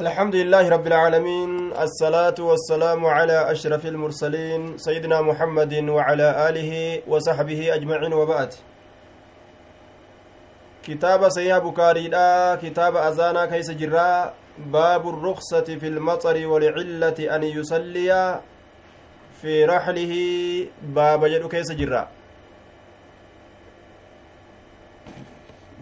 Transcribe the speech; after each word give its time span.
الحمد 0.00 0.34
لله 0.36 0.68
رب 0.68 0.86
العالمين 0.86 1.72
الصلاة 1.76 2.34
والسلام 2.40 3.06
على 3.06 3.52
أشرف 3.52 3.86
المرسلين 3.86 4.78
سيدنا 4.78 5.20
محمد 5.20 5.74
وعلى 5.88 6.48
آله 6.48 7.02
وصحبه 7.06 7.74
أجمعين 7.74 8.12
وبعد. 8.12 8.54
كتاب 10.82 11.28
سيها 11.28 11.58
بكاري 11.58 12.08
لا 12.08 12.56
كتاب 12.62 12.96
أزانا 12.96 13.46
كيس 13.46 13.70
جراء 13.70 14.34
باب 14.58 15.08
الرخصة 15.08 15.68
في 15.76 15.86
المطر 15.88 16.46
ولعلة 16.46 17.18
أن 17.36 17.42
يصلي 17.42 18.40
في 19.42 19.64
رحله 19.64 20.12
باب 20.82 21.24
جدو 21.24 21.48
كيس 21.48 21.72
جراء 21.72 22.08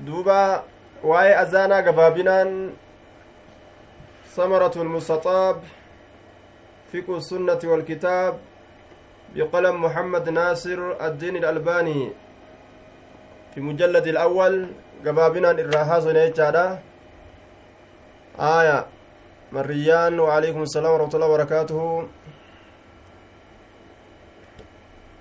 دوبا 0.03 0.63
وآي 1.05 1.43
أزانا 1.43 1.77
قبابنان 1.77 2.71
ثمرة 4.31 4.73
المستطاب 4.77 5.57
فقه 6.93 7.17
السنة 7.17 7.59
والكتاب 7.65 8.39
بقلم 9.35 9.75
محمد 9.85 10.29
ناصر 10.29 10.81
الدين 11.07 11.37
الألباني. 11.37 12.13
في 13.55 13.61
مجلد 13.61 14.07
الأول 14.07 14.55
قبابنا 15.07 15.51
الراحة 15.51 16.01
سنة 16.01 16.79
آية 18.39 18.87
مريان 19.53 20.21
وعليكم 20.21 20.63
السلام 20.63 20.93
ورحمة 20.95 21.15
الله 21.15 21.27
وبركاته. 21.27 22.09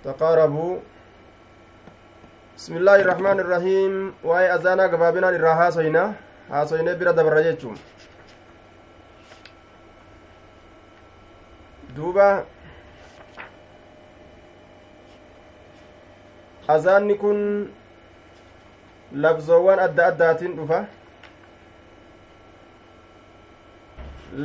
تقاربوا. 0.03 0.77
بسم 2.57 2.73
الله 2.77 2.95
الرحمن 2.95 3.37
الرحيم. 3.39 3.93
واي 4.23 4.45
أذانا 4.55 4.83
قبابنا 4.93 5.29
الراحة 5.29 5.69
سنة 5.69 6.13
ها 6.51 6.65
سنة 6.65 6.93
برد 6.93 7.19
برجتهم 7.19 7.75
duuba 11.95 12.45
azaanni 16.67 17.15
kun 17.15 17.39
labzoowwan 19.13 19.79
adda 19.79 20.05
addaatiin 20.07 20.55
dhufa 20.55 20.79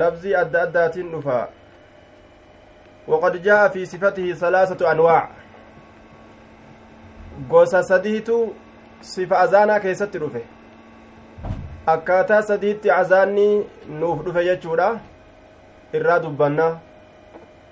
labzii 0.02 0.34
adda 0.34 0.62
addaatiin 0.62 1.10
dhufa 1.10 1.38
waqad 3.08 3.42
jaa'a 3.46 3.70
fi 3.70 3.86
sifatihi 3.86 4.36
salaasatu 4.36 4.88
anwaac 4.88 5.30
gosa 7.48 7.82
sadiitu 7.82 8.54
sifa 9.00 9.38
azaanaa 9.40 9.80
keessatti 9.80 10.18
dhufe 10.18 10.42
akkaataa 11.86 12.42
sadiitti 12.42 12.90
azaanni 12.90 13.46
nuuf 14.00 14.24
dhufe 14.24 14.44
jechuudha 14.44 14.88
irraa 15.98 16.18
dubbanna 16.26 16.68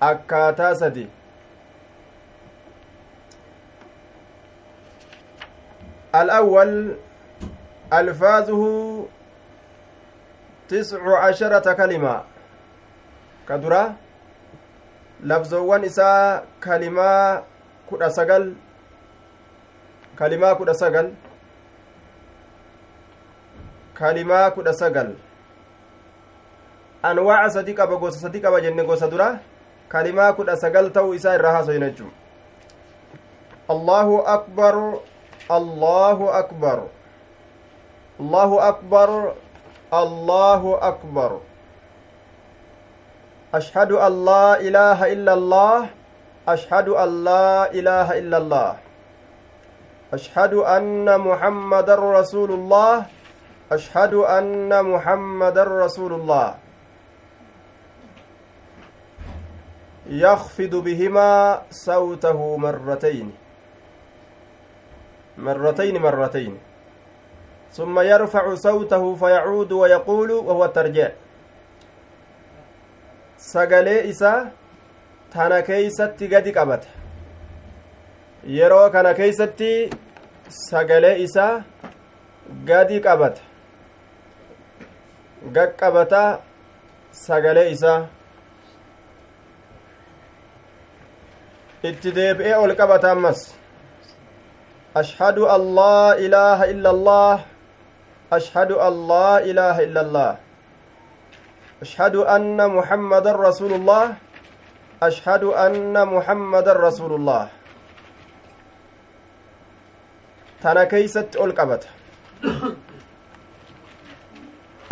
akkaataa 0.09 0.75
sadi. 0.75 1.07
الأول 6.21 6.93
ألفاظه 7.93 8.63
تسع 10.69 11.01
عشرة 11.25 11.73
كلمة. 11.73 12.15
كدرة 13.49 13.83
لفظوان 15.23 15.83
إساء 15.83 16.45
كلمة 16.63 17.43
كدا 17.91 18.09
سقل 18.09 18.43
كلمة 20.19 20.53
كدا 20.53 20.73
سقل 20.73 21.07
كلمة 23.99 24.49
كدا 24.49 24.71
سقل 24.71 25.09
أنواع 27.05 27.47
صديقة 27.47 27.85
بقوس 27.85 28.15
صديقة 28.21 28.49
بجنة 28.49 28.83
قوس 28.83 29.03
درة 29.03 29.29
kalimaa 29.89 30.33
kudha 30.33 30.55
sagal 30.57 30.91
ta'uu 30.91 31.13
isaa 31.13 31.35
irraa 31.37 31.53
haasoyin 31.57 31.83
jechuu 31.89 32.11
allahu 33.69 34.21
akbar 34.27 34.75
allahu 35.49 36.29
akbar 36.29 36.79
allahu 38.19 38.59
akbar 38.59 39.09
allahu 39.91 40.75
akbar 40.81 41.31
ashhadu 43.53 43.99
an 44.01 44.13
laa 44.25 44.57
ilaaha 44.57 45.09
illa 45.13 45.31
allah 45.37 45.77
ashhadu 46.47 46.97
an 46.97 47.09
laa 47.23 47.69
ilaaha 47.71 48.17
illa 48.17 48.37
allah 48.41 48.71
ashhadu 50.11 50.65
anna 50.65 51.17
muhammadan 51.17 52.01
rasuulullah 52.01 53.05
ashhadu 53.69 54.25
anna 54.25 54.83
muhammadan 54.83 55.69
rasuulullah 55.69 56.62
يخفض 60.09 60.75
بهما 60.75 61.61
صوته 61.71 62.57
مرتين 62.57 63.33
مرتين 65.37 66.01
مرتين 66.01 66.57
ثم 67.71 67.99
يرفع 67.99 68.55
صوته 68.55 69.15
فيعود 69.15 69.71
ويقول 69.71 70.31
وهو 70.31 70.65
الترجيع 70.65 71.11
sagalee 73.43 74.07
isaa 74.07 74.51
tana 75.33 75.57
keeysatti 75.67 76.27
gadi 76.33 76.51
qabata 76.57 76.87
yeroo 78.57 78.85
kana 78.93 79.11
keeysatti 79.17 79.71
sagalee 80.57 81.15
isaa 81.23 81.63
gadi 82.69 82.99
qabata 83.07 83.41
gaqqabata 85.57 86.23
sagalee 87.25 87.67
isaa 87.75 87.99
itti 91.89 92.09
deebi'ee 92.15 92.55
ol 92.63 92.71
qabata 92.79 93.11
ammas 93.15 93.39
ashhadu 95.01 95.43
an 95.55 95.61
laa 95.79 96.15
ilaaha 96.25 96.65
illa 96.73 96.89
allah 96.95 97.37
ashhadu 98.37 98.79
an 98.87 98.93
laa 99.11 99.37
ilaaha 99.49 99.81
illa 99.87 99.99
allah 100.05 100.31
ashhadu 101.83 102.19
anna 102.35 102.65
muhammadan 102.77 103.35
rasuulullah 103.47 104.05
ashhadu 105.07 105.51
anna 105.65 106.05
muhammadan 106.15 106.77
rasuulullah 106.87 107.43
tana 110.63 110.85
keeysatti 110.93 111.35
ol 111.43 111.51
qabata 111.59 111.87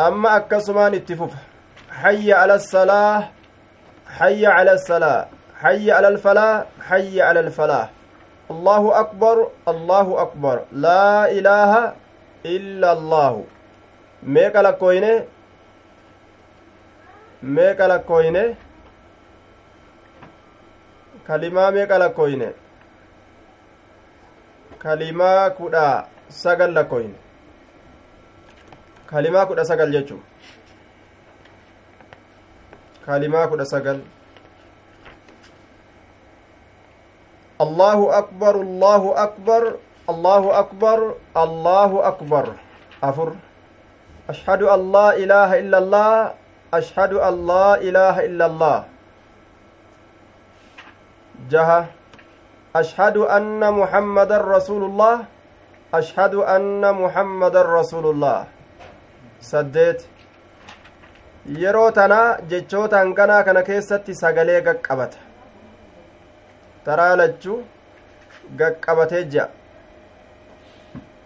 amma 0.07 0.30
akkasumaan 0.40 0.94
itti 1.00 1.16
fufa 1.16 1.40
hayya 2.03 2.35
ala 2.44 2.59
salaa 2.59 3.30
hayya 4.19 4.50
ala 4.59 4.75
salaa 4.90 5.22
حي 5.62 5.92
على 5.92 6.08
الفلاح 6.08 6.66
حي 6.90 7.22
على 7.22 7.40
الفلاح. 7.40 7.90
الله 8.52 8.84
أكبر 9.00 9.38
الله 9.68 10.08
أكبر. 10.22 10.58
لا 10.72 11.32
إله 11.32 11.94
إلا 12.46 12.90
الله. 12.94 13.34
ميك 14.24 14.56
لكوينه 14.56 15.26
ميك 17.44 17.80
لكوينه 17.82 18.56
كلمة 21.28 21.70
ميك 21.70 21.92
لكوينه 21.92 22.52
كلمة 24.82 25.48
كدا 25.48 25.88
سجل 26.30 26.76
لكوينه 26.76 27.20
كلمة 29.10 29.44
كدا 29.50 29.64
سجل 29.64 29.92
جتشو 29.92 30.18
كلمة 33.06 33.46
كدا 33.46 33.64
سجل. 33.64 34.00
الله 37.62 38.18
أكبر 38.18 38.56
الله 38.56 39.24
أكبر 39.24 39.64
الله 40.10 40.44
أكبر 40.60 41.00
الله 41.38 41.92
أكبر 42.08 42.46
أفر 43.04 43.30
أشهد 44.30 44.62
أن 44.64 44.92
لا 44.92 45.08
إله 45.16 45.50
إلا 45.60 45.78
الله 45.78 46.34
أشهد 46.74 47.13
أن 47.13 47.36
لا 47.48 47.68
إله 47.88 48.16
إلا 48.25 48.46
الله 48.46 48.80
جهة 51.50 51.81
أشهد 52.75 53.18
أن 53.18 53.62
محمد 53.80 54.31
رسول 54.31 54.84
الله 54.84 55.16
أشهد 55.94 56.34
أن 56.36 56.81
محمد 57.04 57.56
رسول 57.56 58.06
الله 58.14 58.40
سديت 59.42 60.02
yeroo 61.46 61.92
tana 61.92 62.38
jechoota 62.50 62.98
hanganaa 62.98 63.44
kana 63.44 63.64
keessatti 63.64 64.16
sagalee 64.16 64.62
taraa 66.86 67.16
lachuu 67.22 67.60
gaqqabatee 68.60 69.24
ji'a 69.31 69.45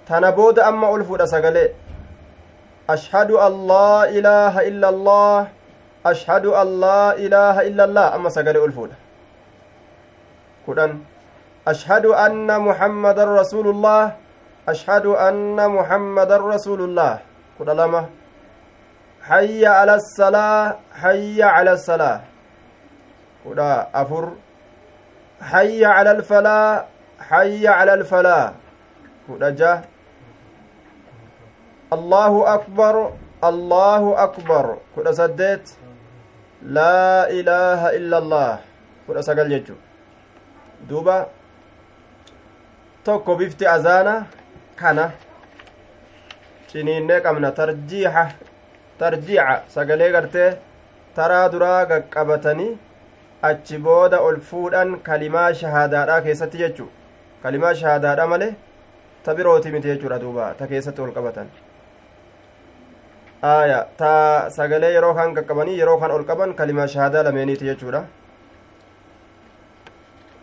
tana 0.07 0.31
booda 0.39 0.67
amma 0.69 0.87
ol 0.95 1.03
fudha 1.09 1.27
sagalee 1.35 1.69
ashhadu 2.95 3.39
an 3.47 3.53
laa 3.71 4.01
ilaaha 4.17 4.65
illa 4.69 4.87
allah 4.93 5.39
ashhadu 6.11 6.55
an 6.61 6.67
laa 6.83 7.09
ilaaha 7.25 7.65
illa 7.69 7.83
allah 7.87 8.07
amma 8.17 8.29
sagalee 8.37 8.65
ol 8.67 8.73
fuudha 8.77 8.97
kudhan 10.65 10.91
ashhadu 11.73 12.13
anna 12.25 12.59
muhammadan 12.67 13.33
rasuulullah 13.41 14.03
ashhadu 14.73 15.17
anna 15.29 15.71
muhammadan 15.77 16.41
rasuulullah 16.53 17.11
kudha 17.57 17.73
lama 17.81 18.03
حي 19.31 19.65
على 19.65 19.95
الصلاة 20.01 20.75
حي 21.01 21.43
على 21.43 21.71
الصلاة 21.77 22.21
كدا 23.45 23.87
أفر 24.01 24.25
حي 25.41 25.85
على 25.85 26.11
الفلاح 26.11 26.85
حي 27.19 27.67
على 27.67 27.93
الفلاح 27.93 28.51
كدا 29.27 29.49
جا 29.49 29.81
الله 31.93 32.33
أكبر 32.55 32.95
الله 33.43 34.03
أكبر 34.23 34.65
كدا 34.95 35.11
سديت 35.11 35.65
لا 36.77 37.29
إله 37.29 37.81
إلا 37.97 38.17
الله 38.17 38.51
كدا 39.07 39.21
سقل 39.21 39.51
يجو 39.51 39.75
دوبا 40.89 41.27
tokko 43.05 43.35
bifti 43.37 43.67
azaana 43.69 44.25
kana 44.75 45.11
ciniinnee 46.69 47.19
qabna 47.25 47.51
tarjiixa 47.59 48.23
tarjiica 48.99 49.61
sagalee 49.73 50.09
gartee 50.15 50.49
taraa 51.15 51.45
duraa 51.53 51.85
qaqqabatanii 51.91 52.71
achi 53.49 53.77
booda 53.87 54.21
ol 54.27 54.39
fuudhan 54.49 54.97
kalimaa 55.09 55.49
shahaadaadhaa 55.61 56.21
keessatti 56.27 56.63
jechu 56.63 56.89
kalimaa 57.43 57.73
shahaadaadha 57.81 58.27
male 58.33 58.49
ta 59.25 59.35
birooti 59.37 59.71
miti 59.75 59.87
jechuudha 59.93 60.19
duuba 60.25 60.53
ta 60.59 60.67
keessatti 60.73 61.01
ol 61.07 61.13
qabatan 61.17 61.47
aya 63.41 63.79
ta 63.97 64.13
sagalee 64.57 64.93
yeroo 64.97 65.13
kan 65.17 65.35
qaqqabanii 65.37 65.77
yeroo 65.81 65.97
kan 66.01 66.11
ol 66.11 66.23
qaban 66.29 66.53
kalimaa 66.59 66.87
shahaadaa 66.93 67.23
lameeniiti 67.27 67.65
jechuudha 67.69 68.01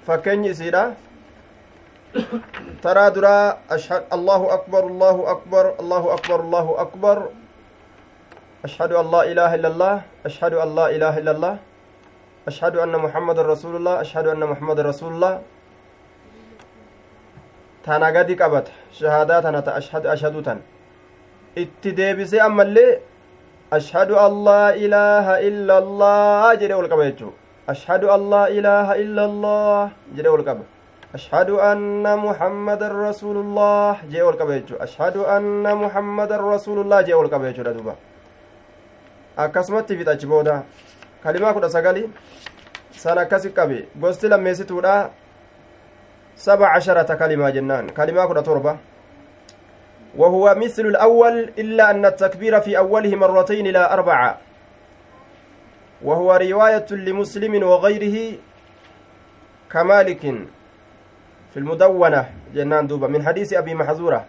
fakkeenyi 0.06 0.50
isiidha 0.54 0.84
taraa 2.84 3.10
duraa 3.16 3.58
allahu 4.16 4.46
akbar 4.56 4.82
allahu 4.92 5.22
akbar 5.34 5.64
allahu 5.82 6.08
akbar 6.16 6.38
allahu 6.46 6.72
akbar 6.84 7.16
ashhadu 8.68 8.98
an 9.02 9.10
laa 9.14 9.24
ilaaha 9.32 9.56
illa 9.58 9.68
allah 9.74 9.94
ashhadu 10.30 10.60
an 10.64 10.74
laa 10.78 10.88
ilaaha 10.96 11.20
illa 11.22 11.32
allah 11.36 11.54
muhammadan 12.46 13.46
rasulullah 13.46 14.00
ashhadu 14.04 14.30
anna 14.30 14.46
muhammadan 14.46 14.86
rasulullah 14.86 15.40
tana 17.84 18.12
gadi 18.12 18.34
qabata 18.36 18.70
shahaadaa 18.92 19.42
tana 19.42 19.62
ta 19.62 19.74
ashhadu 19.80 20.08
ashhadu 20.14 20.42
tan 20.42 20.58
itti 21.56 21.92
deebisee 21.92 22.40
ammallee 22.40 23.00
ashhadu 23.70 24.18
an 24.18 24.32
laa 24.48 24.74
ilaaha 24.74 25.40
illa 25.48 25.74
allah 25.82 26.56
jedhe 26.60 26.74
ol 26.74 26.88
qaba 26.92 27.02
jechuu 27.10 27.32
ashhadu 27.74 28.10
an 28.14 28.20
laa 28.32 28.46
ilaaha 28.58 28.98
illa 29.02 29.22
allah 29.30 29.90
jedhe 30.16 30.30
ol 30.36 30.44
qaba 30.44 30.64
أشهد 31.12 31.50
أن 31.50 32.04
محمد 32.26 32.82
رسول 32.82 33.36
الله 33.36 33.96
جاء 34.12 34.24
والقبيج 34.26 34.68
أشهد 34.80 35.16
أن 35.16 35.60
محمد 35.76 36.32
رسول 36.32 36.78
الله 36.80 36.98
جاء 37.02 37.16
والقبيج 37.20 37.60
دوبا 37.60 37.94
akkasumatti 39.36 39.96
fixachi 39.96 40.26
booda 40.26 40.62
kalimaa 41.24 41.52
kudha 41.52 41.70
sagali 41.70 42.10
san 42.90 43.18
akkasi 43.18 43.50
qabe 43.50 43.88
gosti 43.96 44.28
lammeessituudha 44.28 45.10
saba 46.34 46.72
casharata 46.74 47.16
kalimaa 47.16 47.50
jennaan 47.50 47.92
kalimaa 47.92 48.26
kudha 48.26 48.42
torba 48.42 48.78
وهو 50.12 50.54
مثل 50.60 50.86
الأول 50.86 51.56
إلا 51.58 51.90
أن 51.90 52.04
التكبير 52.04 52.60
في 52.60 52.78
أوله 52.78 53.16
مرتين 53.16 53.66
لا 53.66 53.92
أربعة 53.92 54.38
وهو 56.04 56.36
رواية 56.36 56.84
لمسلم 56.90 57.62
وغيره 57.62 58.16
كمالك 59.72 60.22
في 61.52 61.56
المدونة 61.56 62.26
جنان 62.54 62.86
دوبا 62.86 63.08
من 63.08 63.24
حديث 63.24 63.52
أبي 63.56 63.74
محزورة 63.74 64.24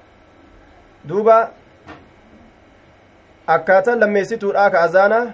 دوبا 1.06 1.52
akkaataan 3.48 4.00
lammeessituudha 4.00 4.72
ka 4.72 4.82
azaana 4.88 5.34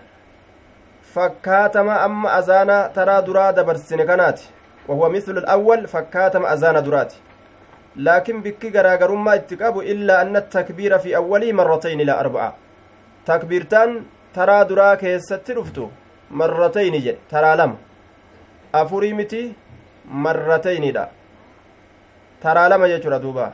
fakkaatama 1.15 2.01
amma 2.07 2.33
azaana 2.39 2.77
taraa 2.97 3.21
duraa 3.27 3.51
dabarsine 3.53 4.05
kanaati 4.11 4.49
wahuwa 4.87 5.09
mislu 5.09 5.39
alawwal 5.39 5.87
fakkaatama 5.87 6.49
azaana 6.49 6.81
duraati 6.87 7.17
laakin 8.07 8.41
bikki 8.45 8.69
garaagarummaa 8.75 9.35
itti 9.41 9.57
qabu 9.61 9.81
illaa 9.93 10.19
anna 10.23 10.41
takbiira 10.55 10.99
fi 10.99 11.15
awwalii 11.21 11.53
marratayni 11.59 12.03
ilaa 12.03 12.19
arba'a 12.23 12.51
takbiirtaan 13.29 13.95
taraa 14.37 14.63
duraa 14.69 14.95
keessatti 15.03 15.53
dhuftu 15.57 15.91
marratayni 16.41 17.01
jedhe 17.05 17.19
taraa 17.33 17.55
lama 17.61 17.77
afurii 18.81 19.13
miti 19.19 19.41
marratayniidha 20.25 21.07
taraa 22.43 22.69
lama 22.73 22.91
jechuudha 22.93 23.19
duuba 23.25 23.51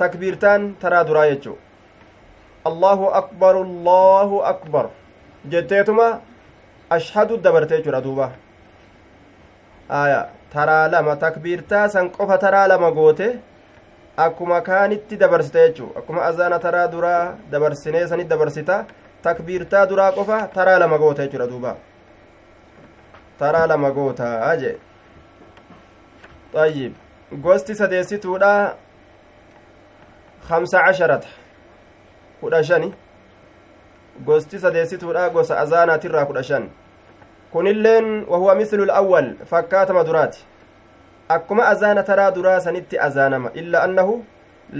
takbiirtaan 0.00 0.74
taraa 0.82 1.04
duraa 1.08 1.28
jechuu 1.32 1.56
allahu 2.70 3.14
akbar 3.20 3.54
allahu 3.66 4.44
akbar 4.52 4.84
jetteetuma 5.54 6.06
ashhadu 6.94 7.36
dabarte 7.46 7.76
jechuudha 7.76 8.00
duuba 8.06 8.26
aya 10.00 10.20
taraa 10.54 10.88
lama 10.88 11.16
takbiirtaa 11.24 11.88
san 11.88 12.10
qofa 12.10 12.38
taraa 12.44 12.66
lama 12.68 12.90
goote 12.90 13.26
akkuma 14.26 14.60
kaanitti 14.60 15.16
dabarsite 15.16 15.58
jechuu 15.66 15.90
akkuma 15.98 16.24
azaana 16.30 16.58
taraa 16.58 16.86
duraa 16.94 17.34
dabarsinee 17.50 18.06
sanit 18.06 18.28
dabarsita 18.28 18.84
takbiirtaa 19.22 19.86
duraa 19.86 20.12
qofa 20.12 20.38
taraa 20.54 20.78
lama 20.78 20.98
goota 20.98 21.26
jechuudha 21.26 21.50
duuba 21.52 21.76
taraa 23.38 23.66
lama 23.66 23.90
goota 23.90 24.56
jee 24.62 24.78
طيب 26.52 26.92
gosti 27.42 27.74
sadeessituudha 27.74 28.74
hamsa 30.48 30.78
casharata 30.84 31.28
kudha 32.40 32.64
shani 32.64 32.94
gosti 34.24 34.58
sadeessituudha 34.58 35.30
gosa 35.30 35.60
azaanaatirraa 35.60 36.26
kudha 36.26 36.42
shan 36.42 36.68
kunilleen 37.52 38.24
wahuwa 38.28 38.54
mislu 38.54 38.84
lawwal 38.84 39.28
fakkaatama 39.50 40.04
duraati 40.04 40.44
akkuma 41.28 41.66
azaana 41.72 42.02
taraa 42.02 42.30
duraa 42.36 42.60
sanitti 42.60 42.98
azaanama 43.06 43.50
illa 43.62 43.82
annahu 43.86 44.14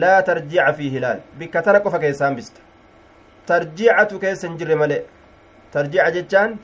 laa 0.02 0.22
tarjiica 0.28 0.72
fiihi 0.78 1.00
laal 1.04 1.20
bikka 1.38 1.62
tana 1.62 1.80
qofa 1.84 1.98
keessaan 2.04 2.34
bista 2.38 2.60
tarjiicatu 3.50 4.18
keessa 4.24 4.48
hin 4.48 4.56
jirre 4.62 4.74
male 4.82 4.98
tarjiica 5.76 6.10
jechaan 6.16 6.58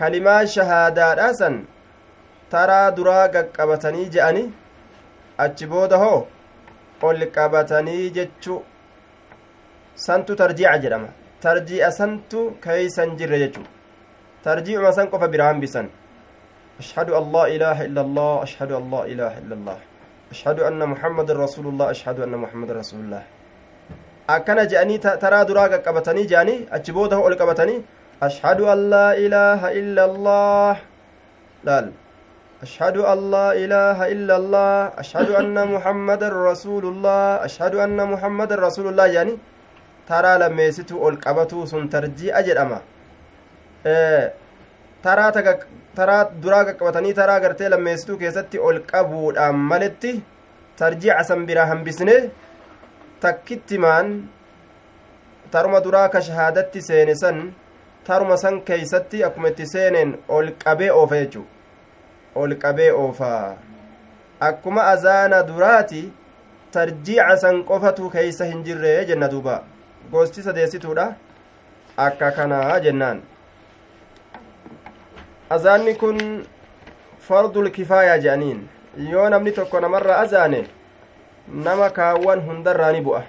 kalimaa 0.00 0.40
shahaadaadha 0.54 1.28
san 1.40 1.60
taraa 2.54 2.90
duraa 2.98 3.28
qaqqabatanii 3.36 4.08
je'ani 4.16 4.44
achi 5.46 5.66
booda 5.72 5.96
hoo 6.04 6.18
ol 7.08 7.24
qabatanii 7.38 8.10
jechu 8.20 8.60
santu 10.06 10.36
tarjiica 10.42 10.78
jedhama 10.84 11.10
tarjii'a 11.46 11.90
santu 11.98 12.46
keeysan 12.64 13.16
jirre 13.18 13.38
jechu 13.44 13.62
tarjiicuma 14.44 14.92
san 14.92 15.06
qofa 15.12 15.28
bira 15.28 15.44
hambisan 15.50 15.86
ashhadu 16.80 17.16
an 17.18 17.32
laa 17.34 17.48
ilaaha 17.54 17.84
illa 17.88 18.00
allah 18.06 18.32
ashhadu 18.46 18.76
an 18.80 18.90
laa 18.92 19.04
ilaaha 19.12 19.40
illa 19.42 19.54
allah 19.58 19.78
ashhadu 20.32 20.66
anna 20.70 20.86
muhammadan 20.86 21.36
rasuulullah 21.44 21.86
ashhadu 21.94 22.22
anna 22.26 22.36
muhammadan 22.44 22.76
rasuulullah 22.80 23.22
akkana 24.36 24.66
je'anii 24.72 24.98
taraa 25.24 25.44
duraa 25.44 25.68
qaqqabatanii 25.74 26.26
je'anii 26.32 26.66
achi 26.78 26.92
booda 26.98 27.22
ol 27.28 27.36
qabatanii 27.40 27.80
ashhadu 28.28 28.68
an 28.74 28.80
laa 28.94 29.14
ilaaha 29.24 29.72
illa 29.80 30.02
allah 30.10 30.76
laal 31.64 31.88
أشهد 32.62 32.96
أن 32.96 33.30
لا 33.30 33.48
إله 33.54 33.98
إلا 34.14 34.34
الله 34.36 34.74
أشهد 34.98 35.30
أن 35.30 35.56
محمد 35.74 36.22
رسول 36.50 36.84
الله 36.92 37.46
أشهد 37.46 37.74
أن 37.86 37.98
محمد 38.12 38.50
رسول 38.52 38.86
الله 38.90 39.06
يعني 39.06 39.34
ترى 40.10 40.32
لما 40.42 40.62
يستو 40.68 41.08
القبتو 41.08 41.58
سن 41.70 41.86
ترجي 41.92 42.34
أجل 42.34 42.58
أما 42.58 42.80
taraa 45.02 46.24
duraa 46.42 46.64
qaqqabatanii 46.68 47.14
taraa 47.20 47.40
gartee 47.44 47.68
lammeessituu 47.74 48.18
keessatti 48.24 48.58
ol 48.70 48.80
qabuudhaan 48.90 49.62
maletti 49.70 50.12
tarjiica 50.78 51.22
san 51.30 51.46
biraa 51.46 51.66
hambisne 51.72 52.16
takkittimaan 53.20 54.10
taruma 55.50 55.80
duraa 55.86 56.08
ka 56.08 56.20
shahaadatti 56.26 56.82
seene 56.88 57.14
san 57.22 57.38
taruma 58.08 58.36
san 58.42 58.60
keeysatti 58.68 59.24
akkuma 59.28 59.48
itti 59.52 59.66
seeneen 59.72 60.12
ol 60.28 60.50
qabee 60.64 60.90
oofa 60.90 61.16
jechuu. 61.22 61.46
Ol 62.34 62.54
qabee 62.62 62.90
oofa. 62.92 63.30
Akkuma 64.40 64.82
azaana 64.92 65.42
duraati 65.48 66.02
tarjiica 66.72 67.36
san 67.42 67.64
qofatu 67.70 68.10
keeysa 68.10 68.44
hin 68.44 68.62
jirre 68.64 68.92
jenna 69.08 69.28
duuba. 69.32 69.62
Gosti 70.12 70.42
sadeessituudha 70.42 71.06
akka 72.06 72.30
kanaa 72.30 72.78
jennaan. 72.80 73.22
Azaanni 75.50 75.94
kun 75.94 76.44
fardul 77.28 77.70
kifaayaa 77.70 78.18
jedhaniin 78.18 78.68
yoo 79.10 79.28
namni 79.28 79.52
tokko 79.52 79.80
namarraa 79.80 80.18
azaane 80.24 80.66
nama 81.48 81.90
kaawwan 81.90 82.40
hundarraa 82.40 82.92
ni 82.92 83.00
bu'a 83.00 83.22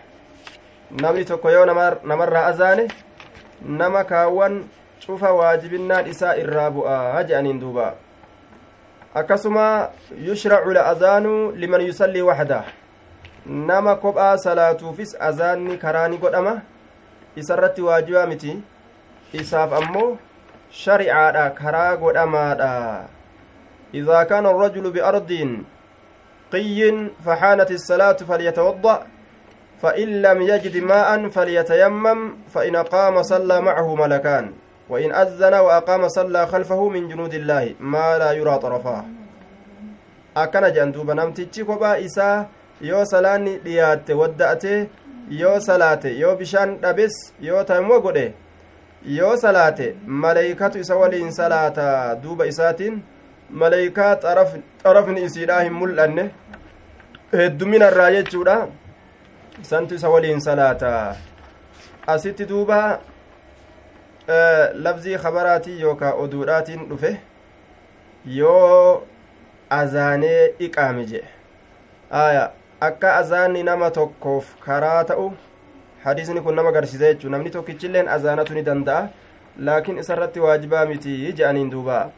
namni 1.02 1.26
tokko 1.26 1.50
yoo 1.52 1.66
namarraa 2.04 2.46
azaane 2.46 2.88
nama 3.62 4.04
kaawwan 4.04 4.64
cufa 5.06 5.34
waajibinnaan 5.34 6.08
isaa 6.08 6.36
irraa 6.36 6.70
bu'a 6.72 7.24
jedhaniin 7.24 7.60
duuba 7.60 7.94
akkasuma 9.14 9.90
yushracu 10.28 10.72
la'azaanu 10.80 11.52
liman 11.52 11.82
yusallii 11.82 12.22
waxdah 12.22 12.66
nama 13.46 13.96
kophaa 13.96 14.38
salaatuufis 14.38 15.16
azaanni 15.20 15.78
karaa 15.78 16.08
ni 16.08 16.18
godhama 16.18 16.62
isarratti 17.36 17.82
waajibaa 17.82 18.26
miti 18.28 18.58
isaaf 19.34 19.74
ammoo 19.74 20.18
sharicaadha 20.72 21.50
karaa 21.62 21.98
godhamaadha 21.98 23.08
idaa 23.94 24.26
kaana 24.26 24.50
arrajulu 24.50 24.92
biardiin 24.92 25.66
qiyyin 26.52 27.10
faxaanat 27.26 27.72
الsalaatu 27.72 28.26
falyatawadda 28.26 28.96
فإن 29.82 30.22
لم 30.22 30.42
يجد 30.42 30.78
ماء 30.84 31.30
فليتيمم 31.30 32.20
فإن 32.54 32.76
أقام 32.76 33.24
صلى 33.24 33.62
معه 33.62 33.96
ملكان 33.96 34.52
وإن 34.90 35.14
أذن 35.16 35.54
وأقام 35.54 36.08
صلى 36.08 36.48
خلفه 36.48 36.90
من 36.90 37.08
جنود 37.08 37.34
الله 37.34 37.76
ما 37.80 38.18
لا 38.18 38.32
يرى 38.32 38.58
طرفاه 38.60 39.04
duuba 40.94 41.16
namtichi 41.16 41.64
kophaa 41.66 41.98
isaa 41.98 42.46
yoo 42.82 43.06
salaanni 43.06 43.58
dhiyaatte 43.58 44.14
wadda'ate 44.14 44.90
yoo 45.30 45.60
salaate 45.60 46.20
yoo 46.20 46.36
bishaan 46.36 46.78
dhabes 46.82 47.34
yoo 47.42 47.64
taimmoo 47.64 48.00
godhe 48.02 48.34
yoo 49.06 49.38
salaate 49.38 49.96
maleeykatu 50.06 50.80
isa 50.80 50.96
waliin 50.96 51.32
salaata 51.32 52.16
duuba 52.24 52.46
isaatiin 52.46 53.04
maleeykaa 53.50 54.16
xarafni 54.84 55.24
isiidhaa 55.24 55.62
hin 55.62 55.74
mul'anne 55.74 56.32
hedduminarraa 57.34 58.12
jechuudha 58.12 58.58
isantu 59.62 59.96
isa 59.96 60.10
waliin 60.10 60.42
salaata 60.42 61.16
asitti 62.08 62.46
duuba 62.50 63.00
labzii 64.74 65.18
kabaraatii 65.18 65.82
yookaa 65.82 66.14
oduudhaatiin 66.14 66.90
dhufe 66.90 67.18
yoo 68.26 69.04
azaanee 69.70 70.54
iqaame 70.60 71.06
jedhe 71.06 71.30
aya 72.12 72.50
akka 72.82 73.16
azaanni 73.16 73.64
nama 73.64 73.92
tokkoof 73.92 74.56
karaa 74.66 75.04
ta'u 75.04 75.32
hadiisni 76.04 76.42
kun 76.42 76.56
nama 76.56 76.70
agarsiisa 76.70 77.14
jechuu 77.14 77.30
namni 77.30 77.50
tokkichilleen 77.50 78.08
azaanatu 78.08 78.54
ni 78.54 78.64
danda'a 78.64 79.10
laakiin 79.60 79.98
isarratti 79.98 80.40
waajibaa 80.40 80.86
miti 80.86 81.34
je'aniin 81.34 81.70
duuba 81.72 82.12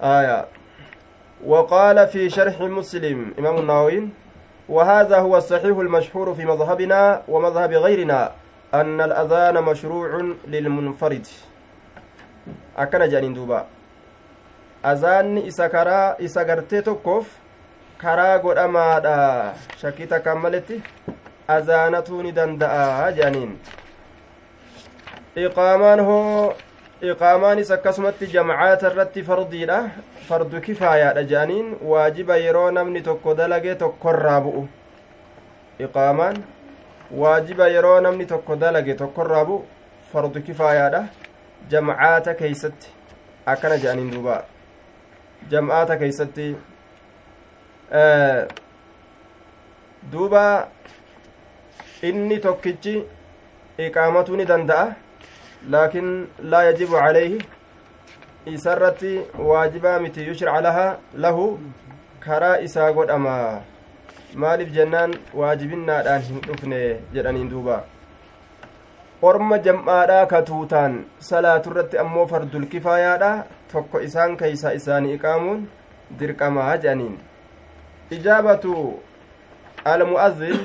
aya 0.00 0.44
وقال 1.46 2.06
في 2.08 2.30
شرح 2.30 2.60
مسلم 2.60 3.34
إمام 3.38 3.56
النووي 3.58 4.08
وهذا 4.68 5.18
هو 5.18 5.36
الصحيح 5.36 5.76
المشهور 5.78 6.34
في 6.34 6.44
مذهبنا 6.44 7.22
ومذهب 7.28 7.72
غيرنا 7.72 8.32
أن 8.74 9.00
الأذان 9.00 9.64
مشروع 9.64 10.10
للمنفرد 10.46 11.26
أكن 12.76 13.08
جانين 13.08 13.34
دوبا 13.34 13.66
أذان 14.86 15.38
إسا 15.38 15.66
كرا 15.66 16.16
إسا 16.24 16.42
غرتي 16.42 16.80
توكوف 16.80 17.26
كرا 18.02 18.38
godhamaadha 18.38 19.54
shakkii 19.82 20.06
takkaan 20.06 20.38
maletti 20.38 20.82
azaanatuu 21.48 22.22
ni 22.22 22.32
danda'a 22.32 23.10
jaaniin 23.18 23.58
iqaamaan 25.46 26.00
hoo 26.08 26.54
iqaamaanis 27.12 27.70
akkasumatti 27.76 28.26
jamcaata 28.34 28.90
irratti 28.92 29.22
fardiidha 29.28 29.78
fardu 30.28 30.60
kifaayaadha 30.66 31.22
jedhaniin 31.32 31.76
waajiba 31.92 32.36
yeroo 32.36 32.70
namni 32.70 33.02
tokko 33.08 33.34
dalage 33.34 33.74
tokkorraa 33.74 34.40
bu'u 34.40 34.62
iqaamaan 35.86 36.36
waajiba 37.24 37.68
yeroo 37.76 38.00
namni 38.00 38.26
tokko 38.26 38.56
dalage 38.56 38.94
tokkorraa 38.94 39.44
bu'u 39.44 39.64
fardu 40.12 40.40
kifaayaadha 40.48 41.02
jamcaata 41.74 42.34
keeysatti 42.34 42.88
akkana 43.46 43.76
jedhaniin 43.84 44.10
duuba 44.14 44.42
jam'aata 45.50 45.96
keeysatti 45.96 46.46
duuba 50.12 50.44
inni 52.10 52.38
tokkichi 52.46 52.94
iqaamatuu 53.86 54.36
ni 54.36 54.44
danda'a 54.52 54.94
laakiin 55.74 56.08
laa 56.54 56.62
yajibu 56.68 56.96
calayhi 57.02 57.38
isarratti 58.54 59.12
waajibaa 59.50 59.98
miti 60.04 60.26
yushraca 60.28 60.60
lahaa 60.66 60.96
lahu 61.24 61.44
karaa 62.24 62.56
isaa 62.68 62.92
godhama 62.98 63.36
maaliif 64.44 64.72
jennaan 64.78 65.14
waajibinnaadhaan 65.40 66.22
hin 66.28 66.40
dhufne 66.46 66.80
jedhaniin 67.14 67.50
duuba 67.52 67.76
orma 69.30 69.58
jam'aadhaa 69.66 70.26
katuutaan 70.32 70.96
salaaturratti 71.28 71.98
ammoo 72.04 72.26
fardul 72.32 72.66
kifaayaadha 72.74 73.30
tokko 73.72 74.00
isaan 74.08 74.36
keeysa 74.42 74.72
isaanii 74.80 75.14
iqaamuun 75.18 75.62
dirqamaa 76.22 76.72
jedhaniin 76.76 77.14
ijaabatu 78.18 78.74
almu'azzin 79.94 80.58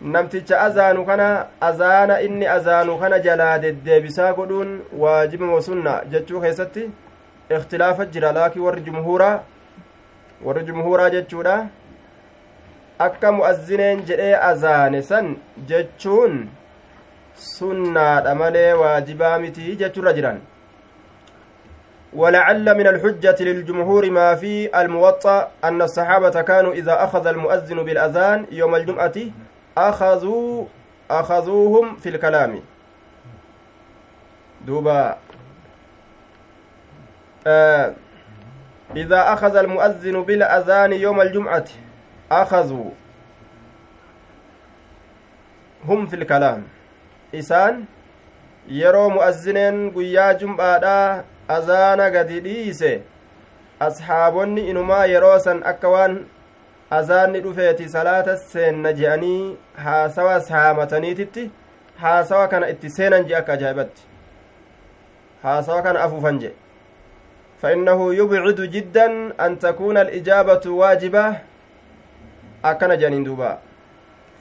namticha 0.00 0.60
azaanu 0.60 1.04
kana 1.06 1.46
azaana 1.60 2.20
inni 2.20 2.46
azaanu 2.46 2.98
kana 2.98 3.18
jalaa 3.18 3.58
deddeebisaa 3.58 4.32
godhuun 4.32 4.80
waajibama 4.98 5.62
sunna 5.62 6.02
jechuu 6.10 6.40
keessatti 6.40 6.90
ikhtilaafa 7.56 8.06
jira 8.06 8.32
laakii 8.32 8.60
warri 8.66 8.82
jumhuuraa 8.88 9.40
warri 10.44 10.64
jumhuuraa 10.64 11.10
jechuudha 11.10 11.56
akka 12.98 13.32
mu'azzineen 13.32 14.04
jedhee 14.10 14.36
azaane 14.50 15.02
san 15.02 15.36
jechuun 15.72 16.38
sunnaadha 17.48 18.34
malee 18.34 18.72
waajibaa 18.72 19.38
mitii 19.38 19.76
jechuurra 19.76 20.12
jiran 20.12 20.40
ولعل 22.12 22.74
من 22.78 22.86
الحجة 22.86 23.36
للجمهور 23.40 24.10
ما 24.10 24.34
في 24.34 24.80
الموطأ 24.80 25.48
أن 25.64 25.82
الصحابة 25.82 26.40
كانوا 26.42 26.72
إذا 26.72 27.04
أخذ 27.04 27.26
المؤذن 27.26 27.82
بالأذان 27.82 28.46
يوم 28.50 28.74
الجمعة 28.74 29.12
أخذوا 29.78 30.64
أخذوهم 31.10 31.96
في 31.96 32.08
الكلام 32.08 32.60
دوبا 34.66 35.18
آه 37.46 37.94
إذا 38.96 39.32
أخذ 39.32 39.56
المؤذن 39.56 40.22
بالأذان 40.22 40.92
يوم 40.92 41.20
الجمعة 41.20 41.64
أخذوا 42.32 42.90
هم 45.84 46.06
في 46.06 46.16
الكلام 46.16 46.62
إسان 47.34 47.84
jum'aadhaa 50.34 51.22
azaana 51.48 52.10
gadi 52.10 52.40
dhiise 52.40 53.02
asxaabonni 53.80 54.68
inumaa 54.70 55.06
yeroo 55.06 55.38
san 55.38 55.62
akka 55.62 55.88
waan 55.88 56.26
azaanni 56.90 57.40
dhufeeti 57.40 57.88
salaata 57.88 58.36
seenna 58.36 58.92
je'anii 58.92 59.56
haasawa 59.84 60.40
saamataniititti 60.40 61.50
haasawa 62.00 62.48
kana 62.48 62.68
itti 62.68 62.90
seenan 62.90 63.24
je 63.26 63.36
akka 63.36 63.52
ajaa'ibatti 63.52 64.02
haasawa 65.42 65.82
kana 65.82 66.00
afuufan 66.00 66.38
je 66.38 66.52
فإنه 67.62 68.14
يبعد 68.14 68.60
جدا 68.60 69.06
أن 69.46 69.58
تكون 69.58 69.96
الإجابة 69.98 70.60
واجبة 70.66 71.36
أكن 72.64 72.98
جانين 72.98 73.24
دوبا 73.24 73.58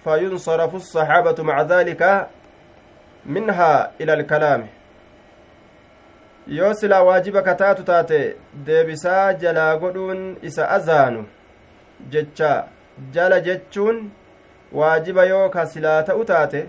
فينصرف 0.03 0.75
الصحابة 0.75 1.43
مع 1.43 1.61
ذلك 1.61 2.27
منها 3.25 3.91
إلى 4.01 4.13
الكلام 4.13 4.67
yoo 6.47 6.73
silaa 6.73 7.03
waajiba 7.03 7.41
kataatu 7.41 7.83
taate 7.83 8.35
deebisaa 8.53 9.33
jalaa 9.33 9.77
godhuun 9.77 10.37
isa 10.41 10.69
azaanu 10.69 11.25
jecha 12.09 12.67
jala 13.11 13.39
jechuun 13.41 14.09
waajiba 14.71 15.25
yoo 15.25 15.49
ka 15.49 15.65
silaa 15.65 16.03
ta'u 16.03 16.25
taate 16.25 16.61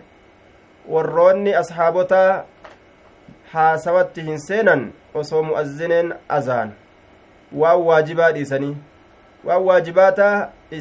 warroonni 0.88 1.54
asxaabotaa 1.54 2.44
haasawatti 3.52 4.22
hin 4.28 4.38
seenan 4.46 4.92
osoo 5.14 5.42
mu'azzineen 5.42 6.12
azaan 6.38 6.72
waan 7.62 7.80
waajibaa 7.88 8.32
dhiisanii 8.32 8.76
waan 9.44 9.62
waajibaata 9.68 10.28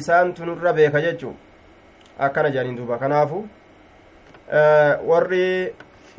isaan 0.00 0.34
tunurra 0.34 0.72
beeka 0.72 1.00
jechuu 1.06 1.34
akkana 2.26 2.50
jedhaniin 2.50 2.76
duuba 2.76 2.98
kanaafu 2.98 3.48
warri 5.10 5.74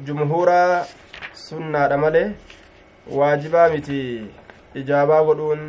jumhuuraa 0.10 0.86
sunnaadha 1.46 1.98
malee 1.98 2.28
waajibaa 3.22 3.70
miti 3.70 4.02
ijaabaa 4.82 5.24
godhuun 5.24 5.64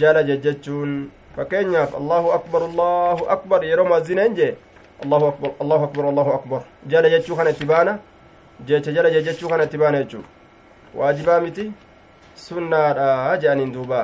jala 0.00 0.22
jejjechuun 0.22 1.10
fakkeenyaaf 1.38 1.94
allahu 1.94 2.32
akbar 2.34 2.62
allahu 2.68 3.26
akbar 3.34 3.64
yeroo 3.70 3.86
muazzineen 3.90 4.34
jee 4.38 4.52
allahu 5.04 5.26
akbar 5.32 5.50
allahu 5.62 5.84
akbar 5.88 6.04
allahu 6.12 6.30
akbar 6.38 6.60
jala 6.92 7.10
jechuu 7.14 7.36
kana 7.38 7.50
itti 7.54 7.66
baana 7.72 7.92
jecha 8.68 8.92
jala 8.96 9.10
jechuu 9.10 9.48
kana 9.52 9.64
itti 9.68 9.78
baana 9.82 9.98
jechuu 10.02 10.24
waajibaa 11.00 11.40
miti 11.44 11.66
sunnaadha 12.46 13.36
jedhaniin 13.42 13.72
duuba 13.76 14.00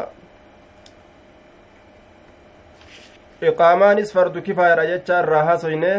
iqaamaanis 3.50 4.12
fardu 4.16 4.42
kifaayadha 4.42 4.84
jecha 4.92 5.18
irraa 5.24 5.44
hasoyne 5.50 5.92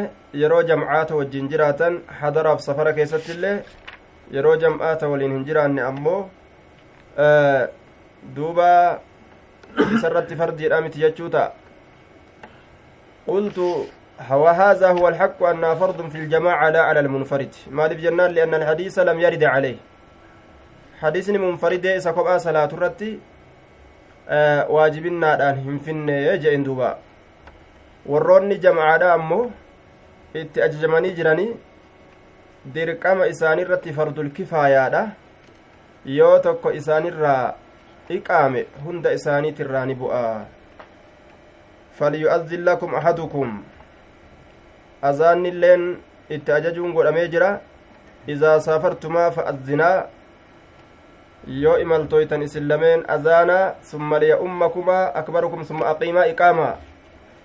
yeroo 0.43 0.61
jamcaata 0.69 1.19
wajjin 1.19 1.49
jiraatan 1.55 1.99
hadaraaf 2.21 2.63
safara 2.67 2.93
keessatti 2.99 3.35
illee 3.35 3.57
yeroo 4.37 4.55
jam'aata 4.63 5.11
waliin 5.11 5.35
hin 5.37 5.43
jiraanne 5.49 5.81
ammoo 5.89 6.21
duuba 8.35 8.71
isarratti 9.96 10.36
fardiidha 10.36 10.82
miti 10.82 11.00
jechuu 11.00 11.29
ta'a 11.29 11.51
qultu 13.27 13.86
وهذا 14.32 14.91
هو 14.96 15.08
الحق 15.08 15.44
أنها 15.44 15.75
فرض 15.75 16.10
في 16.10 16.17
الجماعة 16.17 16.70
لا 16.70 16.82
على 16.82 17.00
المنفرد 17.00 17.67
ما 17.67 17.88
جنان 17.88 18.32
لأن 18.32 18.53
الحديث 18.53 19.00
لم 19.00 19.20
يرد 19.20 19.44
عليه 19.44 19.77
حديثني 21.03 21.38
منفرد 21.38 21.86
إذا 21.86 22.12
كبأ 22.12 22.38
صلاة 22.38 22.72
الرتي 22.72 23.20
آه 24.29 24.72
واجبنا 24.72 25.36
الآن 25.36 25.55
هم 25.67 25.77
فين 25.84 26.10
يجئن 26.10 26.63
دوبا 26.63 26.98
warroonni 28.05 28.58
jamacaadha 28.62 29.13
ammoo 29.13 29.51
itti 30.41 30.62
ajajamanii 30.62 31.13
jiranii 31.17 31.55
dirqama 32.74 33.27
isaanirratti 33.27 33.94
fardul 33.94 34.29
kifaayaadha 34.29 35.01
yoo 36.17 36.39
tokko 36.39 36.72
isaanirraa 36.79 37.53
iqaame 38.09 38.65
hunda 38.85 39.13
isaaniitirraa 39.13 39.85
ni 39.85 39.95
bu'a. 39.95 40.45
Falyu'azzin 41.97 42.63
lakum 42.65 42.95
ahadukum. 42.95 43.63
Azaannilleen 45.01 45.97
itti 46.29 46.51
ajajuun 46.51 46.93
godhamee 46.93 47.27
jira. 47.27 47.59
Izaa 48.27 48.59
saafartumaa 48.59 49.31
fa'azzinaa 49.31 50.07
yoo 51.47 51.77
imaltooytan 51.77 52.41
isin 52.41 52.67
lameen 52.67 53.03
azaanaa 53.07 53.75
summa 53.91 54.19
liya'ummakumaa 54.19 55.13
akbarukum 55.21 55.65
summa 55.65 55.89
aqiimaa 55.89 56.25
iqaamaa. 56.33 56.75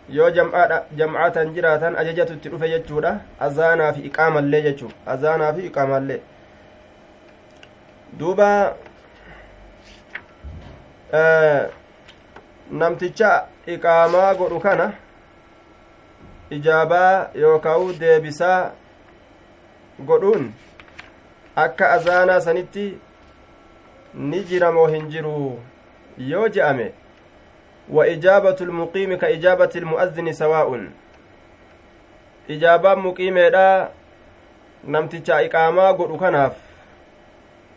Yoo 0.08 0.30
jam'aatan 0.96 1.54
jiraatan 1.54 1.96
ajajatu 1.96 2.32
itti 2.32 2.48
dhufe 2.48 2.68
jechuudha. 2.68 3.20
Azaanaa 3.40 3.92
fi 3.92 4.00
iqaamallee 4.00 4.62
jechuu 4.62 4.90
azaanaa 5.06 5.52
fi 5.52 5.66
iqaamallee 5.66 6.20
duuba 8.18 8.74
namticha 12.70 13.46
iqaamaa 13.66 14.34
godhu 14.34 14.60
kana 14.60 14.92
ijaabaa 16.50 17.28
yookaa'u 17.34 17.92
deebisaa 18.00 18.70
godhuun 20.06 20.52
akka 21.56 21.90
azaanaa 21.92 22.40
sanitti 22.40 22.86
ni 24.14 24.42
jira 24.44 24.72
moo 24.72 24.86
hin 24.86 25.08
jiru 25.10 25.62
yoo 26.18 26.48
je'ame 26.48 26.92
wa 27.88 28.06
ijaabatu 28.08 28.66
lmuqiimi 28.66 29.16
ka 29.18 29.30
ijaabati 29.30 29.78
ilmu'azzini 29.78 30.34
sawaa'un 30.34 30.90
ijaabaan 32.48 33.00
muqiimeedha 33.00 33.90
namticha 34.84 35.42
iqaamaa 35.42 35.92
godhu 35.92 36.18
kanaaf 36.18 36.54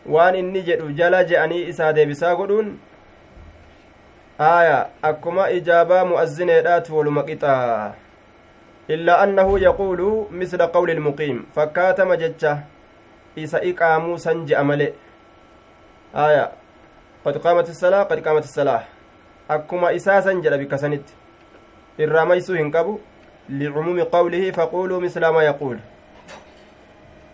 waan 0.06 0.34
inni 0.34 0.62
jedhu 0.62 0.92
jala 0.92 1.24
je'anii 1.24 1.68
isaa 1.68 1.92
deebisaa 1.92 2.34
godhuun 2.36 2.78
aaya 4.40 4.88
akkuma 5.02 5.50
ijaabaa 5.50 6.04
mu'azzineedhaatu 6.04 6.96
waluma 6.96 7.22
qixaa 7.22 7.94
illaa 8.88 9.18
annahu 9.18 9.58
yaquulu 9.58 10.28
misla 10.30 10.68
qawli 10.68 10.92
ilmuqiim 10.92 11.44
fakkaatama 11.54 12.16
jecha 12.16 12.58
isa 13.36 13.62
iqaamuu 13.62 14.18
san 14.18 14.46
je'a 14.46 14.64
male 14.64 14.94
aaya 16.14 16.50
qad 17.24 17.38
qaamat 17.46 17.68
isalaa 17.68 18.04
qad 18.04 18.22
qaamat 18.26 18.44
isalaa 18.44 18.82
akkuma 19.48 19.92
isaa 19.92 20.22
san 20.22 20.42
jedha 20.42 20.58
bikka 20.58 20.78
sanitti 20.78 21.14
irraa 21.98 22.26
maysuu 22.26 22.56
hin 22.56 22.70
qabu 22.70 23.00
licumuumi 23.48 24.10
qawlihi 24.10 24.52
faquuluu 24.52 25.00
misla 25.00 25.32
maa 25.32 25.42
yaquul 25.42 25.78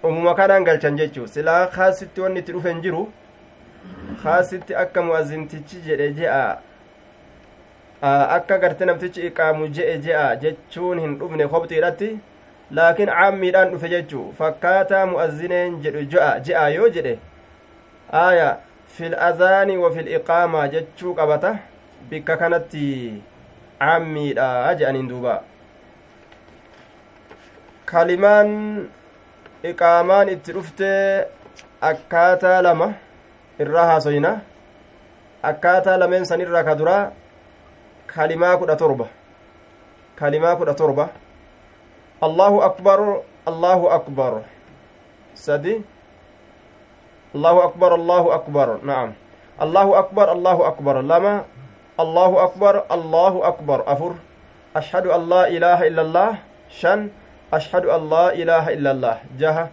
umuma 0.03 0.35
kanaan 0.35 0.65
galchan 0.65 0.97
jechuu 0.97 1.27
silaa 1.27 1.67
kaasitti 1.67 2.21
wanni 2.21 2.41
itti 2.41 2.53
dhufe 2.53 2.69
hin 2.73 2.81
jiru 2.83 3.13
kaasitti 4.23 4.75
akka 4.75 5.03
mu'azintichi 5.03 5.81
jedhe 5.87 6.13
je'a 6.13 6.59
akka 8.03 8.59
garte 8.59 8.85
namtichi 8.85 9.27
iqaamu 9.29 9.69
je'e 9.79 9.99
je'a 10.05 10.37
jechuun 10.43 11.01
hin 11.01 11.17
dhufne 11.23 11.47
kobxiidhatti 11.55 12.09
laakiin 12.79 13.09
caammiidhaan 13.17 13.71
dhufe 13.73 13.89
jechuu 13.95 14.25
fakkaataa 14.39 15.07
mu'azineen 15.13 15.81
jedhu 15.87 16.05
je'a 16.47 16.69
yoo 16.77 16.89
jedhe 16.97 17.19
aaya 18.23 18.49
fil 18.97 19.15
azaani 19.29 19.77
wa 19.83 19.91
fil 19.97 20.09
iqaamaa 20.21 20.67
jechuu 20.77 21.15
qabata 21.21 21.53
bikka 22.11 22.37
kanatti 22.45 22.87
caammiidha 23.81 24.75
je'aniin 24.79 25.09
duuba. 25.09 25.35
Kalimaan 27.91 28.51
iqaamaan 29.65 30.29
itti 30.35 30.53
dhuftee 30.57 31.27
akkaataa 31.93 32.59
lama 32.63 32.93
irraa 33.65 33.87
haasoyna 33.93 34.33
akkaataa 35.51 35.97
lameen 36.03 36.25
san 36.31 36.41
irraa 36.45 36.65
ka 36.69 36.75
duraa 36.81 37.03
kalimaa 38.15 38.57
kudha 38.61 38.77
torba 38.77 39.07
kalimaa 40.19 40.57
kudha 40.59 40.75
torba 40.75 41.07
allahu 42.27 42.59
akbar 42.69 43.01
allahu 43.47 43.87
akbar 43.99 44.33
sadi 45.35 45.75
allahu 47.35 47.61
akbar 47.69 47.91
allahu 48.01 48.29
akbar 48.39 48.69
na'am 48.83 49.11
allahu 49.59 49.93
akbar 50.03 50.27
allahu 50.35 50.63
akbar 50.71 50.95
lama 51.03 51.35
allahu 52.03 52.37
akbar 52.47 52.75
allahu 52.91 53.39
akbar 53.47 53.79
afur 53.87 54.13
ashhadu 54.75 55.15
an 55.15 55.23
laa 55.33 55.47
ilaaha 55.49 55.87
illa 55.87 56.03
allah 56.03 56.31
shan 56.69 57.11
أشهد 57.53 57.85
أن 57.87 58.11
لا 58.11 58.33
إله 58.35 58.65
إلا 58.79 58.91
الله 58.91 59.17
جهة 59.39 59.69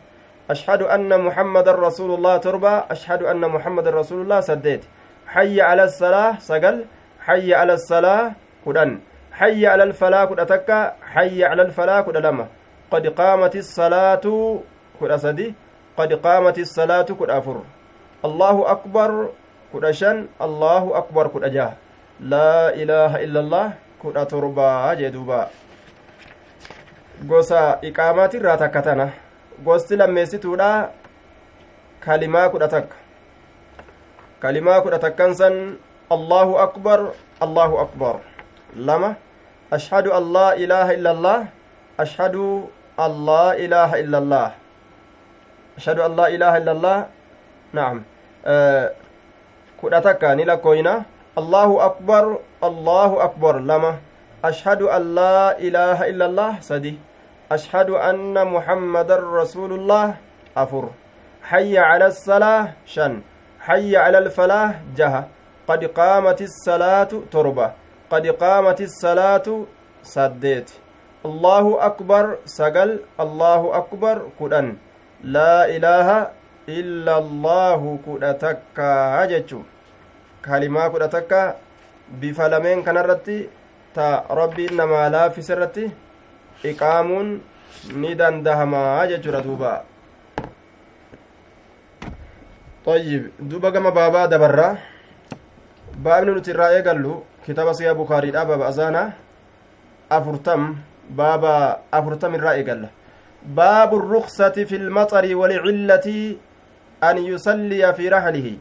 أشهد 0.50 0.82
أن 0.82 1.21
محمد 1.21 1.67
رسول 1.69 2.12
الله 2.17 2.38
تربة 2.38 2.73
أشهد 2.89 3.23
أن 3.23 3.41
محمد 3.41 3.88
رسول 3.88 4.21
الله 4.21 4.39
سديت 4.41 4.84
حي 5.28 5.62
على 5.62 5.84
الصلاة 5.84 6.39
سقل 6.39 6.86
حي 7.28 7.54
على 7.54 7.74
الصلاة 7.74 8.32
كدن. 8.66 8.92
حي 9.40 9.68
على 9.68 9.84
الفلاح 9.84 10.24
كد 10.30 10.40
أتكا 10.40 10.80
حي 11.13 11.44
على 11.44 11.62
الفلاح 11.62 12.02
كد 12.08 12.18
لما 12.18 12.46
قد 12.92 13.08
قامت 13.08 13.56
الصلاة 13.56 14.26
كد 15.02 15.12
أسدي 15.12 15.48
قد 15.98 16.13
قامت 16.13 16.58
الصلاة 16.58 17.10
كد 17.20 17.30
أفر 17.30 17.58
الله 18.26 18.72
أكبر 18.72 19.12
كد 19.74 19.86
شن 19.92 20.18
الله 20.42 20.84
أكبر 20.98 21.26
كد 21.28 21.44
أجاه 21.44 21.74
لا 22.34 22.74
إله 22.82 23.12
إلا 23.24 23.40
الله 23.40 23.68
كد 24.04 24.18
أتربة 24.18 24.94
جدوبا. 24.94 25.42
gosa 27.26 27.80
iqaamaatirraa 27.82 28.58
takka 28.58 28.82
tana 28.82 29.10
gosti 29.66 29.96
lammeessituudha 29.98 30.90
kalimaa 32.00 32.50
kudha 32.50 32.68
takka 32.68 32.96
kalimaa 34.40 34.82
kudha 34.82 35.00
akbar 36.10 37.13
allahu 37.41 37.76
akbar 37.84 38.15
lama 38.76 39.15
ashhadu 39.72 40.13
an 40.13 40.24
laa 40.32 40.56
ilaaha 40.56 40.93
illa 40.96 41.12
allah 41.12 41.39
ashhadu 41.98 42.70
an 42.98 43.12
laa 43.26 43.56
ilaaha 43.56 43.96
illa 44.00 44.17
allah 44.17 44.50
ashhadu 45.78 46.02
an 46.04 46.12
laa 46.15 46.30
ilaaha 46.32 46.58
illa 46.62 46.72
allah 46.72 47.00
naam 47.74 47.98
kudha 49.80 50.00
takka 50.02 50.36
ni 50.36 50.46
lakkooyna 50.48 51.06
allahu 51.36 51.82
akbar 51.84 52.39
allahu 52.63 53.20
akbar 53.20 53.60
lama 53.62 54.00
ashhadu 54.43 54.89
an 54.89 55.04
laa 55.13 55.56
ilaaha 55.60 56.08
illa 56.08 56.26
allah 56.32 56.52
sadi 56.62 56.96
أشهد 57.48 57.89
أن 57.89 58.36
محمد 58.48 59.12
رسول 59.12 59.72
الله 59.74 60.15
أفر 60.58 60.89
حي 61.43 61.78
على 61.80 62.06
الصلاة 62.12 62.74
شن 62.86 63.22
حي 63.60 63.96
على 63.98 64.17
الفلاح 64.17 64.82
جهة 65.00 65.37
قد 65.68 65.82
قامت 66.00 66.40
الصلاة 66.42 67.12
تربة. 67.32 67.68
قد 68.12 68.26
قامت 68.28 68.80
الصلاة 68.82 69.48
سديت. 70.04 70.70
الله 71.26 71.66
أكبر 71.86 72.26
سقل. 72.46 73.00
الله 73.20 73.62
أكبر 73.78 74.16
كدن. 74.40 74.68
لا 75.24 75.56
إله 75.76 76.08
إلا 76.70 77.14
الله 77.18 77.82
كدتك. 78.06 78.80
هجتشو 79.18 79.60
كلمة 80.46 80.84
كدتك 80.88 81.32
بفلمين 82.22 82.78
كنرتي 82.84 83.38
تا 83.96 84.24
ربي 84.32 84.64
إنما 84.72 85.10
لا 85.10 85.30
في 85.30 85.42
سرتي. 85.42 86.08
iqaamuun 86.64 87.28
ni 87.94 88.16
dandahamaa 88.16 89.08
jechuudha 89.08 89.42
duuba 89.42 89.84
طيب 92.88 93.32
دوبا 93.40 93.70
كما 93.70 93.90
بابا 93.90 94.26
دبرا 94.26 94.78
بابن 95.98 96.38
نترا 96.38 96.68
ايغالو 96.68 97.24
كتاب 97.48 97.74
سيا 97.74 97.92
بخاري 97.92 98.32
دا 98.32 98.44
بابا 98.44 98.70
ازانا 98.70 99.14
افرتم 100.12 100.76
بابا 101.10 101.80
افرتم 101.94 102.36
الرا 102.36 102.52
ايغال 102.52 102.88
باب 103.46 103.96
الرخصة 103.96 104.50
في 104.70 104.76
المطر 104.76 105.36
ولعلة 105.36 106.36
أن 107.04 107.18
يصلي 107.18 107.94
في 107.94 108.10
رحله 108.10 108.58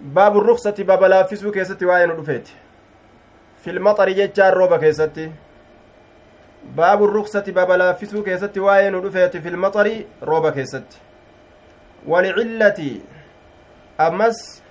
باب 0.00 0.36
الرخصة 0.38 0.74
باب 0.78 1.04
لا 1.04 1.22
فيسو 1.22 1.50
كيستي 1.50 1.84
واين 1.84 2.10
رفيت 2.10 2.48
في 3.62 3.70
المطر 3.70 4.10
جتشار 4.10 4.54
روبا 4.54 4.76
كيستي 4.76 5.32
باب 6.76 7.04
الرخصة 7.04 7.44
باب 7.48 7.70
لا 7.70 7.92
فيسو 7.92 8.22
كيستي 8.22 8.60
واين 8.60 8.94
رفيت 8.94 9.36
في 9.36 9.48
المطر 9.48 10.04
روبا 10.22 10.50
كيستي 10.50 10.98
ولعلة 12.06 13.00
أمس 14.00 14.62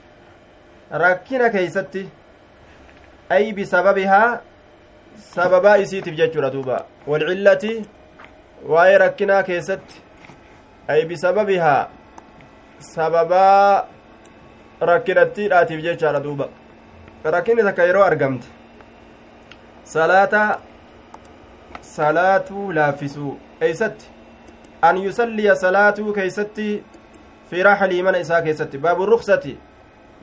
rakkina 0.92 1.50
keeysatti 1.50 2.10
ay 3.30 3.54
bisababihaa 3.54 4.40
sababaa 5.34 5.78
isiitiif 5.78 6.16
jechuudha 6.18 6.50
duuba 6.52 6.86
walcillati 7.08 7.74
waa'ee 8.70 8.98
rakkinaa 8.98 9.44
keessatti 9.44 10.02
ay 10.88 11.06
bisababihaa 11.06 11.90
sababaa 12.80 13.88
rakkinattiidhaatiif 14.82 15.82
jechaadha 15.88 16.24
duuba 16.24 16.50
rakkinni 17.24 17.64
takka 17.64 17.84
yeroo 17.90 18.04
argamte 18.04 18.48
salaata 19.84 20.60
salaatuu 21.82 22.72
laaffisuu 22.80 23.40
eeysatti 23.62 24.06
an 24.82 24.98
yusalliya 25.06 25.56
salaatuu 25.56 26.14
keeysatti 26.14 26.84
fi 27.50 27.64
raxlii 27.64 28.04
mana 28.04 28.18
isaa 28.26 28.42
keessatti 28.42 28.78
baabu 28.78 29.06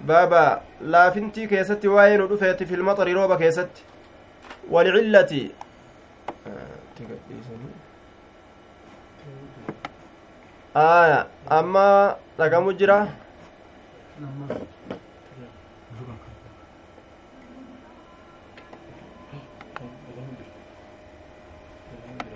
laafintii 0.06 1.46
keessatti 1.48 1.88
waa'ee 1.96 2.16
nu 2.20 2.26
dhufeeti 2.30 2.66
filmaxari 2.66 3.14
rooba 3.18 3.36
keessatti 3.42 3.82
walcillati 4.70 5.42
aya 10.74 11.26
amma 11.58 12.16
dhagamu 12.38 12.72
jira 12.72 12.98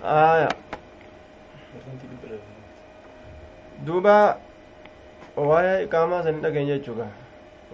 aya 0.07 0.48
duuba 3.87 4.38
waa'ee 5.37 5.85
iqaamaa 5.85 6.22
san 6.22 6.35
hin 6.35 6.42
dhageenye 6.42 6.79
jechuuga 6.79 7.07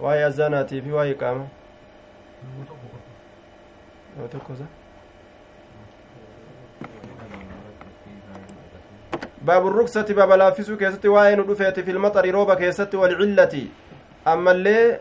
waa'ee 0.01 0.23
azaanaatii 0.29 0.81
fi 0.81 0.91
waa'ee 0.91 1.15
tokkosa 4.31 4.65
baabu 9.45 9.69
ruksati 9.69 10.13
baaba 10.13 10.37
laaffisuu 10.37 10.77
keessatti 10.77 11.07
waa'ee 11.15 11.35
nu 11.35 11.43
dhufeeti 11.47 11.83
filmaxari 11.83 12.31
rooba 12.35 12.55
keessatti 12.61 12.97
walcillati 12.97 13.63
ammallee 14.33 14.99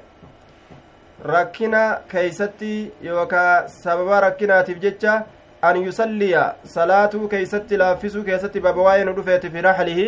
rakkina 1.34 1.82
keeysatti 2.12 2.72
yookaa 3.04 3.68
sababa 3.68 4.20
rakkinaatiif 4.26 4.80
jecha 4.84 5.14
an 5.70 5.76
yusalliya 5.84 6.44
salaatuu 6.74 7.28
keeysatti 7.34 7.76
laaffisuu 7.82 8.24
keessatti 8.28 8.60
baaba 8.60 8.82
waa'ee 8.88 9.04
nu 9.08 9.16
dhufeeti 9.18 9.50
fi 9.56 9.60
raxlihi 9.68 10.06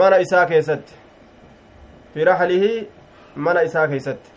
mana 0.00 0.18
isaa 0.26 0.46
keessatti 0.46 0.94
fi 2.14 2.24
raxlihi 2.30 2.74
mana 3.36 3.62
isaa 3.62 3.86
keeysatti 3.86 4.30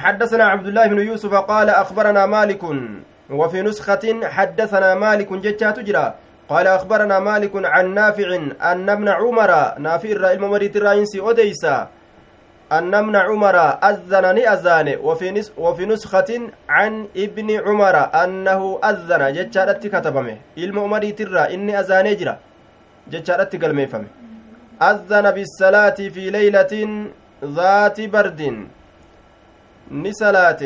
حدثنا 0.00 0.44
عبد 0.44 0.66
الله 0.66 0.86
بن 0.86 0.98
يوسف 0.98 1.34
قال 1.34 1.68
أخبرنا 1.70 2.26
مالك 2.26 2.62
وفي 3.30 3.62
نسخة 3.62 4.04
حدثنا 4.24 4.94
مالك 4.94 5.32
جتشا 5.32 5.70
تجرى. 5.70 6.14
قال 6.48 6.66
أخبرنا 6.66 7.18
مالك 7.18 7.52
عن 7.54 7.94
نافع 7.94 8.28
أن 8.72 8.88
ابن 8.88 9.08
عمر 9.08 9.50
نافع 9.78 10.08
الرائل 10.08 10.40
مريد 10.40 10.76
الرئيسي 10.76 11.20
أديسا 11.20 11.88
أن 12.72 12.94
ابن 12.94 13.16
عمر 13.16 13.56
أذن 13.90 14.24
أذان 14.24 14.88
وفي, 15.02 15.30
نس 15.30 15.52
وفي 15.58 15.86
نسخة 15.86 16.30
عن 16.68 16.92
ابن 17.16 17.48
عمر 17.66 17.96
أنه 18.24 18.80
أذن. 18.84 19.22
جتشا 19.32 19.72
كتبمه. 19.72 20.36
علم 20.58 20.76
مريد 20.90 21.20
الرا 21.20 21.44
إني 21.54 21.80
أذان 21.80 22.16
جرى. 22.16 22.36
جتشا 23.12 23.44
قلميفمه 23.44 24.19
أذن 24.82 25.30
بالصلاة 25.30 25.98
في 26.14 26.30
ليلة 26.30 26.72
ذات 27.44 28.00
برد. 28.00 28.68
نسلات 29.90 30.62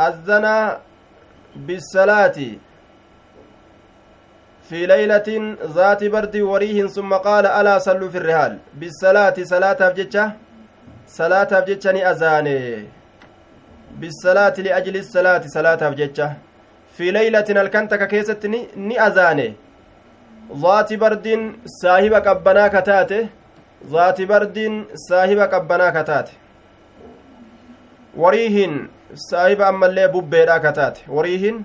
أذن 0.00 0.76
بالصلاة 1.56 2.38
في 4.68 4.86
ليلة 4.86 5.56
ذات 5.76 6.04
برد 6.04 6.36
وريه 6.36 6.86
ثم 6.86 7.14
قال 7.14 7.46
ألا 7.46 7.78
صلوا 7.78 8.08
في 8.08 8.18
الرهال 8.18 8.58
بالصلاة 8.74 9.34
صلاة 9.42 9.88
بجتة 9.88 10.32
صلاة 11.06 11.60
بجتة 11.60 12.10
أذاني. 12.10 12.88
بالصلاة 14.00 14.54
لأجل 14.58 14.96
الصلاة 14.96 15.42
صلاة 15.46 15.88
بجتة 15.88 16.32
في 16.96 17.10
ليلة 17.10 17.48
الكنتك 17.50 18.08
كيست 18.08 18.46
ني 18.76 19.06
zaati 20.62 20.96
bardiin 20.96 21.42
saahiba 21.80 22.20
qabbanaa 22.20 22.68
ka 22.70 22.82
taate 22.82 23.18
zaati 23.94 24.26
bardiin 24.26 24.86
saahiba 25.08 25.48
qabbanaa 25.48 25.92
ka 25.92 26.04
taate 26.04 26.32
wariihin 28.16 28.88
saahiba 29.14 29.68
ammallee 29.68 30.08
bubbeedha 30.08 30.60
ka 30.60 30.72
taate 30.72 31.02
wariihin 31.08 31.64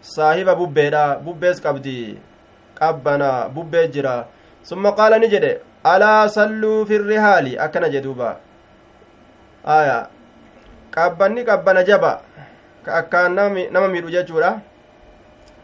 saahiba 0.00 0.54
bubbeedha 0.54 1.04
bubbees 1.24 1.60
qabdi 1.60 1.96
qabbanaa 2.78 3.48
bubbee 3.48 3.88
jira. 3.88 4.26
Summa 4.62 4.92
qaala 4.92 5.18
ni 5.18 5.28
jedhe 5.28 5.52
alaa 5.84 6.28
salluu 6.28 6.86
firri 6.86 7.16
haali? 7.16 7.58
Akkana 7.58 7.88
jedhuuba 7.88 8.36
aya 9.76 9.98
qabbanni 10.94 11.44
qabbana 11.48 11.84
jaba 11.88 12.12
ka 12.84 12.94
akkaan 13.00 13.34
nama 13.34 13.88
miidhu 13.88 14.10
jechuudha. 14.16 14.60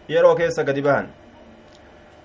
Yeroo 0.08 0.35
keessa 0.35 0.64
gadi 0.64 0.82
bahan. 0.82 1.06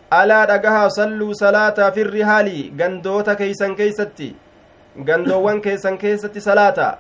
Alaa 0.10 0.46
dhagahaa 0.46 0.90
salluu 0.90 1.34
salaataa 1.34 1.92
firrihaali 1.92 2.72
gandoota 2.78 3.36
keeysan 3.36 3.76
keeysatti 3.76 4.36
gandoowwan 5.10 5.62
keessan 5.62 5.98
keessatti 5.98 6.42
salaata. 6.42 6.98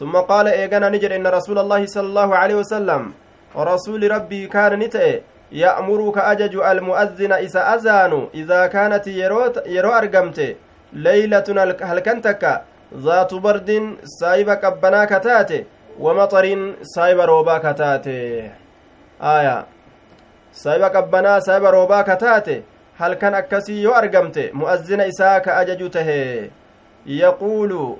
ثم 0.00 0.16
قال 0.16 0.46
إيغانا 0.48 0.88
نجد 0.88 1.12
إن 1.12 1.26
رسول 1.26 1.58
الله 1.58 1.86
صلى 1.86 2.06
الله 2.06 2.36
عليه 2.36 2.54
وسلم 2.54 3.12
ورسول 3.54 4.10
ربي 4.10 4.46
كان 4.46 4.78
نتئ 4.78 5.20
يأمرك 5.52 6.18
أجج 6.18 6.54
المؤذن 6.56 7.32
إذا 7.32 7.74
أذان 7.74 8.28
إذا 8.34 8.66
كانت 8.66 9.06
يرو 9.76 9.92
أرقمت 9.98 10.56
ليلة 10.92 11.48
هل 11.82 12.00
كنتك 12.00 12.62
ذات 12.96 13.34
برد 13.34 13.70
سايبة 14.04 14.54
قبنا 14.54 15.04
كتات 15.04 15.52
ومطر 20.52 20.60
سايبة 20.60 20.80
روبا 20.80 20.82
كتات 20.82 20.88
آية 20.88 20.88
سايبة 20.88 20.88
قبنا 20.88 21.40
سايبة 21.40 21.70
روبا 21.70 22.02
كتات 22.02 22.48
هل 22.98 23.14
كان 23.14 23.34
أكسي 23.34 23.82
يو 23.82 23.92
أرقمت 23.92 24.50
مؤذن 24.54 25.00
إساك 25.00 25.48
أججته 25.48 26.08
يقول 27.06 27.96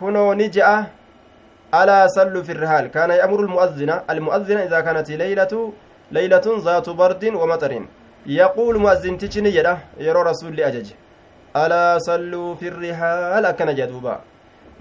كنو 0.00 0.32
نجأ 0.32 0.86
ألا 1.74 2.06
صلوا 2.06 2.42
في 2.42 2.52
الرحال 2.52 2.86
كان 2.86 3.10
يأمر 3.10 3.40
المؤذن 3.40 4.00
المؤذن 4.10 4.56
إذا 4.56 4.80
كانت 4.80 5.10
ليلة 5.10 5.72
ليلة 6.12 6.46
ذات 6.66 6.88
برد 6.90 7.24
ومطر 7.40 7.72
يقول 8.26 8.78
مؤذن 8.78 9.18
تجني 9.18 9.50
يده 9.56 9.78
يرى 10.06 10.22
رسول 10.30 10.56
لأجج 10.56 10.88
ألا 11.56 11.98
صلوا 11.98 12.54
في 12.54 12.68
الرحال 12.68 13.44
أكن 13.46 13.74
جدوبا 13.74 14.20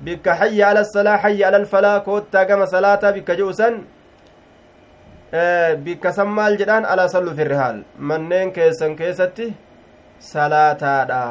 بك 0.06 0.30
حي 0.30 0.64
على 0.64 0.80
الصلاة 0.80 1.18
حي 1.18 1.44
على 1.44 1.58
الفلاح 1.58 1.98
كوتا 2.08 2.44
كما 2.44 2.66
صلاة 2.66 3.04
بك 3.16 3.32
جوسا 3.32 3.70
بك 3.70 4.01
Eh, 5.34 5.76
bikka 5.84 6.12
san 6.12 6.28
maal 6.38 6.58
jedhaan 6.60 6.86
alaa 6.94 7.08
sallu 7.13 7.32
firrihaal 7.36 7.78
manneen 8.10 8.50
keessan 8.58 8.96
keessatti 9.00 9.46
salaataadha. 10.32 11.22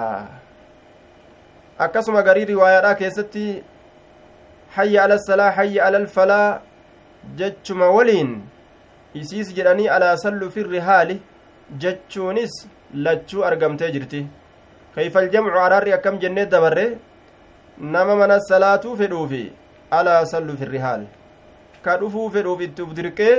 Akkasuma 1.84 2.22
garii 2.28 2.46
riwaayaadhaa 2.52 2.94
keessatti 3.02 3.44
hayya 4.76 5.04
ala 5.04 5.18
salaa 5.26 5.50
hayya 5.58 5.84
alal 5.88 6.06
falaa 6.16 6.48
jechuma 7.42 7.92
waliin 7.96 8.32
isiis 9.20 9.52
jedhanii 9.58 9.92
alaa 9.96 10.16
sallu 10.24 10.50
firrihaali 10.56 11.20
jechuunis 11.84 12.58
lachuu 13.04 13.44
argamtee 13.52 13.92
jirti. 13.94 14.26
Kayfaljamcu 14.94 15.58
araarri 15.66 15.92
akkam 16.00 16.18
jennee 16.22 16.46
dabarre? 16.46 16.86
Nama 17.94 18.16
mana 18.20 18.40
salaatuu 18.50 18.96
fedhuufi 19.00 19.46
alaa 19.98 20.20
sallu 20.34 20.56
firrihaal 20.60 21.04
ka 21.84 21.96
dhufuu 22.00 22.30
fedhuuf 22.34 22.60
itti 22.66 22.82
uf 22.86 22.92
dirqee 22.98 23.34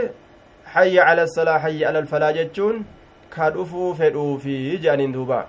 hayya 0.73 1.05
ala 1.05 1.27
salaa 1.27 1.59
hayya 1.59 1.89
ala 1.89 1.99
alfalaa 1.99 2.33
jechuun 2.33 2.83
ka 3.29 3.49
dhufuu 3.55 3.95
fedhuufi 3.95 4.59
jedhaniin 4.77 5.13
duubaa 5.17 5.45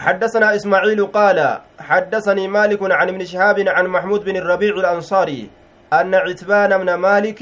حدثنا 0.00 0.56
إسماعيل 0.56 1.06
قال 1.06 1.58
حدثني 1.80 2.48
مالك 2.48 2.80
عن 2.82 3.08
ابن 3.08 3.24
شهاب 3.24 3.58
عن 3.68 3.86
محمود 3.86 4.24
بن 4.24 4.36
الربيع 4.36 4.74
الأنصاري 4.74 5.50
أن 5.92 6.14
عتبان 6.14 6.78
بن 6.78 6.94
مالك 6.94 7.40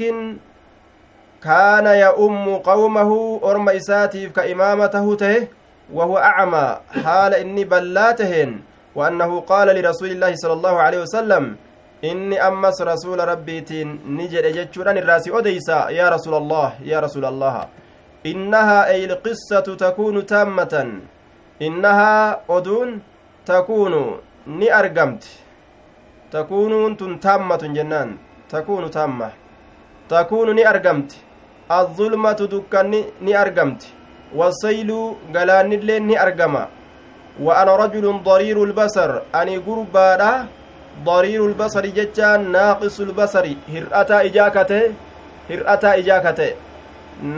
كان 1.43 1.85
يؤم 1.87 2.55
قومه 2.57 3.39
أرم 3.43 3.69
إساتيف 3.69 4.31
كإمامته 4.35 5.15
ته 5.15 5.47
وهو 5.93 6.17
أعمى 6.17 6.77
حال 7.03 7.33
إني 7.33 7.63
بلاتهن 7.63 8.59
وأنه 8.95 9.39
قال 9.39 9.67
لرسول 9.67 10.09
الله 10.11 10.35
صلى 10.35 10.53
الله 10.53 10.75
عليه 10.79 10.99
وسلم 11.01 11.55
إني 12.03 12.37
أمس 12.47 12.81
رسول 12.81 13.19
ربي 13.27 13.83
نجد 14.07 14.45
جتشوران 14.57 14.97
الراس 14.97 15.27
أديسا 15.27 15.89
يا 15.89 16.09
رسول 16.09 16.33
الله 16.41 16.67
يا 16.91 16.99
رسول 16.99 17.25
الله 17.25 17.55
إنها 18.25 18.87
أي 18.91 19.05
القصة 19.05 19.67
تكون 19.75 20.25
تامة 20.25 20.73
innahaa 21.59 22.37
oduun 22.55 23.01
takuunu 23.45 24.01
ni 24.59 24.67
argamti 24.79 25.29
takuunuun 26.31 26.95
tun 26.99 27.19
taammatun 27.25 27.73
jennaan 27.77 28.11
takuunu 28.51 28.89
taamma 28.89 29.27
takuunu 30.13 30.53
ni 30.53 30.63
argamti 30.71 31.17
azzulmatu 31.79 32.47
dukkanni 32.53 33.01
ni 33.21 33.33
argamti 33.43 33.87
wasayluu 34.39 35.17
galaannillee 35.33 35.99
ni 35.99 36.15
argama 36.25 36.63
wa 37.45 37.57
ana 37.61 37.77
rajulun 37.83 38.23
dariiru 38.29 38.65
lbasar 38.71 39.11
ani 39.33 39.59
gurbaadha 39.67 40.31
jechaan 41.99 42.49
naaqisu 42.55 43.05
lbasari 43.11 43.53
hir'ataa 43.75 44.21
ijaa 44.31 44.49
kate 44.57 44.81
hir'ataa 45.49 45.95
ijaa 46.01 46.19
kate 46.27 46.49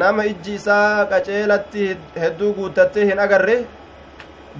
nama 0.01 0.25
ijji 0.31 0.55
isaa 0.55 1.05
qaceelatti 1.11 1.85
hedduu 2.23 2.53
guuttattee 2.57 3.05
hin 3.11 3.19
agarre 3.27 3.55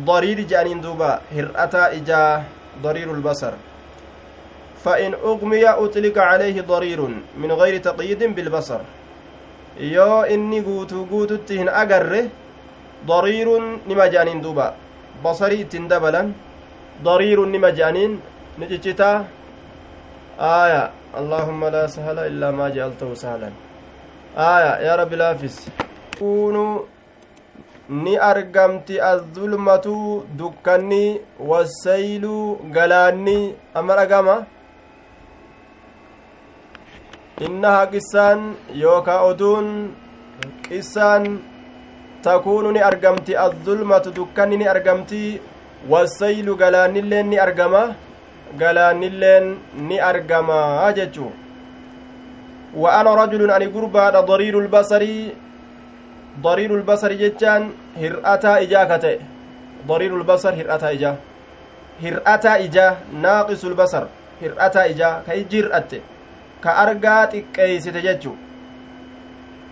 dariiri 0.08 0.46
je'aniin 0.54 0.84
duuba 0.86 1.10
hir'ataa 1.36 1.90
ijaa 2.00 2.44
dariiru 2.84 3.20
lbasar 3.20 3.54
فإن 4.86 5.14
أغمي 5.14 5.66
أطلق 5.70 6.18
عليه 6.18 6.62
ضرير 6.62 7.02
من 7.42 7.52
غير 7.52 7.78
تقييد 7.78 8.22
بالبصر 8.36 8.82
yoo 9.96 10.26
inni 10.28 10.62
guutuu 10.62 11.06
guututti 11.06 11.58
hin 11.58 11.70
agarre 11.82 12.22
dariiruun 13.08 13.80
nima 13.88 14.06
je'aniin 14.14 14.42
duuba 14.44 14.74
basarii 15.24 15.62
ittiin 15.64 15.88
dabalan 15.90 16.34
dariiruun 17.06 17.52
nima 17.52 17.72
ciccitaa 18.60 19.26
aaya 20.40 20.92
allaahumma 21.20 21.70
laa 21.76 21.88
sahala 21.96 22.28
illaa 22.32 22.52
maa 22.60 22.70
je'altahu 22.76 23.16
sahlan 23.24 23.54
aaya 24.48 24.72
yaa 24.86 24.96
rabbi 25.02 25.16
laafis 25.24 25.58
kuunu 26.20 26.66
ni 28.06 28.14
argamti 28.32 28.96
azzulmatu 29.12 29.96
dukkanni 30.42 31.04
wasayluu 31.52 32.56
galaanni 32.78 33.38
amma 33.82 33.96
dhagama 34.02 34.36
innahaa 37.48 37.88
qissaan 37.94 38.40
yookaa 38.84 39.22
oduun 39.30 39.68
qissaan 40.68 41.24
takuunu 42.28 42.72
ni 42.76 42.80
argamti 42.90 43.38
azzulmatu 43.46 44.12
dukkanni 44.20 44.58
ni 44.62 44.68
argamti 44.76 45.24
wasaylu 45.90 46.56
galaannilleen 46.62 47.28
ni 47.34 47.38
argama 47.46 47.84
galaannilleen 48.60 49.58
ni 49.88 50.00
argamaa 50.00 50.92
jechuu 50.94 51.32
wa 52.74 52.94
ana 53.00 53.16
rajulun 53.16 53.50
ani 53.50 53.68
gurbaadha 53.68 54.22
dariiru 54.22 54.62
lbasarii 54.62 55.32
dariiru 56.44 56.78
lbasari 56.78 57.18
jechaan 57.24 57.72
hir'ataa 58.04 58.60
ijaa 58.68 58.86
ka 58.86 59.00
ta'e 59.00 59.18
dariiru 59.90 60.20
lbasar 60.24 60.56
hir'ataa 60.56 60.92
ijaa 61.00 61.16
hir'ataa 62.04 62.58
ijaa 62.68 62.96
naaqisu 63.26 63.70
lbasar 63.74 64.06
hir'ataa 64.42 64.86
ijaa 64.94 65.16
ka 65.26 65.34
ijji 65.42 65.58
hir'atte 65.62 66.02
ka 66.64 66.78
argaa 66.86 67.26
xiqqeeysite 67.34 68.02
jechu 68.08 68.38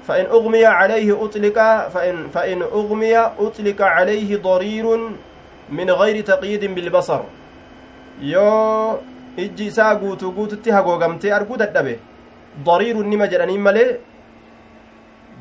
فإن 0.10 0.26
أغمي 0.26 0.66
عليه 0.66 1.26
أطلق 1.26 1.58
فإن, 1.94 2.28
فإن 2.34 2.62
أغمي 2.62 3.18
أطلق 3.18 3.82
عليه 3.82 4.38
ضرير 4.38 4.86
من 5.70 5.92
غير 5.92 6.22
تقييد 6.26 6.66
بالبصر 6.76 7.22
yoo 8.22 9.00
ijji 9.38 9.66
isaa 9.72 9.96
guutuu 9.96 10.32
guututti 10.32 10.72
hagoogamtee 10.72 11.32
arguu 11.38 11.58
dadhabe 11.58 12.00
dariiru 12.66 13.04
nima 13.04 13.28
jedhanii 13.34 13.58
malee 13.68 13.90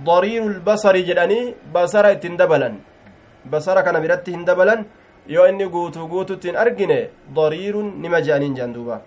dariiru 0.08 0.48
lbasari 0.48 1.02
jedhanii 1.08 1.54
basara 1.72 2.12
ittiin 2.16 2.36
dabalan 2.36 2.76
basara 3.52 3.82
kana 3.82 4.00
biratti 4.04 4.30
hin 4.36 4.44
dabalan 4.50 4.84
yoo 5.36 5.46
inni 5.52 5.66
guutuu 5.74 6.06
guututti 6.12 6.48
hin 6.48 6.60
argine 6.64 7.00
dariirun 7.38 7.88
nima 8.04 8.20
jedhaniin 8.28 8.54
jedhan 8.58 8.74
duuba 8.76 9.00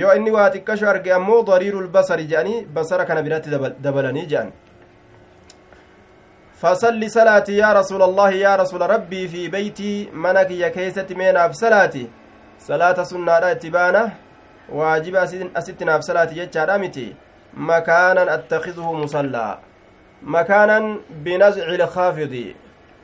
yoo 0.00 0.14
inni 0.18 0.30
waa 0.38 0.50
xiqqasho 0.56 0.88
arge 0.94 1.12
ammoo 1.18 1.42
dariiru 1.52 1.80
lbasari 1.86 2.26
jedhanii 2.32 2.64
basara 2.78 3.04
kana 3.04 3.22
biratti 3.28 3.50
dabalanii 3.86 4.26
jedhan 4.34 4.52
فصل 6.62 7.10
صلاتي 7.10 7.56
يا 7.56 7.72
رسول 7.72 8.02
الله 8.02 8.30
يا 8.30 8.56
رسول 8.56 8.82
ربي 8.90 9.28
في 9.28 9.48
بيتي 9.48 10.10
منك 10.14 10.50
يا 10.50 10.68
كيست 10.68 11.12
مينا 11.12 11.48
في 11.48 12.06
صلاتي 12.68 13.04
صلاة 13.04 13.04
سنة 13.04 13.50
اتبانة 13.50 14.12
واجب 14.68 15.14
أستنا 15.56 15.94
في 15.98 16.02
صلاتي 16.02 16.38
يجار 16.38 16.74
أمتي 16.74 17.14
مكانا 17.54 18.34
أتخذه 18.34 18.92
مصلى 18.92 19.58
مكانا 20.22 20.96
بنزع 21.10 21.66
الخافض 21.74 22.34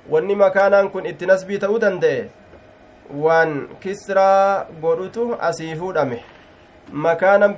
wanni 0.08 0.34
makaanaan 0.34 0.88
kun 0.92 1.06
itti 1.06 1.26
nasbii 1.28 1.58
ta'uu 1.62 1.78
danda'e 1.84 2.30
waan 3.24 3.50
kisraa 3.80 4.64
godhutu 4.82 5.24
asii 5.48 5.74
fuudhame 5.80 6.18
makaanan 7.06 7.56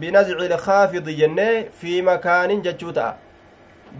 binazci 0.00 0.32
ilkaafidi 0.46 1.16
jennee 1.18 1.54
fi 1.80 2.02
makaanin 2.02 2.62
jechuu 2.66 2.92
ta'a 2.92 3.14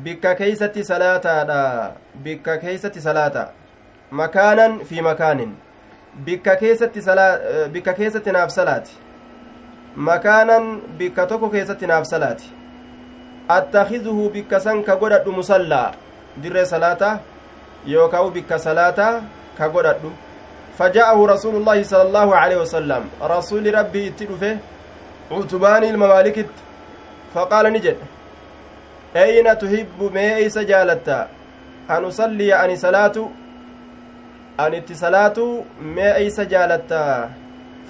bikka 0.05 0.35
keeysatti 0.35 0.85
salaataadha 0.91 1.59
bikka 2.25 2.57
keeysatti 2.63 3.01
salaata 3.09 3.45
makaanan 4.23 4.79
fi 4.93 5.03
makaanin 5.09 5.53
bikka 6.25 6.57
keessatti 6.57 7.01
bikka 7.73 7.93
keessatti 7.93 8.33
naaf 8.33 8.51
salaati 8.51 8.93
makaanan 9.97 10.81
bikka 10.99 11.27
tokko 11.27 11.49
keessatti 11.49 11.87
naaf 11.87 12.05
salaati 12.05 12.51
attakizuhu 13.49 14.31
bikka 14.31 14.61
san 14.61 14.83
ka 14.83 14.97
godhadhu 14.97 15.33
musallaa 15.33 15.93
dirree 16.43 16.67
salaataa 16.67 17.19
yookaa 17.87 18.31
bikka 18.31 18.59
salaataa 18.59 19.15
ka 19.59 19.69
godhadhu 19.69 20.13
فجاءه 20.81 21.27
رسول 21.27 21.55
الله 21.57 21.83
صلى 21.83 22.03
الله 22.03 22.37
عليه 22.37 22.57
وسلم 22.57 23.03
رسول 23.23 23.75
ربي 23.75 24.09
اتدفه 24.09 24.57
عتبان 25.31 25.85
الممالك 25.85 26.47
فقال 27.35 27.73
نجد 27.73 27.97
أين 29.17 29.59
تحب 29.59 29.99
ما 34.61 34.77
أيس 34.77 34.81
جالتا 34.81 34.81
أن 34.81 34.81
أصلي 34.81 34.81
أن 34.81 34.95
صلاة 34.95 35.27
أن 35.27 35.35
اتصلاة 35.35 35.65
ما 35.81 36.17
أيس 36.17 36.41
جالتا 36.41 37.31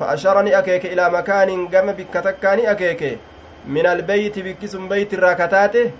فأشرني 0.01 0.59
أكيك 0.59 0.87
إلى 0.87 1.11
مكان 1.11 1.69
قم 1.69 1.93
بكتكاني 1.93 2.71
أكيك 2.71 3.19
من 3.67 3.87
البيت 3.87 4.39
بكسم 4.39 4.89
بيت 4.89 5.15
الراكتاته 5.15 5.91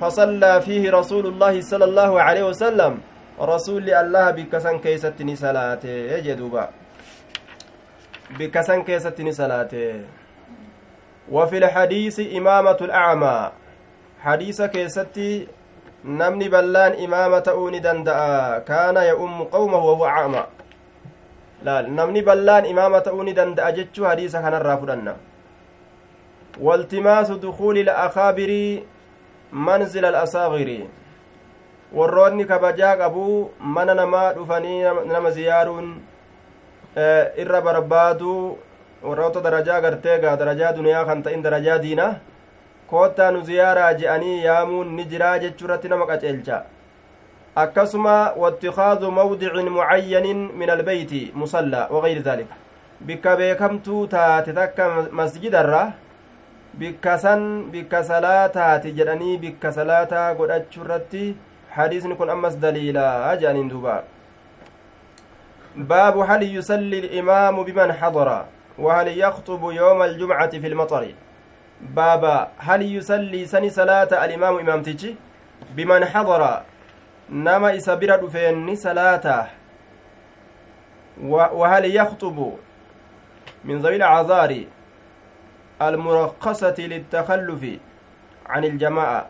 فصلى 0.00 0.60
فيه 0.60 0.90
رسول 0.90 1.26
الله 1.26 1.60
صلى 1.60 1.84
الله 1.84 2.22
عليه 2.22 2.42
وسلم 2.42 3.00
رسول 3.40 3.90
الله 3.90 4.30
بكسن 4.30 4.78
كيستني 4.78 5.36
صلاته 5.36 5.88
يجدوبا 5.88 6.70
بكسن 8.38 8.82
كيستني 8.82 9.32
صلاته 9.32 10.00
وفي 11.32 11.58
الحديث 11.58 12.20
إمامة 12.36 12.76
الأعمى 12.80 13.52
حديث 14.20 14.62
كيستي 14.62 15.48
namni 16.06 16.48
ballaan 16.48 16.94
imaama 16.98 17.40
ta'uu 17.42 17.70
ni 17.70 17.80
danda'a 17.82 18.60
kaana 18.62 19.04
ya'ummu 19.10 19.46
qawmahu 19.50 19.86
wahuwa 19.90 20.12
acma 20.14 20.42
laal 21.66 21.90
namni 21.90 22.22
ballaan 22.22 22.64
imaama 22.66 23.00
ta'uu 23.02 23.22
ni 23.26 23.32
danda'a 23.34 23.72
jechuu 23.72 24.04
hadiisa 24.06 24.42
kanarraa 24.42 24.76
fudhanna 24.78 25.14
waltimaasu 26.62 27.38
dukuuli 27.42 27.82
la'akaabirii 27.84 28.84
manzila 29.50 30.08
al'asaagirii 30.14 30.86
warroonni 31.92 32.44
kabajaa 32.44 32.96
qabuu 33.02 33.50
mana 33.58 33.94
namaa 33.94 34.32
dhufanii 34.38 34.82
nama 35.12 35.30
ziyaaruun 35.30 35.90
irra 37.42 37.60
barbaaduu 37.60 38.58
warroota 39.02 39.40
darajaa 39.40 39.80
gartee 39.80 40.18
gaa 40.18 40.36
darajaa 40.36 40.72
duniyaa 40.72 41.04
kan 41.04 41.22
ta'in 41.22 41.42
darajaa 41.42 41.78
diina 41.78 42.06
koottaa 42.90 43.30
nu 43.30 43.40
ziyaaraa 43.48 43.92
je'anii 44.00 44.44
yaamuun 44.44 44.94
ni 44.96 45.04
jiraa 45.12 45.38
jechuurratti 45.44 45.88
nama 45.92 46.06
qaceelcha 46.10 46.62
akkasuma 47.64 48.16
wattikaadu 48.42 49.10
mawdicin 49.18 49.70
mucayyanin 49.76 50.42
min 50.62 50.70
albeyti 50.76 51.22
musallaa 51.42 51.86
wagayri 51.90 52.22
daalika 52.30 52.54
bikka 53.10 53.36
beekamtuu 53.36 54.06
taate 54.16 54.52
takka 54.58 54.90
masjidarra 55.20 55.84
bikka 56.82 57.18
san 57.18 57.46
bikka 57.76 58.04
salaataati 58.10 58.92
jedhanii 58.98 59.38
bikka 59.46 59.72
salaataa 59.78 60.34
godhachuurratti 60.34 61.24
hadiisni 61.78 62.14
kun 62.20 62.30
ammas 62.36 62.60
daliilaa 62.66 63.36
je'aniin 63.36 63.72
duuba 63.72 64.02
باب 65.76 66.18
هل 66.18 66.42
يصلي 66.56 66.98
الإمام 66.98 67.62
بمن 67.62 67.92
حضر 67.92 68.44
وهل 68.78 69.18
يخطب 69.18 69.62
يوم 69.72 70.02
الجمعة 70.02 70.50
في 70.50 70.66
المطر 70.66 71.12
بابا 71.80 72.48
هل 72.58 72.82
يصلي 72.82 73.46
سني 73.46 73.70
صلاة 73.70 74.24
الإمام 74.24 74.58
إمامتي 74.58 75.16
بمن 75.76 76.04
حضر 76.04 76.62
نما 77.30 77.76
إسابير 77.76 78.16
دفين 78.16 78.74
صلاة 78.76 79.46
وهل 81.22 81.84
يخطب 81.96 82.52
من 83.64 83.78
ذوي 83.78 83.96
العذار 83.96 84.64
المرخصة 85.82 86.74
للتخلف 86.78 87.62
عن 88.46 88.64
الجماعة 88.64 89.26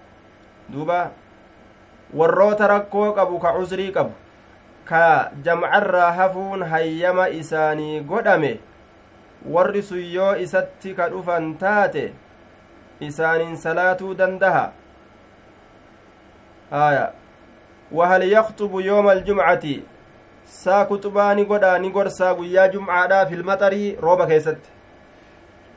دوبا 0.69 1.11
cusrii 2.15 3.93
qabu 3.93 4.13
ka 4.85 5.33
jamcarraa 5.43 6.13
hafuun 6.13 6.63
hayyama 6.63 7.29
isaanii 7.29 8.01
godhame 8.01 8.61
warri 9.45 9.83
sun 9.83 9.99
yoo 9.99 10.37
isatti 10.37 10.95
ka 10.95 11.09
dhufan 11.11 11.59
taate 11.59 12.13
isaaniin 13.01 13.57
salaatuu 13.57 14.15
dandaha 14.15 14.73
aya 16.71 17.13
wahal 17.93 18.23
yaktubu 18.33 18.81
yooma 18.81 19.13
aljumcati 19.13 19.85
saa 20.45 20.85
kuxubaa 20.85 21.35
ni 21.35 21.45
godha 21.45 21.79
ni 21.79 21.91
gorsaa 21.91 22.35
guyyaa 22.35 22.69
jumcaadha 22.69 23.27
filmaxarii 23.27 23.97
rooba 24.01 24.27
keessatti 24.27 24.71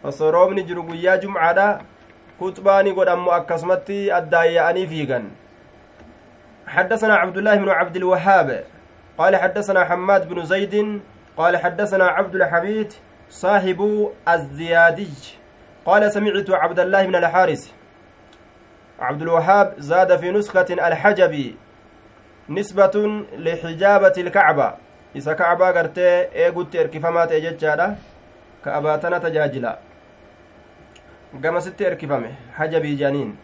osoo 0.03 0.31
roobni 0.31 0.63
jiru 0.63 0.83
guyyaa 0.83 1.17
jumcaadha 1.17 1.81
kuxubaa 2.39 2.83
ni 2.83 2.93
godhammo 2.93 3.31
akkasumatti 3.31 4.11
addaayya'anii 4.11 4.87
fiigan 4.87 5.29
حدثنا 6.69 7.15
عبد 7.15 7.37
الله 7.37 7.55
بن 7.55 7.69
عبد 7.69 7.95
الوهاب 7.95 8.63
قال 9.17 9.35
حدثنا 9.35 9.85
حماد 9.85 10.29
بن 10.29 10.45
زيد 10.45 11.01
قال 11.37 11.57
حدثنا 11.57 12.07
عبد 12.07 12.35
الحميد 12.35 12.93
صاحب 13.29 14.09
الزيادج 14.27 15.17
قال 15.85 16.11
سمعت 16.11 16.49
عبد 16.49 16.79
الله 16.79 17.05
بن 17.05 17.15
الحارث. 17.15 17.71
عبد 18.99 19.21
الوهاب 19.21 19.73
زاد 19.77 20.17
في 20.17 20.31
نسخة 20.31 20.65
الحجبي 20.69 21.55
نسبة 22.49 23.25
لحجابة 23.37 24.13
الكعبة. 24.17 24.73
إذا 25.15 25.33
كعبة 25.33 25.71
قرتي 25.71 26.35
إيقوت 26.35 26.75
إركفامات 26.75 27.31
إججادة 27.31 27.95
كأباتنا 28.65 29.17
تجاجلا. 29.17 29.79
قام 31.43 31.59
ست 31.59 31.81
إركفامه 31.81 32.31
حجبي 32.53 32.95
جانين. 32.95 33.35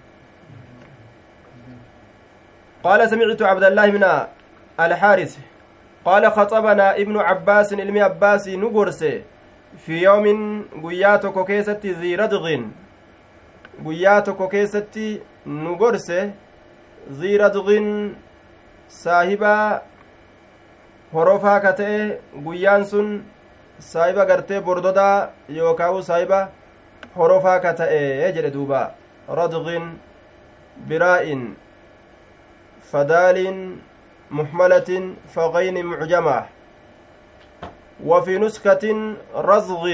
قال 2.83 3.09
سمعت 3.09 3.41
عبد 3.41 3.63
الله 3.63 3.89
بن 3.89 4.03
الحارث 4.79 5.37
قال 6.05 6.31
خطبنا 6.31 6.95
ابن 6.95 7.17
عباس 7.17 7.73
علمي 7.73 8.01
عباس 8.01 8.47
نقرسي. 8.49 9.23
في 9.77 10.01
يوم 10.01 10.25
قياتك 10.83 11.45
كيست 11.45 11.85
ذي 11.85 12.15
ردغ 12.15 12.45
قياتك 13.85 14.49
كيست 14.49 14.95
نقرسي 15.47 16.31
ذي 17.11 17.37
ردغ 17.37 17.67
saahibaa 18.87 19.81
horofaa 21.13 21.59
ka 21.59 21.73
ta'e 21.73 22.21
guyyaan 22.45 22.85
sun 22.85 23.25
saahiba 23.79 24.25
gartee 24.25 24.61
bordodaa 24.61 25.29
yookaan 25.49 26.03
saahiba 26.03 26.39
horofaa 27.15 27.59
ka 27.59 27.73
ta'e 27.73 28.31
jedhe 28.35 28.51
duuba 28.53 28.81
radqin 29.39 29.97
biraa'in 30.87 31.55
fadaalin 32.91 33.81
muhmalatin 34.29 35.15
faqayni 35.35 35.83
mucjamaa 35.83 36.47
وفي 38.03 38.37
نسكة 38.37 39.13
رزغ 39.35 39.85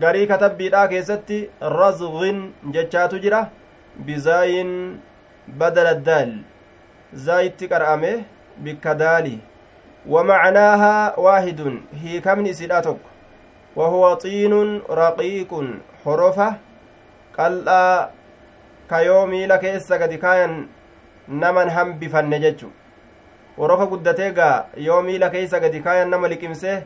garii 0.00 0.26
katabbiidhaa 0.26 0.88
keessatti 0.88 1.38
razgin 1.60 2.38
jechaatu 2.74 3.18
jira 3.24 3.40
bizaayin 4.06 4.70
badala 5.60 5.92
daal 6.06 6.30
zaayitti 7.24 7.68
qar'ame 7.72 8.12
bikka 8.64 8.94
daali 8.94 9.38
ومعناها 10.08 11.18
واحد 11.18 11.60
هي 12.02 12.20
كم 12.20 12.40
نسيداتك 12.40 12.96
وهو 13.76 14.14
طين 14.14 14.82
رقيق 14.90 15.50
حرفة 16.04 16.54
قلّا 17.38 18.10
كيومي 18.90 19.46
لك 19.46 19.64
إسا 19.64 19.96
كاين 19.96 20.68
نمن 21.28 21.68
هم 21.70 21.98
horofa 23.56 23.86
guddatee 23.86 24.32
gaa 24.32 24.64
yoo 24.76 25.02
miila 25.02 25.28
keeysa 25.30 25.60
gadi 25.60 25.80
kaayan 25.86 26.08
nama 26.10 26.28
liqimsee 26.28 26.76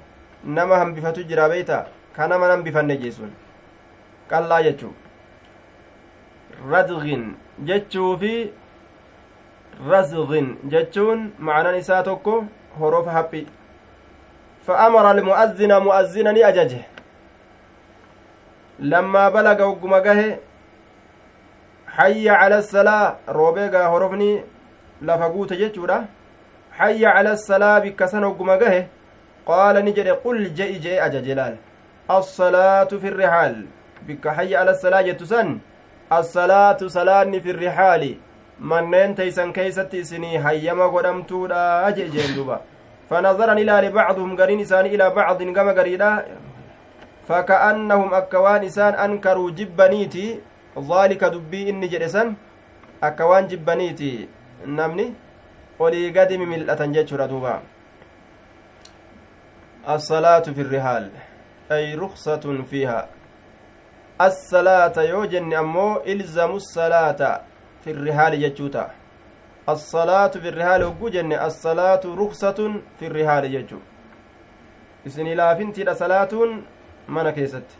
nama 0.46 0.78
hambifatu 0.78 1.24
jira 1.24 1.48
beeyta 1.48 1.86
ka 2.16 2.28
nama 2.28 2.46
hambifanne 2.46 2.96
jeesun 2.96 3.30
qallaa 4.30 4.62
jechuu 4.62 4.94
radgin 6.70 7.34
jechuu 7.64 8.16
fi 8.18 8.32
razgin 9.90 10.56
jechuun 10.72 11.32
macnan 11.38 11.78
isaa 11.78 12.02
tokko 12.02 12.44
horofa 12.78 13.10
haphi 13.10 13.46
فأمر 14.66 15.10
المؤذن 15.10 15.72
مؤذنا 15.82 16.32
ni 16.32 16.42
ajaje 16.44 16.84
lammaa 18.80 19.30
balaga 19.30 19.64
hogguma 19.64 20.00
gahe 20.00 20.38
hayya 21.86 22.34
cala 22.40 22.62
salaa 22.62 23.14
roobeegaa 23.28 23.88
horofni 23.88 24.42
lafa 25.02 25.28
guute 25.30 25.56
jechuudha 25.56 26.04
hayya 26.78 27.12
cala 27.12 27.36
qaala 29.50 29.82
ni 29.86 29.92
jedhe 29.98 30.14
qul 30.24 30.38
je'i 30.58 30.78
je'e 30.84 31.00
ajaje 31.06 31.34
laal 31.40 31.56
assalaatu 32.18 33.00
fi 33.02 33.10
rihaal 33.10 33.56
bikka 34.06 34.36
hayya 34.38 34.58
cala 34.60 34.74
salaa 34.84 35.02
jettu 35.08 35.26
san 35.32 35.58
assalaatu 36.20 36.90
salaanni 36.96 37.40
fi 37.44 37.52
rihaali 37.64 38.12
manneen 38.72 39.14
teysan 39.20 39.52
keeysatti 39.58 39.98
isinii 40.04 40.36
hayyama 40.46 40.88
godhamtuudha 40.96 41.92
jee 41.98 42.08
jeen 42.16 42.34
duba 42.38 42.60
فنظر 43.10 43.52
إلى 43.62 43.90
بعضهم 43.94 44.30
قرين 44.40 44.60
إسان 44.66 44.86
إلى 44.90 45.06
بعض 45.14 45.38
كما 45.38 45.72
قريدا 45.78 46.10
فكأنهم 47.28 48.08
أكوان 48.14 48.62
إسان 48.66 48.92
أنكروا 48.98 49.50
جبنيتي 49.58 50.26
ذلك 50.74 51.22
دبي 51.24 51.70
إني 51.70 51.86
جرسان 51.86 52.34
أكوان 53.02 53.46
جبنيتي 53.46 54.12
نمني 54.66 55.06
olii 55.78 56.08
gadi 56.08 56.38
mimil'atan 56.40 56.92
jechuudha 56.96 57.28
duuba 57.28 57.60
fi 59.86 60.62
rihaal 60.62 61.10
ay 61.70 61.96
ruksatun 61.96 62.64
fiiha 62.64 63.08
assalaata 64.18 65.04
yoo 65.04 65.26
jenne 65.26 65.56
ammoo 65.56 66.02
ilzamu 66.04 66.60
salaata 66.60 67.40
fi 67.84 67.92
rihaali 67.92 68.38
jechuu 68.38 68.68
ta'a 68.68 68.90
assalaatu 69.66 70.40
fi 70.40 70.50
rihaali 70.50 70.84
hogguu 70.84 71.10
jenne 71.10 71.36
assalaatu 71.48 72.16
ruksatun 72.16 72.82
fi 72.98 73.08
rihaali 73.08 73.48
jechuu 73.50 73.80
isin 75.06 75.26
ilaafintiidha 75.26 75.94
salaatuun 75.94 76.64
mana 77.06 77.32
keessatti 77.32 77.74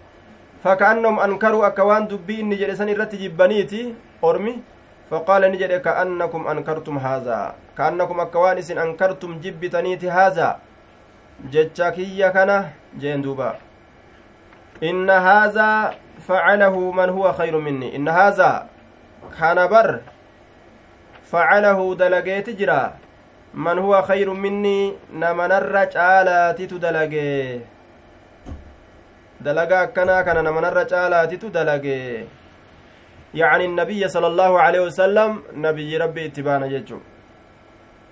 faka'annahum 0.64 1.18
ankaruu 1.18 1.62
akka 1.64 1.84
waan 1.84 2.08
dubbii 2.08 2.40
inni 2.40 2.56
jedhe 2.62 2.76
san 2.76 2.88
irratti 2.88 3.18
jibbaniiti 3.18 3.94
ormi 4.22 4.62
faqaala 5.10 5.48
ni 5.48 5.58
jedhe 5.58 5.80
ka'annakum 5.80 6.46
ankartum 6.54 6.98
haazaa 6.98 7.54
ka'annakum 7.74 8.20
jecha 11.50 11.92
kiyya 11.92 12.30
kana 12.32 12.72
jeen 12.98 13.22
duuba 13.22 13.56
inna 14.80 15.20
haazaa 15.20 15.92
facalahu 16.26 16.92
man 16.92 17.10
huwa 17.10 17.34
khayru 17.34 17.62
minni 17.62 17.88
inna 17.88 18.12
haazaa 18.12 18.66
kana 19.38 19.68
bar 19.68 20.00
facalahu 21.30 21.94
dalageeti 21.94 22.54
jira 22.54 22.96
man 23.54 23.78
huwa 23.78 24.02
khayru 24.02 24.34
minni 24.34 24.98
namanarra 25.12 25.86
caalaatitu 25.86 26.78
dalage 26.78 27.60
dalaga 29.40 29.80
akkanaa 29.80 30.24
kana 30.24 30.42
namanarra 30.42 30.84
caalaatitu 30.84 31.50
dalage 31.50 32.26
يعني 33.34 33.64
النبي 33.64 34.08
صلى 34.08 34.26
الله 34.26 34.60
عليه 34.60 34.80
وسلم 34.80 35.42
نبي 35.54 35.96
ربي 35.96 36.26
اتبانا 36.26 36.66
ججو 36.66 36.98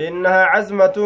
إنها 0.00 0.44
عزمة 0.44 0.98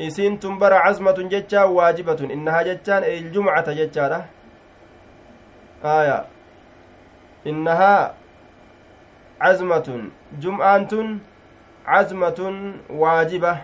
إسين 0.00 0.40
تنبر 0.40 0.72
عزمة 0.74 1.18
ججا 1.32 1.62
واجبة 1.64 2.20
إنها 2.34 2.62
ججان 2.62 3.02
أي 3.02 3.18
الجمعة 3.18 3.72
ججارة 3.72 4.20
آية 5.84 6.18
إنها 7.46 8.14
عزمة 9.40 9.88
جمعة 10.40 10.92
عزمة 11.86 12.40
واجبة 12.90 13.56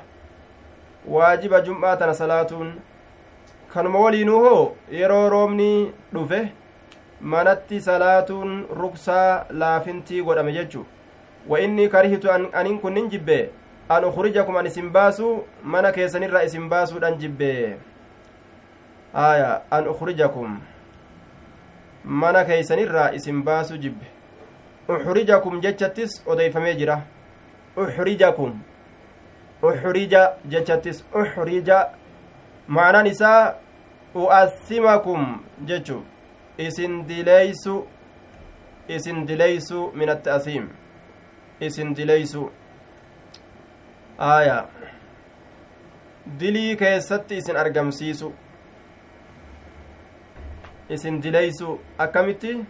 waajiba 1.09 1.61
jum'aa 1.61 1.97
tana 1.97 2.15
salaatuun 2.15 2.73
kanuma 3.75 3.99
waliinuu 3.99 4.41
hoo 4.41 4.77
yeroo 4.91 5.29
roobni 5.29 5.93
dhufe 6.15 6.53
manatti 7.21 7.81
salaatuun 7.81 8.67
ruksaa 8.81 9.45
laafintii 9.51 10.23
godhame 10.23 10.53
jechu 10.53 10.87
wa 11.49 11.61
inni 11.61 11.89
karihitu 11.89 12.33
anin 12.33 12.79
kunnin 12.79 13.09
jibbe 13.09 13.51
an 13.89 14.05
ukrijakum 14.05 14.57
an 14.57 14.67
isin 14.67 14.91
baasuu 14.91 15.45
mana 15.63 15.93
keessanirraa 15.93 16.43
isin 16.43 16.69
baasuudhan 16.69 17.19
jibbe 17.19 17.79
aya 19.15 19.63
an 19.71 19.89
ukrijakum 19.89 20.61
mana 22.05 22.45
keeysanirraa 22.45 23.13
isin 23.13 23.43
baasuu 23.43 23.77
jibbe 23.77 24.07
uxrijakum 24.89 25.61
jechattis 25.61 26.23
odeeyfamee 26.27 26.75
jira 26.75 27.03
uxrijakum 27.77 28.59
uxrija 29.63 30.23
jechattis 30.49 31.05
uxrija 31.15 31.79
maanaan 32.69 33.07
isaa 33.07 33.55
u'assimakum 34.15 35.41
jechu 35.67 36.03
isin 36.59 37.09
dileysu 37.09 37.87
isin 38.89 39.27
dileysu 39.29 39.91
min 39.95 40.09
atta'siim 40.09 40.69
isin 41.61 41.95
dileysu 41.97 42.51
aya 44.19 44.67
dilii 46.41 46.77
keessatti 46.77 47.37
isin 47.37 47.57
argamsiisu 47.57 48.33
isin 50.91 51.23
dileysu 51.23 51.81
akkamitti 51.99 52.65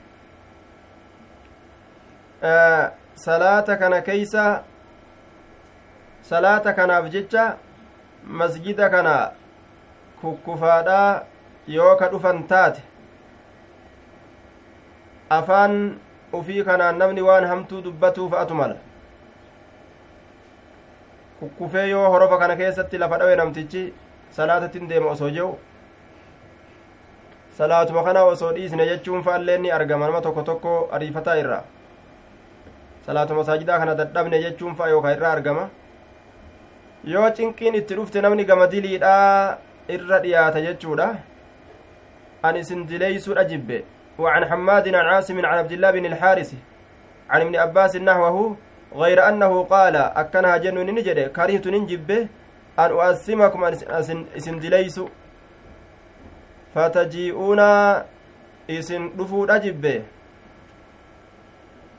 salaata 3.15 3.77
kana 3.77 4.01
keeysa 4.03 4.65
salaata 6.23 6.73
kanaaf 6.73 7.11
jecha 7.11 7.57
masjida 8.27 8.91
kana 8.91 9.33
kukkufaadhaa 10.21 11.23
yoo 11.69 11.97
ka 11.97 12.09
dhufan 12.09 12.47
taate 12.49 12.83
afaan 15.31 15.99
ufii 16.33 16.65
kanaan 16.65 16.99
namni 16.99 17.23
waan 17.23 17.45
hamtuu 17.45 17.83
dubbatuu 17.83 18.29
fa'atu 18.31 18.55
mala 18.55 18.77
kukkufee 21.41 21.89
yoo 21.89 22.09
horofa 22.11 22.39
kana 22.39 22.57
keessatti 22.57 22.99
lafa 22.99 23.19
dhawe 23.19 23.37
namtichi 23.37 23.83
salaatattin 24.31 24.89
deema 24.89 25.11
osoo 25.11 25.31
jehu 25.31 25.59
salaatuma 27.59 28.05
kana 28.05 28.25
osoo 28.25 28.53
dhiisne 28.53 28.87
jechuun 28.91 29.23
fa'allee 29.23 29.59
ni 29.59 29.71
argama 29.79 30.07
nama 30.07 30.21
tokko 30.21 30.43
tokko 30.43 30.77
ariifataa 30.99 31.37
irra 31.43 31.63
salaatuma 33.07 33.41
masaajidaa 33.41 33.79
kana 33.79 33.95
dadhabne 33.95 34.43
jechuun 34.43 34.77
fa'a 34.77 34.89
yookaan 34.95 35.17
irraa 35.17 35.33
argama 35.39 35.69
yoo 37.05 37.31
cinqiin 37.41 37.75
itti 37.83 37.95
dhufte 38.01 38.21
namni 38.21 38.45
gama 38.45 38.67
diliidhaa 38.67 39.59
irra 39.99 40.23
dhiyaata 40.25 40.65
jechuudha 40.69 41.11
an 42.43 42.57
isin 42.63 42.87
dileeysuudha 42.89 43.45
jibbe 43.53 43.85
وعن 44.19 44.45
حماد 44.45 44.95
عن 44.95 45.07
عاصم 45.07 45.47
عن 45.47 45.59
عبد 45.59 45.73
الله 45.73 45.91
بن 45.91 46.07
الحارث 46.07 46.55
عن 47.31 47.41
ابن 47.41 47.57
عباس 47.57 47.97
غير 48.97 49.29
أنه 49.29 49.53
قال 49.65 49.97
أكنها 49.97 50.57
جنون 50.57 50.89
نجد 50.97 51.19
كرهت 51.37 51.67
ننجب 51.75 52.11
أن 52.79 52.91
أؤسمكم 52.91 53.61
إسن 54.39 54.57
دليس 54.65 54.97
فتجيئون 56.75 57.61
إسن 58.71 59.03
دفود 59.17 59.51
أجب. 59.51 59.85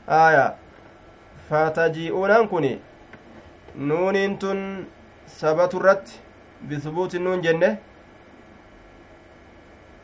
آية. 0.08 0.46
فتجيئون 1.50 2.32
كني 2.50 2.72
نون 3.76 4.38
تن 4.38 4.84
سبت 5.26 5.74
الرت 5.74 6.08
بثبوت 6.68 7.14
النون 7.14 7.40
جنة. 7.40 7.70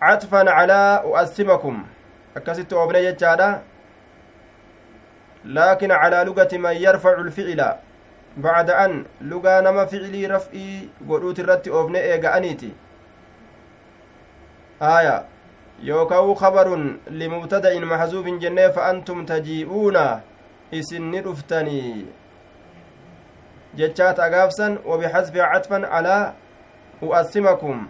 عطفا 0.03 0.51
على 0.51 1.03
أؤسمكم. 1.05 1.77
akkasitti 2.35 2.75
oofne 2.75 3.03
jechaadha 3.03 3.61
laakin 5.45 5.91
calaa 5.91 6.25
lugati 6.25 6.59
man 6.59 6.77
yarfacu 6.77 7.25
lficila 7.25 7.79
bacda 8.37 8.79
an 8.79 9.05
lugaa 9.21 9.61
nama 9.63 9.87
ficilii 9.87 10.27
raf'ii 10.27 10.91
godhuut 11.09 11.39
irratti 11.39 11.71
oofne 11.71 11.99
eega'aniiti 11.99 12.75
aya 14.81 15.25
yookaa'u 15.83 16.35
kabarun 16.35 17.01
limubtada'in 17.11 17.85
maxzuufin 17.85 18.39
jennee 18.41 18.71
fa 18.73 18.87
antum 18.87 19.27
tajii'uuna 19.27 20.21
isin 20.73 21.11
ni 21.11 21.21
dhuftanii 21.21 22.07
jechaata 23.75 24.25
agaafsan 24.25 24.79
wabixasfi 24.85 25.39
catfan 25.39 25.83
calaa 25.83 26.35
u'assimakum 27.03 27.89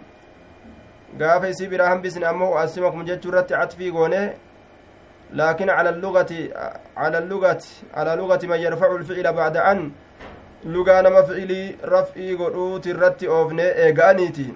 gaafa 1.17 1.49
isii 1.49 1.67
biraa 1.67 1.89
hambisne 1.89 2.27
ammoo 2.27 2.51
u'assimakum 2.53 3.05
jechuu 3.05 3.29
irratti 3.29 3.53
cala 5.37 5.89
allugati 5.89 6.49
cala 6.95 7.17
allugati 7.17 7.85
calaa 7.93 8.15
lugati 8.15 8.47
man 8.47 8.59
yarfacu 8.61 8.97
lficila 8.97 9.33
bacda 9.33 9.65
an 9.65 9.91
lugaa 10.65 11.01
nama 11.01 11.23
ficilii 11.23 11.77
raf'ii 11.83 12.35
godhuuti 12.35 12.89
irratti 12.89 13.27
oofne 13.27 13.63
eega'aniiti 13.63 14.53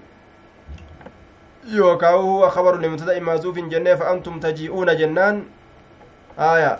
yookaa 1.75 2.11
huwa 2.11 2.51
kabaru 2.51 2.81
limubtada'in 2.81 3.23
maazuufin 3.23 3.69
jennee 3.69 3.95
fa 3.95 4.07
antum 4.09 4.39
tajii'uuna 4.39 4.95
jennaan 4.95 5.43
aya 6.37 6.79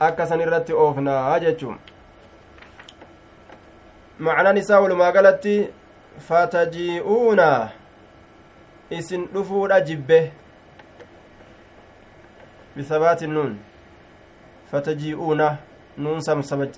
akkasan 0.00 0.40
irratti 0.40 0.72
oofnaa 0.72 1.40
jechuu 1.40 1.74
macnaan 4.18 4.56
isaa 4.56 4.80
walumaa 4.80 5.12
galatti 5.12 5.68
fatajii'uuna 6.28 7.68
isin 8.90 9.28
dhufuudha 9.34 9.80
jibbe 9.80 10.32
fatajii'uuna 14.70 15.56
nuun 15.98 16.20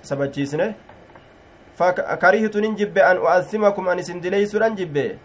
sabachiisne 0.03 0.75
karihitunin 2.19 2.75
jibbe 2.75 3.01
an 3.03 3.17
u'assimakum 3.17 3.87
an 3.87 3.99
isin 3.99 4.21
dileeysuudhan 4.21 4.75
jibbe 4.75 5.17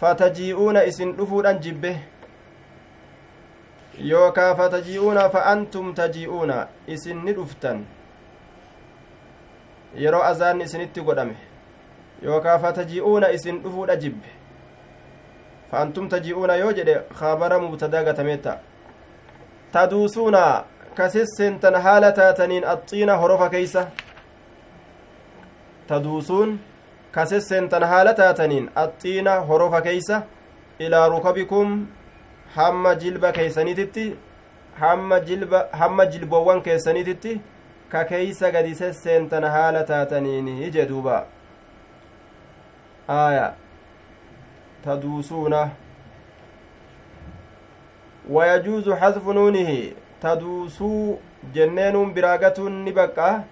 fatajii'uuna 0.00 0.84
isin 0.84 1.16
dhufuudhan 1.16 1.60
jibbe 1.60 1.96
yookaa 3.98 4.54
fatajii'uuna 4.54 5.30
fa 5.30 5.44
antum 5.46 5.94
tajii'uuna 5.94 6.66
isin 6.86 7.24
ni 7.24 7.32
dhuftan 7.32 7.84
yeroo 9.96 10.22
azaanni 10.22 10.64
isinitti 10.64 11.00
godhame 11.00 11.36
yookaa 12.22 12.58
fataji'uuna 12.58 13.30
isin 13.32 13.62
dhufuudha 13.62 13.96
jibbe 13.96 14.44
فأنتم 15.74 16.08
تجيئون 16.08 16.50
يوجد 16.50 16.88
خبر 17.20 17.52
مبتدا 17.58 18.00
غتميتا 18.06 18.54
تدوسون 19.74 20.36
كسسن 20.98 21.60
تنهالة 21.60 22.10
تاتنين 22.10 22.64
الطين 22.64 23.10
هرف 23.10 23.42
كيسة. 23.54 23.88
تدوسون 25.88 26.58
كسسن 27.14 27.68
تنهالة 27.68 28.12
تاتنين 28.12 28.64
الطين 28.78 29.28
هرف 29.28 29.74
كيسة. 29.74 30.22
إلى 30.80 31.08
ركبكم 31.08 31.86
هم 32.56 32.84
جلب 32.92 33.26
كيسانيتتي 33.26 34.16
هم 34.80 35.14
جلب 35.14 35.52
هم 35.74 36.02
جلبوان 36.02 36.60
كيسانيتتي 36.60 37.40
ككيسة 37.92 38.46
قد 38.46 38.72
سسن 38.72 39.28
تنهالة 39.28 39.82
تاتنين 39.82 40.48
يجدوبا 40.48 41.26
آية. 43.10 43.54
تدوسون 48.28 48.36
ويجوز 48.36 48.90
حذف 48.90 49.28
نونه. 49.28 49.92
تدوسوا 50.20 51.16
جنين 51.54 52.14
براقة 52.14 52.68
نبقى 52.68 53.42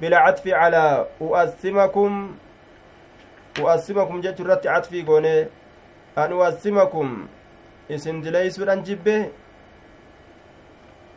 بالعطف 0.00 0.48
على 0.48 1.06
أؤسمكم 1.22 2.36
أؤسمكم 3.58 4.20
جت 4.20 4.40
الرت 4.40 4.66
عطفي 4.66 5.02
قوني. 5.02 5.46
أن 6.18 6.32
أؤسمكم 6.32 7.26
إسن 7.90 8.20
دليسودان 8.20 8.82
جبه. 8.82 9.30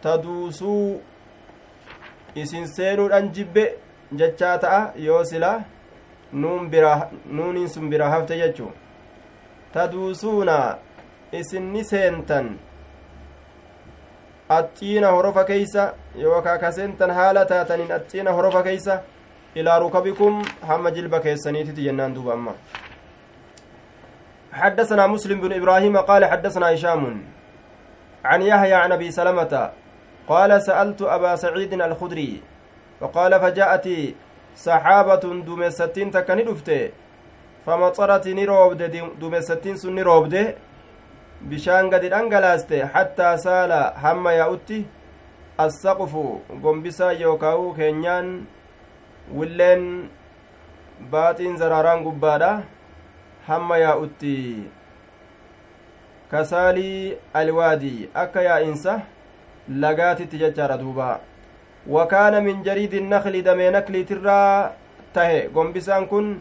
تدوسوا 0.02 0.98
isin 2.36 2.68
seenuudhaan 2.68 3.32
jibbe 3.32 3.78
jechaa 4.12 4.58
ta'a 4.58 4.92
yoo 5.00 5.24
sila 5.24 5.64
nuuniin 6.34 7.68
sun 7.68 7.90
bira 7.90 8.10
hafte 8.10 8.38
jechuu 8.38 8.72
taduusuuna 9.74 10.78
isinni 11.32 11.84
seentan 11.84 12.58
axxiina 14.50 15.12
horofa 15.12 15.44
keeysa 15.44 15.94
yookaa 16.16 16.58
ka 16.58 16.72
seentan 16.72 17.12
haala 17.12 17.46
taataniin 17.46 17.92
axxiina 17.92 18.32
horofa 18.32 18.64
keeysa 18.64 19.02
ilaa 19.56 19.80
rukabikum 19.80 20.44
hamma 20.62 20.92
jilba 20.92 21.20
keessaniititi 21.20 21.84
jennaan 21.84 22.16
duuba 22.16 22.34
amma 22.34 22.56
حدثنا 24.56 25.08
مسلم 25.08 25.42
بن 25.42 25.52
إبراهيم 25.54 25.98
قال 25.98 26.26
حدثنا 26.26 26.74
هشام 26.74 27.24
عن 28.26 28.42
يحيى 28.42 28.74
عن 28.74 28.92
أبي 28.92 29.12
سلمة 29.12 29.72
قال 30.28 30.62
سألت 30.62 31.02
أبا 31.02 31.36
سعيد 31.36 31.74
الخدري 31.74 32.42
فقال 33.00 33.40
فجاءت 33.40 33.88
سحابة 34.56 35.24
دمستين 35.44 36.12
تكني 36.12 36.44
دفته 36.44 36.92
فمطرت 37.66 38.28
نروبد 38.28 38.82
دمستين 39.20 39.76
سن 39.76 40.00
bishaan 41.50 41.90
gadi 41.94 42.10
dhangalaaste 42.10 42.78
hattaa 42.94 43.38
saala 43.38 43.80
hamma 44.04 44.32
yaa'utti 44.34 44.78
assaqfu 45.66 46.24
gombisaa 46.64 47.12
yookaa'u 47.20 47.68
keenyaan 47.80 48.32
willeen 49.40 49.84
baaxiin 51.12 51.58
zaraaraan 51.62 52.04
gubbaadha. 52.08 52.52
Hamma 53.48 53.78
yaa'utti 53.84 54.34
kasaalii 56.34 57.18
alwaadii 57.42 58.10
akka 58.24 58.42
yaa'insa 58.50 59.00
lagaatitti 59.86 60.42
jechaadha 60.44 60.82
duuba. 60.84 61.10
Wakaana 61.96 62.42
min 62.42 62.64
jariidi 62.68 63.02
nakli 63.02 63.46
damee 63.46 63.72
nakliitirraa 63.72 64.72
tahe. 65.14 65.50
Gombisaan 65.54 66.08
kun 66.08 66.38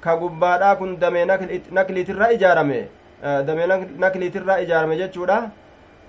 ka 0.00 0.16
gubbaadhaa 0.16 0.76
kun 0.76 0.98
damee 1.00 1.24
nakliitirraa 1.78 2.34
ijaarame 2.36 2.88
damee 3.22 3.66
nakliitirraa 4.04 4.60
ijaarame 4.64 4.96
jechuudha 5.02 5.50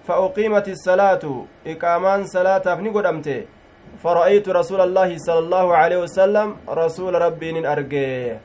fa 0.07 0.19
uqiimat 0.27 0.67
isalaatu 0.67 1.47
iqaamaan 1.65 2.27
salaataaf 2.27 2.79
ni 2.81 2.89
godhamte 2.89 3.37
فرأيت 4.03 4.49
رسول 4.49 4.81
الله 4.81 5.09
صلى 5.17 5.39
الله 5.39 5.67
عليه 5.75 5.97
وسلم 5.97 6.47
رسول 6.69 7.13
ربي 7.25 7.51
نين 7.51 7.65
أرجي 7.65 8.37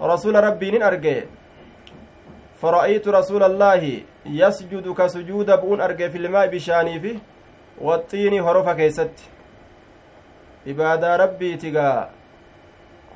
رسول 0.00 0.34
ربي 0.34 0.70
نين 0.70 0.82
أرجي 0.82 1.18
فرأيت 2.62 3.08
رسول 3.08 3.42
الله 3.42 3.82
يسجد 4.26 4.86
كسجود 4.98 5.48
بؤون 5.60 5.80
أرجي 5.80 6.06
في 6.10 6.18
الماء 6.18 6.46
بشاني 6.46 7.00
فيه 7.00 7.18
waxxiini 7.80 8.38
horofa 8.38 8.74
keessatti 8.74 9.24
ibaadaa 10.72 11.16
rabbiitigaa 11.16 12.08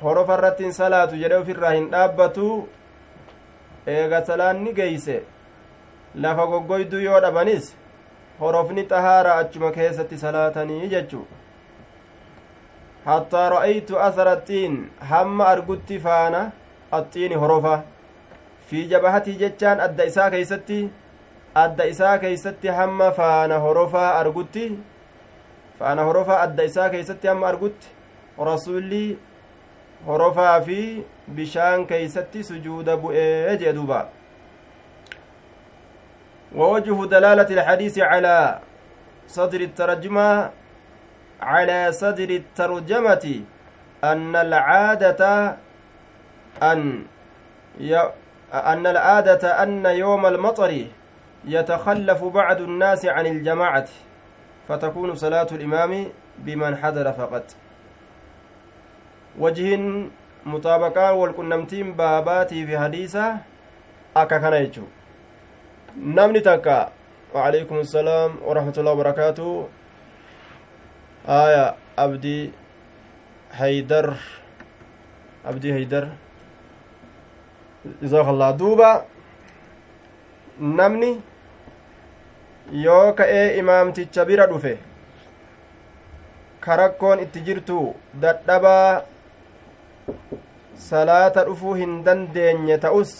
horofa 0.01 0.37
irratti 0.37 0.63
hin 0.65 0.73
salaatu 0.77 1.19
jedhe 1.23 1.37
ofirraa 1.41 1.73
hin 1.75 1.85
dhaabbatu 1.91 2.47
eega 3.87 4.25
salaanni 4.25 4.73
geeyse. 4.73 5.23
Lafa 6.15 6.45
goggoyduu 6.47 6.99
yoo 6.99 7.19
dhabanis 7.21 7.73
horofni 8.39 8.83
xahaara 8.91 9.35
achuma 9.41 9.71
keessatti 9.71 10.17
salaatanii 10.17 10.87
jechuu 10.93 11.25
hattaa 13.05 13.49
ra'aytu 13.55 13.99
asara 14.07 14.31
axxiin 14.37 14.77
hamma 15.09 15.47
argutti 15.53 15.99
faana 15.99 16.51
axxiini 16.91 17.35
horofa. 17.35 17.75
Fi 18.67 18.87
jabahatii 18.91 19.37
jechaan 19.41 19.79
adda 19.87 20.03
isaa 20.11 20.29
keeysatti 20.31 20.79
adda 21.63 21.85
isaa 21.93 22.17
keeysatti 22.23 22.67
hamma 22.79 23.11
faana 23.11 23.59
horofaa 23.65 24.09
argutti 24.21 24.65
faana 25.79 26.03
horofaa 26.09 26.41
adda 26.47 26.63
isaa 26.63 26.89
keeysatti 26.89 27.27
hamma 27.27 27.47
argutti. 27.47 27.87
Rasulli 28.49 29.17
horofaa 30.07 30.61
fi 30.61 31.03
bishaan 31.27 31.85
keeysatti 31.85 32.43
sujuuda 32.43 32.97
bu'ee 32.97 33.57
jee 33.57 33.73
duuba. 33.73 34.09
ووجه 36.55 37.05
دلالة 37.11 37.49
الحديث 37.51 37.99
على 37.99 38.59
صدر 39.27 39.61
الترجمة 39.61 40.49
على 41.41 41.91
صدر 41.91 42.29
الترجمة 42.29 43.25
أن 44.03 44.35
العادة 44.35 45.21
أن 46.63 47.03
ي... 47.79 47.91
أن 48.53 48.87
العادة 48.87 49.63
أن 49.63 49.85
يوم 49.85 50.25
المطر 50.25 50.71
يتخلف 51.45 52.23
بعض 52.23 52.61
الناس 52.61 53.05
عن 53.05 53.25
الجماعة 53.25 53.87
فتكون 54.67 55.15
صلاة 55.15 55.47
الإمام 55.51 56.07
بمن 56.37 56.77
حضر 56.77 57.11
فقط. 57.11 57.45
وجه 59.39 59.79
مطابقة 60.45 61.13
والكنمتين 61.13 61.93
باباتي 61.93 62.65
في 62.67 62.79
حديثة 62.79 63.37
أكا 64.17 64.37
كان 64.37 64.53
يجو 64.53 64.83
namni 65.95 66.43
takka 66.43 66.91
السلام 67.71 68.31
ورحمة 68.43 68.75
الله 68.77 68.91
وبركاته 68.91 69.67
آية 71.27 71.75
abdii 71.97 72.51
haydar 73.59 74.19
abdii 75.47 75.71
haydar 75.71 76.05
jazakallah 78.01 78.51
duuba 78.59 79.05
namni 80.59 81.21
yoo 82.85 83.13
ka'ee 83.15 83.57
imaamticha 83.59 84.25
bira 84.27 84.47
dhufe 84.51 84.77
karakkoon 86.59 87.19
itti 87.25 87.39
jirtu 87.47 87.79
dadhabaa 88.21 89.14
salaata 90.89 91.43
dhufuu 91.47 91.73
hin 91.81 92.03
dandeenye 92.03 92.77
ta'us 92.87 93.15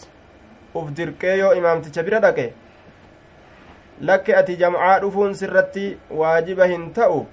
uf 0.75 0.91
dirqee 0.99 1.37
yoo 1.39 1.53
imaamticha 1.61 2.03
bira 2.03 2.19
dhaqe 2.27 2.45
lakke 4.09 4.35
ati 4.41 4.55
jam'aa 4.63 4.99
dhufuun 4.99 5.33
sirratti 5.41 5.87
waajiba 6.21 6.65
hin 6.73 6.91
ta'u 6.99 7.25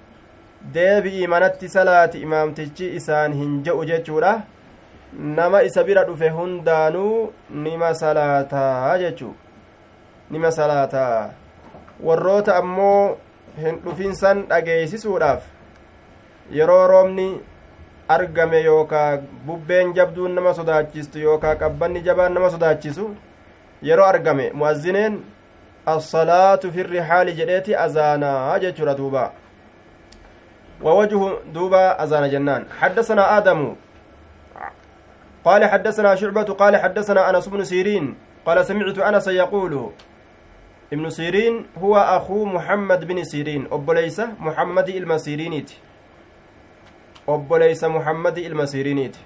deebi'ii 0.75 1.27
manatti 1.27 1.69
salaati 1.69 2.21
imaamtichi 2.27 2.95
isaan 2.97 3.33
hin 3.35 3.63
je'u 3.69 3.85
jechuudha. 3.85 4.33
Nama 5.13 5.63
isa 5.63 5.85
bira 5.85 6.05
dhufe 6.09 6.29
hundaanuu 6.29 7.33
nima 7.51 7.95
salaataa 7.95 8.99
jechuu 8.99 9.35
nima 10.31 10.51
salaataa. 10.51 11.31
Warroota 12.03 12.57
ammoo 12.57 13.17
hin 13.59 13.81
dhufinsan 13.85 14.47
dhageeysisuudhaaf 14.53 15.43
yeroo 16.59 16.87
roobni 16.93 17.27
argame 18.15 18.63
yookaa 18.63 19.19
bubbeen 19.47 19.93
jabduun 19.99 20.35
nama 20.39 20.55
sodaachistu 20.55 21.19
yookaa 21.27 21.55
qabbanni 21.63 22.01
jabaan 22.09 22.35
nama 22.39 22.51
sodaachisu 22.57 23.07
yeroo 23.91 24.09
argame 24.15 24.51
mu'azzineen 24.63 25.21
assalaatu 25.95 26.73
fi 26.73 26.83
rihaali 26.83 27.39
jedheeti 27.41 27.79
azaanaa 27.87 28.59
jechuudha 28.67 28.95
duuba 28.95 29.31
ووجه 30.83 31.39
دوبا 31.55 32.03
أزان 32.03 32.31
جنان 32.31 32.67
حدثنا 32.81 33.39
آدم 33.39 33.75
قال 35.45 35.65
حدثنا 35.65 36.15
شعبة 36.15 36.43
قال 36.43 36.77
حدثنا 36.77 37.31
أنس 37.31 37.49
بن 37.49 37.65
سيرين 37.65 38.15
قال 38.47 38.67
سمعت 38.67 38.99
أنس 38.99 39.29
يقول 39.29 39.91
ابن 40.93 41.11
سيرين 41.11 41.67
هو 41.79 41.97
أخو 41.97 42.45
محمد 42.45 43.05
بن 43.05 43.25
سيرين 43.25 43.69
أبوليس 43.73 44.21
محمد 44.21 44.91
المسيرينيت 47.29 47.29
أبوليس 47.29 47.85
محمد 47.85 48.39
المسيرينيت 48.39 49.17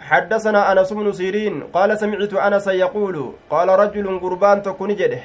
حدثنا 0.00 0.72
أنس 0.72 0.92
بن 0.92 1.12
سيرين 1.12 1.62
قال 1.62 1.98
سمعت 1.98 2.34
أنس 2.34 2.66
يقول 2.66 3.34
قال 3.50 3.68
رجل 3.68 4.20
قربان 4.20 4.62
تكون 4.62 4.96
جده 4.96 5.22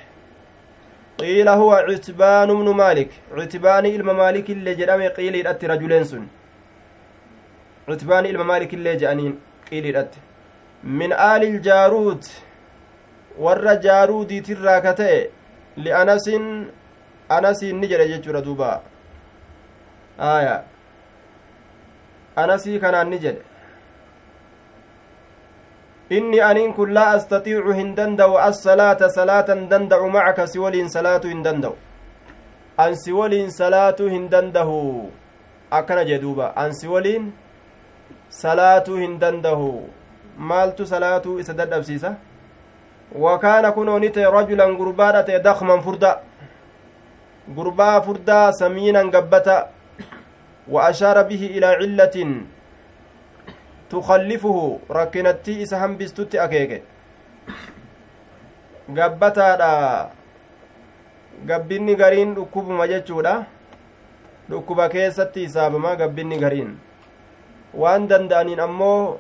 قيل 1.18 1.50
هو 1.50 1.72
عتبان 1.74 2.48
بن 2.48 2.76
مالك 2.76 3.10
عتبان 3.32 3.86
إلما 3.86 4.14
مالك 4.14 4.50
اللي 4.50 4.76
جرم 4.76 5.02
قيل 5.02 5.48
إرأت 5.48 5.66
رجلين 5.66 6.04
سن 6.04 6.28
عتبان 7.90 8.26
إلما 8.26 8.44
مالك 8.44 8.74
اللي 8.74 8.96
جانين 8.96 9.40
قيل 9.72 9.96
إرأت 9.96 10.16
من 10.84 11.14
آل 11.14 11.44
الجارود 11.44 12.24
ور 13.40 13.74
جارودي 13.74 14.40
تراكته 14.42 15.28
لأنس 15.78 16.28
أنس 17.32 17.64
نجر 17.64 18.02
ججر 18.04 18.40
دوبا 18.40 18.82
آية 20.20 20.75
أنسي 22.38 22.80
كان 22.80 23.10
نجر 23.10 23.36
inni 26.10 26.38
aniin 26.42 26.74
kun 26.78 26.94
laa 26.94 27.18
astatiicu 27.18 27.74
hin 27.74 27.96
danda'u 27.98 28.38
assalaata 28.38 29.10
salaatan 29.10 29.70
danda'u 29.70 30.10
macaka 30.16 30.46
si 30.48 30.60
waliin 30.62 30.90
salaatu 30.96 31.28
hin 31.34 31.42
danda'u 31.44 31.74
an 32.78 32.96
si 32.96 33.14
waliin 33.14 33.52
salaatuu 33.52 34.10
hin 34.10 34.30
dandahu 34.32 35.10
akkana 35.72 36.04
jee 36.06 36.20
duuba 36.22 36.52
an 36.56 36.74
si 36.74 36.88
waliin 36.88 37.34
salaatuu 38.30 38.98
hin 38.98 39.20
dandahu 39.20 39.70
maaltu 40.38 40.86
salaatuu 40.86 41.40
isa 41.40 41.54
dadhabsiisa 41.54 42.16
wakaana 43.26 43.72
kunoo 43.72 44.00
ni 44.00 44.10
ta'e 44.10 44.32
rajulan 44.32 44.76
gurbaadha 44.78 45.24
ta'e 45.24 45.40
dakman 45.40 45.82
furda 45.82 46.12
gurbaa 47.56 48.02
furdaa 48.02 48.52
samiinan 48.60 49.12
gabbata 49.12 49.58
ashaara 50.90 51.24
bihi 51.24 51.46
ilaa 51.58 51.78
cillatin 51.80 52.32
tukallifuhu 53.90 54.82
rakkinattii 54.90 55.62
isa 55.62 55.78
hambistutti 55.80 56.40
akeeke 56.40 56.82
gabbataadha 58.94 60.10
gabbinni 61.46 61.96
gariin 61.96 62.34
dhukkubuma 62.36 62.88
jechuudha 62.88 63.36
dhukkuba 64.50 64.90
keessatti 64.90 65.44
isaabama 65.44 65.96
gabbinni 66.02 66.38
gariin 66.44 66.76
waan 67.74 68.08
danda'aniin 68.10 68.60
ammoo 68.68 69.20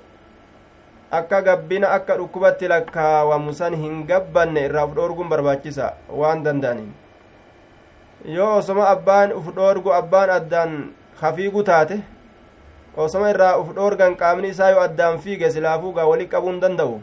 akka 1.11 1.41
gabbina 1.41 1.89
akka 1.97 2.17
dhukkubatti 2.17 2.67
lakkaawamu 2.73 3.53
san 3.53 3.73
hin 3.85 4.03
gabbanne 4.11 4.65
irraa 4.67 4.85
uf 4.89 4.95
dhoorguun 4.99 5.29
barbaachisa 5.29 5.93
waan 6.09 6.43
danda'aniin 6.45 6.93
yoo 8.37 8.51
osoma 8.57 8.87
abbaan 8.89 9.33
uf 9.39 9.49
dhoorgu 9.55 9.93
abbaan 9.93 10.29
addaan 10.37 10.77
hafiigu 11.22 11.63
taate 11.63 11.97
osoma 12.97 13.30
irraa 13.34 13.57
uf 13.61 13.70
dhoorgan 13.76 14.16
qaamni 14.22 14.49
isaa 14.55 14.70
yoo 14.76 14.82
addaan 14.88 15.20
fiige 15.20 15.49
silaafuu 15.55 15.93
gaa 15.97 16.05
wali 16.11 16.28
qabuun 16.34 16.59
danda'u 16.63 17.01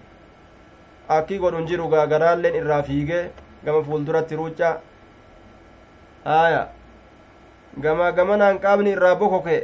akki 1.16 1.38
godhun 1.44 1.66
jiru 1.70 1.88
gaa 1.94 2.06
garaalleen 2.12 2.54
irraa 2.60 2.82
fiige 2.88 3.18
gama 3.64 3.82
fuulduratti 3.88 4.36
ruucca 4.40 4.70
aya 6.24 6.62
gama 7.86 8.12
gamanaan 8.18 8.58
qaamni 8.64 8.90
irraa 8.96 9.14
bokoke 9.22 9.56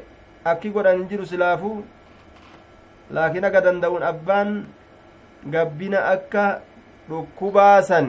akki 0.44 0.70
godhan 0.76 1.04
jiru 1.10 1.26
silaafuu 1.32 1.76
laakiin 3.10 3.44
akka 3.48 3.60
danda'uun 3.68 4.02
abbaan 4.12 4.54
gabbina 5.56 6.04
akka 6.14 6.46
dhukkubaasan 7.08 8.08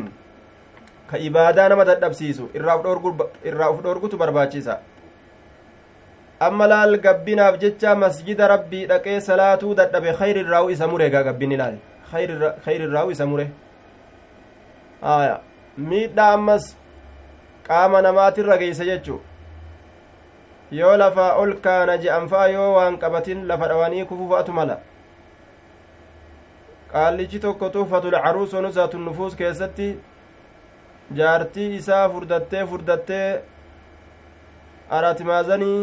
ka 1.11 1.17
ibaadaa 1.27 1.69
nama 1.69 1.85
dadhabsiisu 1.91 2.49
irraa 2.53 3.69
uf 3.73 3.81
dhoorgutu 3.83 4.17
barbaachisa 4.17 4.79
amma 6.39 6.67
laal 6.67 6.97
gabbinaaf 7.05 7.59
jecha 7.59 7.95
masjida 7.95 8.47
rabbii 8.47 8.85
dhaqee 8.91 9.19
salaatuu 9.29 9.75
dadhabe 9.75 10.11
khayri 10.19 10.39
irraawu 10.45 10.69
isa 10.75 10.87
mure 10.87 11.09
gaa 11.09 11.23
gabbin 11.23 11.51
ilaal 11.51 11.77
khayri 12.11 12.87
isa 13.11 13.25
mure 13.25 13.47
aya 15.01 15.41
miidhaa 15.77 16.33
ammas 16.33 16.75
qaama 17.67 18.01
namaatirra 18.01 18.57
geeysa 18.61 18.85
jechu 18.91 19.21
yoo 20.71 20.97
lafaa 20.97 21.35
ol 21.41 21.53
kaana 21.65 21.97
je'an 21.97 22.27
fa'a 22.31 22.47
yoo 22.55 22.73
waan 22.77 22.97
qabatin 23.03 23.45
lafa 23.51 23.67
dhawanii 23.71 24.05
kufuu 24.05 24.29
fa'atu 24.31 24.53
mala 24.59 24.79
qaallichi 26.91 27.39
tokko 27.39 27.69
tuufatul 27.69 28.17
caruuso 28.25 28.61
nusaatu 28.61 28.99
nufuus 29.05 29.35
keessatti 29.35 29.87
jaartii 31.21 31.75
isaa 31.75 32.03
furdattee 32.09 32.65
furdattee 32.73 33.41
araatimaazanii 34.97 35.79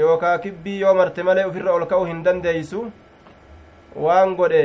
yookaa 0.00 0.38
kibbii 0.44 0.80
yoo 0.80 0.94
marte 1.00 1.22
malee 1.28 1.44
ufirra 1.50 1.72
ol 1.78 1.86
ka'uu 1.92 2.04
hin 2.10 2.22
dandeeysu 2.24 2.80
waan 4.06 4.34
godhe 4.40 4.62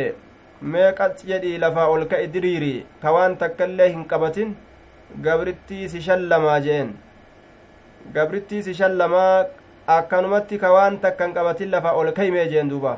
mee 0.74 0.92
qax 1.00 1.26
jedhii 1.32 1.58
lafaa 1.64 1.88
ol 1.96 2.06
ka'e 2.14 2.28
diriiri? 2.34 2.86
Ka 3.02 3.12
waan 3.16 3.38
takka 3.44 3.66
illee 3.70 3.90
hin 3.92 4.06
qabatin? 4.14 4.56
Gabrittii 5.26 5.90
si 5.90 6.02
shallamaa 6.08 6.60
jeen. 6.66 6.90
Gabrittii 8.16 8.64
si 8.64 8.74
shallamaa 8.80 9.46
akkanumatti 9.98 10.58
ka 10.64 10.72
waan 10.78 11.00
takka 11.06 11.26
hin 11.30 11.34
qabatin 11.38 11.72
lafaa 11.76 11.94
ol 12.02 12.12
ka'imee 12.20 12.48
jeen 12.56 12.70
duuba. 12.74 12.98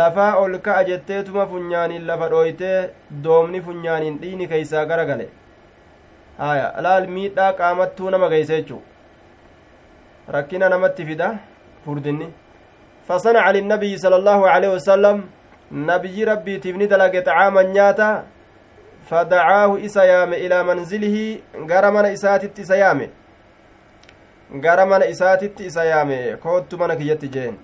Lafaa 0.00 0.34
ol 0.42 0.58
ka'a 0.66 0.84
jetteetuma 0.90 1.46
funyaaniin 1.46 2.06
lafa 2.06 2.28
dhooytee 2.30 2.90
doomni 3.24 3.60
funyaaniin 3.66 4.18
dhiini 4.22 4.48
keeysaa 4.52 4.84
gara 4.92 5.04
gale 5.10 5.28
haya 6.38 6.72
laal 6.86 7.06
miidhaa 7.16 7.52
qaamattuu 7.60 8.10
nama 8.14 8.28
geeyse 8.32 8.56
jechuu 8.56 8.80
rakkina 10.28 10.68
namatti 10.68 11.04
fida 11.04 11.38
furdinni. 11.84 12.28
فصنع 13.08 13.50
للنبي 13.50 13.92
صلى 13.96 14.16
الله 14.16 14.40
عليه 14.52 14.70
وسلم 14.76 15.16
نبي 15.72 16.24
ربي 16.24 16.54
تبني 16.64 16.86
دلق 16.92 17.14
طعاما 17.28 17.62
نياتا 17.62 18.10
فدعاه 19.08 19.70
إسيام 19.86 20.30
إلى 20.32 20.58
منزله 20.68 21.16
غرمنا 21.70 22.12
إساتت 22.12 22.60
إسيام 22.60 23.00
غرمنا 24.64 25.10
إساتت 25.10 25.60
إسيام 25.68 26.10
كوت 26.44 26.70
منك 26.80 27.00
يتجين 27.00 27.54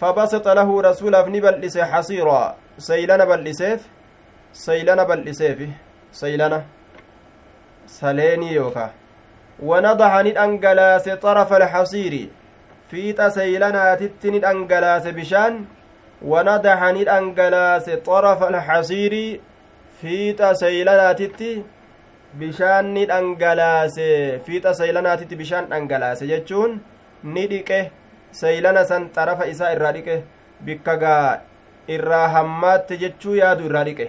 فبسط 0.00 0.46
له 0.58 0.68
رسول 0.88 1.14
ابن 1.14 1.34
بلس 1.44 1.78
حصيرا 1.78 2.42
سيلنا 2.88 3.24
بلسيف 3.30 3.80
سيلنا 4.52 5.02
بلسيف 5.10 5.58
سيلنا 6.20 6.58
سليني 7.98 8.52
يوكا 8.58 8.86
ونضح 9.62 10.12
ندأنجلاس 10.26 11.08
طرف 11.08 11.52
الحصير 11.52 12.14
bishaan 15.12 15.66
wanadaxa 16.22 16.92
ni 16.92 17.04
dhangalaase 17.04 18.00
xarafa 18.06 18.48
alxasiiri 18.48 19.40
fiixa 20.00 20.54
seeylanaatitti 20.60 21.64
bishaan 22.40 22.86
ni 22.94 23.06
dhangalaase 23.10 24.40
fiixa 24.46 24.74
seeylanaatitti 24.80 25.36
bishaan 25.36 25.68
dhangalaase 25.72 26.24
jechuun 26.32 26.80
ni 27.34 27.46
dhiqe 27.52 27.80
seeylana 28.40 28.84
san 28.84 29.10
xarafa 29.16 29.48
isaa 29.52 29.72
irraa 29.76 29.92
dhiqe 29.96 30.22
bikka 30.68 30.96
gaa 31.02 31.40
irraa 31.96 32.28
hammaatte 32.36 32.96
jechuu 33.02 33.36
yaadu 33.42 33.68
irraa 33.68 33.84
dhiqe 33.88 34.06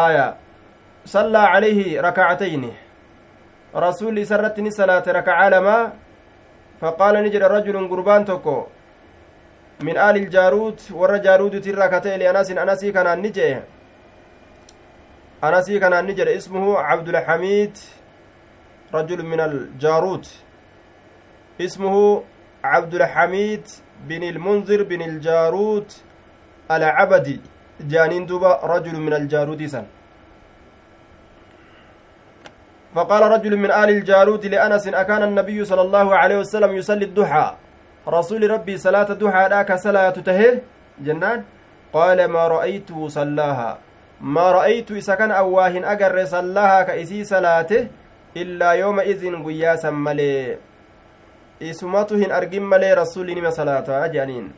aya 0.00 0.26
sallaa 1.14 1.46
calayhi 1.52 1.96
rakacatayni 2.08 2.72
irratti 3.76 4.62
ni 4.62 4.72
salaate 4.72 5.12
rakacaa 5.12 5.50
lamaa 5.50 5.92
فقال 6.80 7.14
نجد 7.24 7.42
رجل 7.42 7.88
قربان 7.88 8.24
تكو 8.24 8.66
من 9.80 9.96
آل 9.98 10.16
الجارود 10.16 10.78
ور 10.92 11.16
جارود 11.16 11.60
ترى 11.60 11.88
كتئ 11.88 12.16
لأناس 12.16 12.50
أناسي 12.50 12.92
كان 12.92 13.08
نجي 13.22 13.60
أناسي 15.44 15.78
كان 15.78 16.04
نجد 16.06 16.28
اسمه 16.28 16.78
عبد 16.78 17.08
الحميد 17.08 17.74
رجل 18.94 19.20
من 19.24 19.40
الجارود 19.40 20.26
اسمه 21.60 22.22
عبد 22.64 22.94
الحميد 22.94 23.64
بن 24.08 24.22
المنذر 24.22 24.82
بن 24.82 25.02
الجارود 25.02 25.88
العبدي 26.70 27.40
جانين 27.80 28.26
دوبا 28.26 28.60
رجل 28.64 28.96
من 29.00 29.12
الجارود 29.12 29.66
سن. 29.66 29.86
فقال 32.96 33.22
رجل 33.22 33.56
من 33.56 33.70
آل 33.70 33.90
الجارود 33.90 34.46
لأنس 34.46 34.88
أكان 34.88 35.22
النبي 35.22 35.64
صلى 35.64 35.82
الله 35.82 36.16
عليه 36.16 36.38
وسلم 36.38 36.76
يصلي 36.80 37.04
الضحى. 37.04 37.48
رسول 38.08 38.50
ربي 38.50 38.76
صلاة 38.76 39.08
الضحى 39.12 39.48
ذاك 39.52 39.70
صلاة 39.76 40.10
تهي 40.10 40.60
جنان. 41.04 41.44
قال 41.92 42.24
ما 42.24 42.48
رأيت 42.48 42.88
صلاها. 43.08 43.78
ما 44.20 44.46
رأيت 44.52 44.90
إذا 44.90 45.14
كان 45.14 45.30
أواهن 45.30 45.84
أجر 45.84 46.24
صلاها 46.24 46.82
كإسي 46.82 47.24
صلاته 47.24 47.88
إلا 48.36 48.70
يومئذ 48.72 49.22
قياسا 49.44 49.90
ملي. 49.90 50.56
isumatuhin 51.60 52.32
argin 52.32 52.62
malee 52.62 52.94
rasulli 52.94 53.34
nima 53.34 53.50
salaataa 53.52 54.08
jedhaniin 54.08 54.52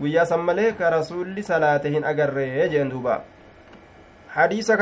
guyyaa 0.00 0.26
san 0.26 0.40
malee 0.40 0.72
ka 0.72 0.90
rasulli 0.90 1.42
salaate 1.42 1.90
hin 1.94 2.04
agarree 2.04 2.68
jeen 2.68 2.90
duuba 2.90 3.20
hadiisa 4.34 4.76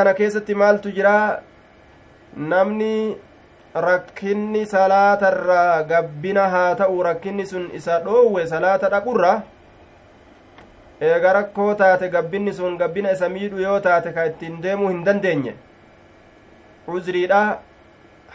namni 2.36 3.16
rakkinni 3.74 4.66
salaatarraa 4.66 5.82
gabbina 5.82 6.48
haa 6.48 6.74
ta'u 6.74 7.02
rakkinni 7.02 7.46
sun 7.46 7.70
isa 7.74 8.00
dhoowwe 8.00 8.46
salaata 8.46 8.88
dhaqurra? 8.90 9.32
Eega 11.00 11.32
rakkoo 11.32 11.74
taate 11.74 12.08
gabbinni 12.10 12.52
sun 12.52 12.76
gabbina 12.78 13.12
isa 13.12 13.28
miidhu 13.28 13.60
yoo 13.62 13.80
taate 13.80 14.12
ka 14.12 14.24
ittiin 14.30 14.60
deemuu 14.62 14.88
hin 14.88 15.04
dandeenye? 15.04 15.54
Uzriidha 16.88 17.58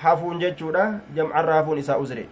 hafuun 0.03 0.39
jechuudha 0.39 0.85
jamcarra 1.15 1.53
hafuun 1.55 1.77
isaa 1.79 1.97
uzrii 1.97 2.27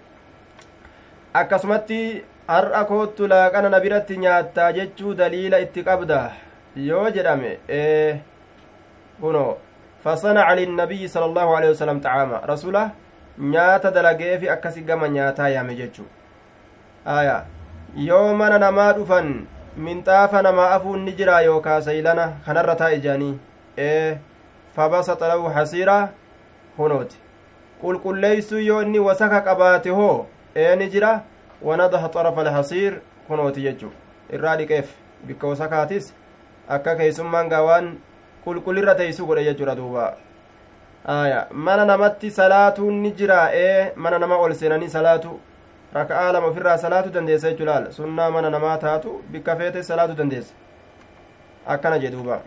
akkasumatti 1.34 1.99
har'a 2.47 2.84
koottu 2.86 3.28
laaqana 3.28 3.70
na 3.70 3.80
biratti 3.80 4.18
nyaattaa 4.18 4.72
jechuu 4.78 5.14
daliila 5.14 5.59
itti 5.66 5.84
qabda. 5.84 6.32
Yoo 6.76 7.09
jedhame 7.09 7.57
ee 7.70 8.20
kuno 9.22 9.57
fasanaca 10.04 10.56
linnabiyyi 10.56 11.10
sala 11.10 11.26
allahu 11.26 11.56
alehi 11.58 11.72
wasalam 11.74 12.02
xacaama 12.02 12.41
rasula 12.45 12.91
nyaata 13.38 13.91
dalageefi 13.91 14.49
akkasi 14.49 14.82
gama 14.82 15.10
nyaataa 15.10 15.49
yaame 15.49 15.76
jechuu 15.76 16.06
aya 17.06 17.45
yoo 17.95 18.34
mana 18.34 18.60
namaa 18.60 18.93
dhufan 18.93 19.45
minxaafa 19.78 20.41
namaa 20.41 20.70
afuun 20.76 21.04
ni 21.06 21.12
jira 21.12 21.41
yookaa 21.41 21.82
saylana 21.82 22.34
kanarra 22.45 22.76
taa 22.76 22.91
ijaanii 22.91 23.38
ee 23.78 24.18
fabasaxa 24.76 25.28
lahu 25.28 25.49
hasiira 25.49 26.10
hunooti 26.78 27.18
qulqulleeysuu 27.82 28.60
yoo 28.60 28.82
inni 28.82 28.99
wasaka 28.99 29.41
qabaate 29.41 29.89
hoo 29.89 30.26
eeni 30.56 30.88
jira 30.88 31.22
wanadaha 31.62 32.10
xarafa 32.10 32.41
alhasiir 32.41 32.93
kunooti 33.28 33.62
jechu 33.62 33.91
irraa 34.34 34.56
dhiqeef 34.58 34.89
bikka 35.28 35.47
wasakaatis 35.47 36.14
akka 36.70 36.95
keeysummaan 36.95 37.49
gaa 37.49 37.62
waan 37.62 37.97
qulqullirra 38.46 38.96
teeysu 38.96 39.26
godhe 39.26 39.44
jechuudha 39.44 39.76
duuba 39.76 40.18
aya 41.06 41.48
mana 41.52 41.86
namatti 41.86 42.32
salaatuun 42.32 43.02
ni 43.02 43.12
jira 43.12 43.50
ee 43.54 43.92
mana 43.96 44.20
nama 44.20 44.38
ol 44.38 44.54
seenanii 44.54 44.89
salaatu 44.89 45.39
raka'aa 45.94 46.32
lama 46.32 46.48
ofirraa 46.48 46.78
salaatu 46.78 47.10
dandeessa 47.10 47.52
jechuu 47.52 47.66
laal 47.66 47.92
sunnaa 47.92 48.32
mana 48.32 48.50
namaa 48.50 48.78
taatu 48.78 49.22
bikka 49.32 49.56
feete 49.56 49.84
salaatu 49.84 50.14
dandeessa 50.14 50.54
akkana 51.68 52.00
jee 52.00 52.12
duuba 52.18 52.42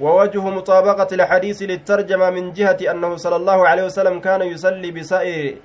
ووجه 0.00 0.40
مطابقة 0.40 1.10
الحديث 1.12 1.62
للترجمة 1.62 2.30
من 2.30 2.52
جهة 2.52 2.80
أنه 2.90 3.16
صلى 3.16 3.36
الله 3.36 3.68
عليه 3.68 3.84
وسلم 3.84 4.20
كان 4.20 4.42
يصلي 4.42 4.90
بسائر 4.90 5.56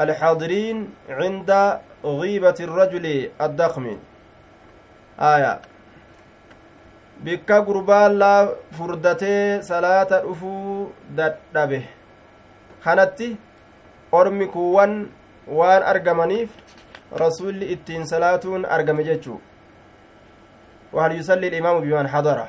الحاضرين 0.00 0.90
عند 1.08 1.50
غيبة 2.04 2.58
الرجل 2.60 3.30
الضخم 3.40 3.86
آية 5.20 5.52
bikka 7.24 7.60
gurbaan 7.66 8.18
laa 8.18 8.48
furdatee 8.76 9.62
salaata 9.62 10.20
dhufuu 10.22 10.92
dadhabe. 11.16 11.80
Kanatti 12.84 13.36
ormi 14.12 14.46
kuuwwan 14.46 15.08
waan 15.48 15.82
argamaniif 15.82 16.50
rasulli 17.22 17.72
ittiin 17.74 18.06
salaatuun 18.06 18.64
argame 18.64 19.04
jechuu. 19.04 19.40
Wahal 20.92 21.16
yusalli 21.16 21.46
ilimaamu 21.46 21.80
biman 21.80 22.06
hadara. 22.06 22.48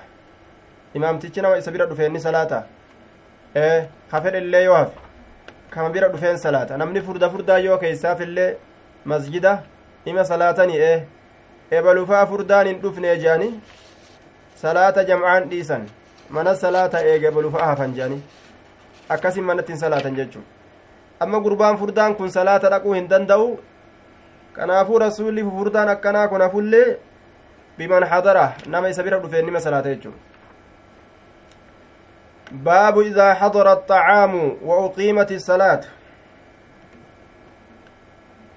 Imaamtichi 0.93 1.41
nama 1.41 1.57
isa 1.57 1.71
bira 1.71 1.85
dhufeenni 1.85 2.19
salaata? 2.19 2.63
Ee 3.55 3.87
ka 4.11 4.21
fedhellee 4.21 4.63
yoo 4.63 4.75
hafe. 4.75 4.97
Kama 5.69 5.89
bira 5.89 6.09
dhufeen 6.09 6.37
salaata. 6.37 6.77
Namni 6.77 7.01
furda 7.01 7.29
furdaa 7.29 7.57
yoo 7.59 7.77
keeysaaf 7.77 8.21
illee 8.21 8.55
masjida 9.05 9.63
ima 10.05 10.25
salaatani 10.25 10.77
ee 10.77 11.05
ebalufaa 11.71 12.25
furdaan 12.27 12.67
hin 12.67 12.79
dhufne 12.81 13.17
jeani 13.23 13.49
salaata 14.61 15.03
jam'aan 15.09 15.49
dhiisan 15.49 15.83
mana 16.29 16.55
salaata 16.55 16.99
eege 17.09 17.27
ebalufaa 17.31 17.65
hafan 17.71 17.93
jeani 17.97 18.21
akkasin 19.15 19.43
manatti 19.49 19.71
hin 19.73 19.79
salaatan 19.81 20.15
jechuu 20.19 20.43
amma 21.25 21.39
gurbaan 21.47 21.77
furdaan 21.81 22.15
kun 22.21 22.31
salaata 22.37 22.69
dhaquu 22.73 22.93
hin 22.99 23.09
danda'u 23.11 23.49
kanaafuu 24.55 24.99
rasuulli 25.05 25.43
furdaan 25.57 25.89
akkanaa 25.95 26.27
kun 26.31 26.41
hafullee 26.45 26.87
biman 27.77 28.03
hadara 28.13 28.45
nama 28.75 28.89
isa 28.95 29.03
bira 29.09 29.19
dhufeen 29.25 29.45
nima 29.51 29.59
salaata 29.67 29.89
jechuu 29.95 30.15
باب 32.51 32.99
إذا 32.99 33.33
حضر 33.33 33.71
الطعام 33.73 34.33
وأقيمت 34.63 35.31
الصلاة 35.31 35.81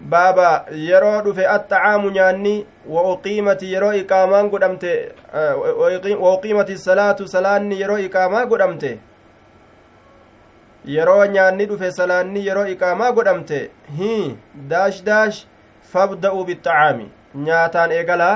baaba 0.08 0.64
yeroo 0.72 1.20
dhufe 1.22 1.46
axxacaamu 1.46 2.10
nyaanni 2.10 2.54
wauqiimati 2.88 3.72
yeroo 3.72 3.92
iqaamaan 3.92 4.48
godhamte 4.48 4.92
eh, 5.34 6.20
wauqiimati 6.20 6.78
salaatu 6.78 7.28
salaanni 7.28 7.80
yeroo 7.80 7.98
iqaamaa 7.98 8.46
godhamte. 8.46 8.98
Yeroo 10.84 11.24
nyaanni 11.34 11.66
dhufe 11.66 11.92
salaanni 11.92 12.46
yeroo 12.46 12.66
iqaamaa 12.74 13.12
godhamte. 13.12 13.70
Hi 13.98 14.14
daash 14.72 15.02
daash 15.10 15.44
fabda'uu 15.92 16.44
bixacaami 16.52 17.10
nyaataan 17.48 17.92
eegalaa 17.98 18.34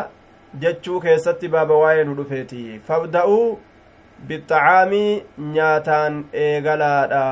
jechuu 0.61 1.01
keessatti 1.01 1.49
baaba 1.49 1.81
waa'ee 1.85 2.05
nu 2.05 2.21
dhufeeti. 2.21 2.81
Fabda'uu 2.87 3.59
bixacaamii 4.29 5.25
nyaataan 5.57 6.25
eegalaadha 6.47 7.27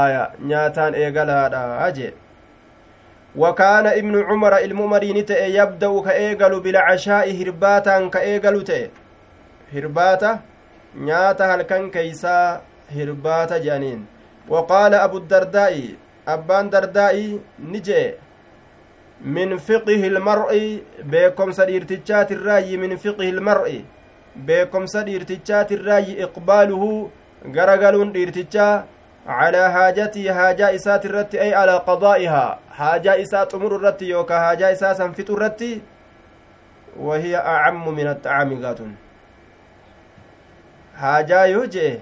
aya 0.00 0.26
nyaataan 0.50 0.94
eegalaadha 0.94 1.92
jedhe 2.00 2.29
وكان 3.36 3.86
ابن 3.86 4.24
عمر 4.24 4.58
المؤمرين 4.58 5.26
تأي 5.26 5.54
يبدأ 5.54 6.00
كأيقل 6.02 6.60
بالعشاء 6.60 7.42
هرباتا 7.42 8.08
كأيقل 8.08 8.64
تأي 8.64 8.90
هرباتا 9.74 10.40
نياتا 10.96 11.54
هلكن 11.54 11.90
كيسا 11.90 12.60
هرباتا 12.96 13.58
جانين. 13.58 14.06
وقال 14.48 14.94
أبو 14.94 15.16
الدرداء 15.18 15.74
أبان 16.28 16.70
درداء 16.70 17.38
نجي. 17.60 18.12
من 19.24 19.56
فقه 19.56 20.06
المرء 20.06 20.82
بكم 21.04 21.52
سديرتجات 21.52 22.32
الرأي 22.32 22.76
من 22.76 22.96
فقه 22.96 23.28
المرء 23.28 23.84
بكم 24.36 24.86
سديرتجات 24.86 25.72
الرأي 25.72 26.24
إقباله 26.24 27.10
غرغلون 27.56 28.12
ديرتجا 28.12 28.84
على 29.26 29.72
حاجتي 29.72 30.32
حاجة 30.32 30.74
إسات 30.74 31.06
الرتي 31.06 31.40
أي 31.40 31.54
على 31.54 31.72
قضائها. 31.72 32.58
إسات 33.22 33.54
أمر 33.54 33.76
الرتي 33.76 34.04
يوكا 34.08 34.38
حاجة 34.40 34.72
إسات 34.72 34.96
سنفت 34.96 35.30
الرتي 35.30 35.82
وهي 36.96 37.36
أعم 37.36 37.88
من 37.88 38.06
الطعام 38.06 38.64
قاتل 38.64 38.90
حاجة 41.00 41.44
يوجئ 41.44 41.98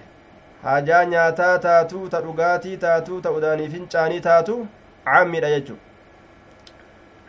haajaa 0.63 1.05
nyaataa 1.05 1.59
taatuu 1.59 2.09
ta 2.09 2.21
dhugaatii 2.21 2.77
taatuu 2.85 3.21
ta 3.25 3.31
udaanii 3.31 3.69
fincaanii 3.75 4.21
taatu 4.21 4.57
caammiidha 5.05 5.51
jechu 5.51 5.77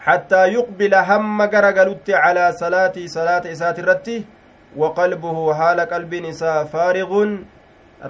hattaa 0.05 0.45
yuqbila 0.45 1.03
hamma 1.09 1.47
garagalutti 1.47 2.15
calaa 2.23 2.51
salaatii 2.61 3.09
salaata 3.15 3.51
isaati 3.55 3.81
irratti 3.81 4.15
waqalbuhu 4.83 5.43
haala 5.59 5.85
qalbiin 5.93 6.25
isaa 6.31 6.65
faarigun 6.73 7.35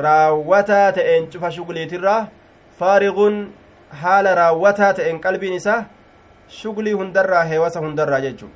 raawwataa 0.05 0.91
ta'een 0.99 1.27
cufa 1.33 1.51
shugliitirraa 1.57 2.21
faarigun 2.79 3.41
haala 3.91 4.35
raawwataa 4.35 4.93
ta'een 4.99 5.19
qalbiin 5.21 5.53
isaa 5.53 5.83
shuglii 6.59 6.93
hundarraa 7.01 7.43
heewasa 7.53 7.79
hundarraa 7.85 8.19
jechu 8.27 8.49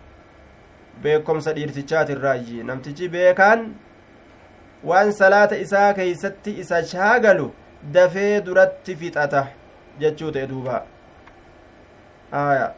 beekomsa 1.05 1.53
dhiirtichaatirraayyi 1.57 2.63
namtichi 2.69 3.09
beekaan 3.15 3.65
waan 4.91 5.13
salaata 5.13 5.55
isaa 5.65 5.93
keeysatti 5.99 6.59
isa 6.65 6.83
shaagalu 6.93 7.49
dafee 7.97 8.41
duratti 8.45 8.95
fixata 9.01 9.47
jechuu 9.99 10.31
ta'e 10.37 10.47
duuba 10.53 10.83
aya 12.43 12.69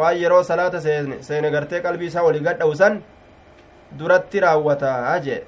waan 0.00 0.16
yeroo 0.22 0.42
salaata 0.52 0.80
seene 0.80 1.50
gartee 1.50 1.80
qalbii 1.88 2.06
isaa 2.12 2.22
walii 2.28 2.46
gadha'usan 2.48 3.02
duratti 3.98 4.40
raawwata 4.48 5.20
jee 5.28 5.42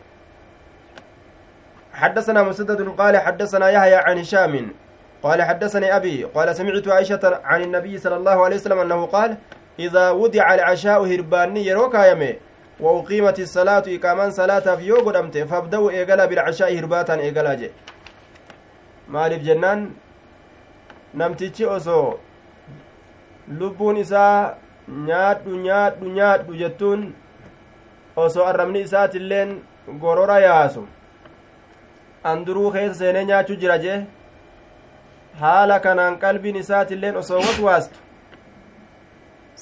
حدثنا 1.99 2.43
مسدد 2.43 2.89
قال 2.99 3.17
حدثنا 3.19 3.69
يحيى 3.69 3.95
عن 3.95 4.19
هشام 4.19 4.73
قال 5.23 5.43
حدثني 5.43 5.97
أبي 5.97 6.25
قال 6.25 6.57
سمعت 6.57 6.89
عائشة 6.89 7.41
عن 7.45 7.63
النبي 7.63 7.99
صلى 7.99 8.17
الله 8.17 8.45
عليه 8.45 8.57
وسلم 8.57 8.79
أنه 8.79 9.07
قال 9.07 9.37
إذا 9.79 10.11
وضع 10.11 10.55
العشاء 10.55 11.05
هرباني 11.07 11.67
يروكا 11.67 12.11
يمي 12.11 12.33
وأقيمت 12.81 13.39
الصلاة 13.41 13.83
إقامان 13.89 14.31
صلاة 14.31 14.67
في 14.77 14.85
يوغو 14.87 15.11
دمت 15.11 15.39
فابدأوا 15.39 15.91
إيقلا 15.91 16.25
بالعشاء 16.27 16.79
هرباتا 16.79 17.15
إيقلا 17.15 17.55
جي. 17.55 17.71
maaliif 19.09 19.43
jennaan 19.45 19.85
namtichi 21.21 21.67
osoo 21.77 22.21
lubbuun 23.61 23.97
isaa 24.03 24.55
nyaadhu 25.09 25.61
nyaadhu 25.67 26.11
nyaadhu 26.19 26.59
jettuun 26.63 27.07
osoo 28.25 28.45
arrabni 28.51 28.83
isaatilleen 28.87 29.55
gorora 30.03 30.39
yaasu 30.47 30.83
anduruu 32.33 32.73
keessa 32.75 32.99
seenee 33.01 33.25
nyaachuu 33.31 33.57
jira 33.63 33.79
jee 33.85 33.99
haala 35.41 35.81
kanaan 35.87 36.19
qalbiin 36.25 36.57
isaatilleen 36.63 37.17
osoo 37.23 37.39
waswaastu 37.47 37.99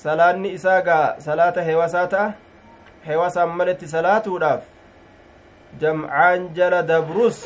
salaanni 0.02 0.52
isaa 0.58 0.80
gaa 0.88 1.14
salaata 1.26 1.62
heewasaa 1.68 2.06
ta'a 2.14 2.32
heewasaan 3.06 3.50
maletti 3.60 3.88
salaatuudhaaf 3.94 4.62
jam'aan 5.80 6.48
jala 6.58 6.82
dabrus 6.90 7.38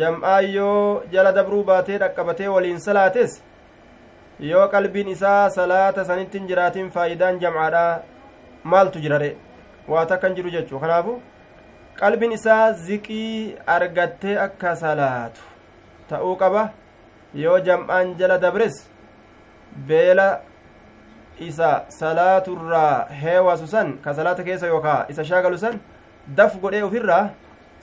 jam'aan 0.00 0.50
yoo 0.54 1.02
jala 1.14 1.32
dabruu 1.38 1.62
baatee 1.70 1.98
dhaqqabatee 2.04 2.48
waliin 2.54 2.80
salaates 2.86 3.38
yoo 4.50 4.66
qalbiin 4.74 5.08
isaa 5.14 5.50
salaata 5.58 6.04
sanitti 6.10 6.38
hin 6.38 6.48
jiraatin 6.52 6.90
faayidaan 6.96 7.40
jam'aadha 7.44 7.84
maaltu 8.74 8.98
jirare 9.06 9.30
waa 9.94 10.04
takkan 10.12 10.34
jiru 10.40 10.50
jechuu 10.56 10.80
kanaafu 10.84 11.16
qalbiin 12.02 12.32
isaa 12.38 12.72
ziqii 12.88 13.56
argattee 13.76 14.38
akka 14.46 14.76
salaatu 14.84 15.51
ta'uu 16.12 16.36
qaba 16.44 16.62
yoo 17.44 17.58
jam'aan 17.68 18.16
jala 18.20 18.38
dabres 18.38 18.76
beela 19.88 20.28
isa 21.48 21.70
salaaturraa 22.00 23.08
heewasu 23.22 23.66
san 23.76 23.96
ka 24.04 24.14
salaata 24.18 24.44
keessa 24.48 24.66
yookaa 24.74 25.06
isa 25.14 25.24
shaagalu 25.30 25.58
san 25.64 25.80
daf 26.40 26.58
godhee 26.64 26.82
ofirraa 26.88 27.24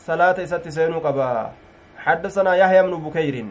salaata 0.10 0.46
isatti 0.50 0.72
seenuu 0.78 1.02
qaba 1.08 1.30
حدثنا 2.00 2.56
يحيى 2.56 2.82
بن 2.84 2.96
بكير 3.04 3.46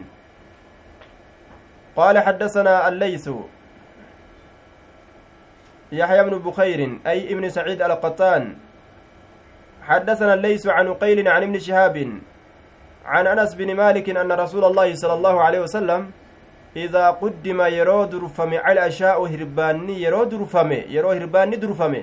قال 1.95 2.19
حدثنا 2.19 2.87
الليث 2.87 3.29
يحيى 5.91 6.23
بن 6.23 6.37
بخير 6.37 6.99
أي 7.07 7.33
ابن 7.33 7.49
سعيد 7.49 7.81
القطان 7.81 8.57
حدثنا 9.81 10.33
الليث 10.33 10.67
عن 10.67 10.93
قيل 10.93 11.27
عن 11.27 11.43
ابن 11.43 11.59
شهاب 11.59 12.19
عن 13.13 13.25
أنس 13.33 13.51
بن 13.59 13.69
مالك 13.81 14.05
أن 14.23 14.31
رسول 14.43 14.63
الله 14.69 14.87
صلى 15.01 15.13
الله 15.17 15.35
عليه 15.45 15.61
وسلم 15.65 16.01
إذا 16.83 17.05
قدم 17.21 17.59
يرو 17.77 18.01
درفم 18.13 18.51
على 18.65 18.79
أشاء 18.91 19.17
هرباني 19.33 19.93
يرو 20.05 20.23
درفم 20.31 20.71
يرو 20.95 21.09
هرباني 21.17 21.55
درفم 21.63 21.93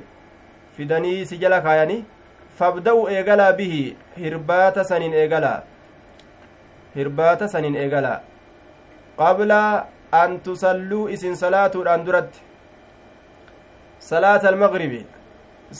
في 0.74 0.82
دني 0.90 1.24
سجلك 1.30 1.64
يعني؟ 1.78 1.98
فابدأوا 2.58 3.08
إيقلا 3.08 3.48
به 3.50 3.74
هربات 4.22 4.76
سنين 4.90 5.12
إيقلا 5.14 5.54
hirbaata 6.96 7.48
saniin 7.52 7.74
eegala 7.82 8.12
qabla 9.20 9.60
an 10.20 10.38
tusalluu 10.46 11.08
isin 11.16 11.34
salaatuudhaan 11.42 12.04
duratti 12.06 12.40
salaata 14.10 14.48
almagribi 14.52 15.00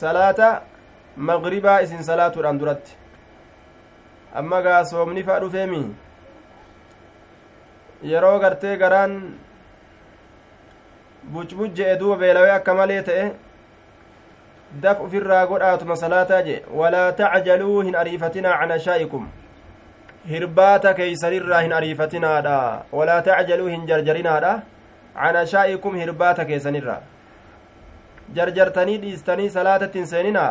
salaata 0.02 0.48
magribaa 1.30 1.78
isin 1.86 2.02
salaatuudhaan 2.10 2.60
duratti 2.62 2.96
amma 4.40 4.62
gaa 4.66 4.84
soomni 4.90 5.22
faa 5.28 5.40
dhufeemi 5.44 5.82
yeroo 8.12 8.38
gartee 8.44 8.76
garaan 8.82 9.16
bucbucje'e 11.32 11.96
duuba 12.00 12.16
beelawee 12.22 12.54
akka 12.58 12.74
malee 12.80 13.02
ta'e 13.08 13.24
daf 14.82 15.00
ufirraa 15.06 15.46
godhaatuma 15.46 15.96
salaataa 16.04 16.42
je 16.48 16.56
walaa 16.80 17.08
tacjaluu 17.22 17.80
hin 17.88 17.96
ariifatinaa 18.02 18.58
can 18.60 18.76
ashaa'ikum 18.78 19.26
hirbaata 20.30 20.94
keeysanirraa 21.00 21.60
hin 21.66 21.72
ariifatinaadha 21.80 22.56
walaa 23.00 23.20
tacjaluu 23.28 23.68
hin 23.74 23.86
jarjarinaadha 23.90 24.54
can 25.18 25.36
ashaa'ikum 25.42 25.98
hirbaata 26.02 26.44
keessanirra 26.50 26.96
jarjartanii 28.38 28.98
dhiistanii 29.04 29.50
salaatatti 29.58 29.98
hin 30.02 30.08
seeninaa 30.14 30.50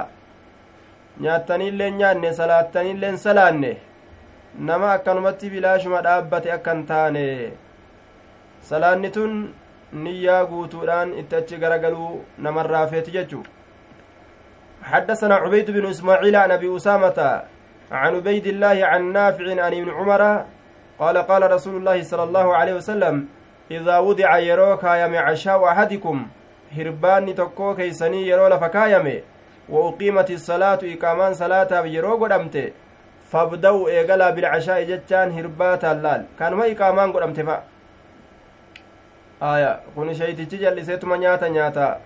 nyaattaniillee 1.24 1.92
nyaanne 1.92 2.34
salaattaniilleen 2.34 3.18
salaanne 3.18 3.72
nama 4.70 4.92
akkanumatti 4.94 5.50
bilaashuma 5.50 6.02
dhaabbate 6.08 6.52
akkan 6.58 6.86
taane 6.92 7.26
salaanni 8.70 9.10
tun 9.18 9.34
niyyaa 10.04 10.46
guutuudhaan 10.46 11.14
itti 11.20 11.36
achi 11.42 11.58
garagaluu 11.66 12.24
namarraa 12.38 12.88
feeti 12.88 13.12
jechuu 13.18 13.44
حدثنا 14.86 15.36
عبيد 15.36 15.72
بن 15.72 15.86
إسماعيل 15.90 16.36
عن 16.36 16.52
أبي 16.52 16.76
أسامة 16.76 17.42
عن 17.92 18.16
عبيد 18.16 18.48
الله 18.48 18.86
عن 18.86 19.14
نافع 19.14 19.46
عن 19.64 19.74
ابن 19.74 19.90
عمر 19.90 20.46
قال 21.00 21.18
قال 21.18 21.52
رسول 21.52 21.76
الله 21.76 22.04
صلى 22.04 22.24
الله 22.24 22.56
عليه 22.56 22.74
وسلم 22.74 23.28
إذا 23.72 23.98
وضع 23.98 24.38
يروك 24.38 24.84
يم 24.84 25.14
عشاء 25.16 25.60
أحدكم 25.68 26.28
هرباني 26.78 27.34
تكو 27.34 27.76
كيسني 27.76 28.28
يرو 28.28 28.48
لفكايمه 28.48 29.18
وأقيمت 29.70 30.30
الصلاة 30.32 30.82
إقامان 30.84 31.34
صلاة 31.34 31.72
يرو 31.86 32.14
قدمت 32.24 32.74
فابدأوا 33.32 33.90
إيقلا 33.90 34.30
بالعشاء 34.30 34.84
جتان 34.90 35.32
هرباتا 35.38 35.92
اللال 35.92 36.22
كان 36.40 36.54
ما 36.54 36.66
إقامان 36.72 37.12
قدمت 37.12 37.40
فا 37.48 37.58
آية 39.42 39.72
كون 39.96 40.14
شيء 40.14 40.34
تجل 40.38 40.78
نياتا 41.52 42.00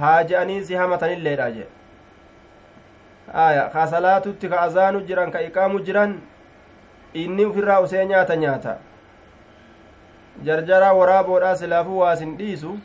haaja'anii 0.00 0.64
si 0.64 0.74
hamatanilleedha 0.74 1.50
jee 1.50 1.66
aya 3.44 3.68
ka 3.72 3.86
salaatutti 3.86 4.48
ka 4.48 4.60
azaanu 4.60 5.00
jiran 5.00 5.30
ka 5.30 5.42
iqaamu 5.42 5.80
jiran 5.80 6.20
inni 7.14 7.44
ufirraa 7.44 7.80
usee 7.80 8.04
nyaata 8.06 8.36
nyaata 8.36 8.76
jarjaraa 10.44 10.92
waraaboodhaa 10.92 11.56
silaafuu 11.56 11.98
waasin 11.98 12.36
dhiisu 12.36 12.78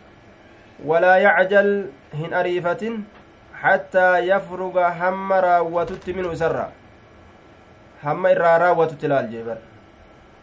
walaa 0.85 1.17
yacjal 1.17 1.71
hin 2.21 2.33
ariifatin 2.33 3.05
isarra 6.37 6.69
hamma 8.03 8.31
irraa 8.31 8.57
raawwatutti 8.63 9.05
ilaal 9.05 9.27
jee 9.33 9.43
bar 9.49 9.57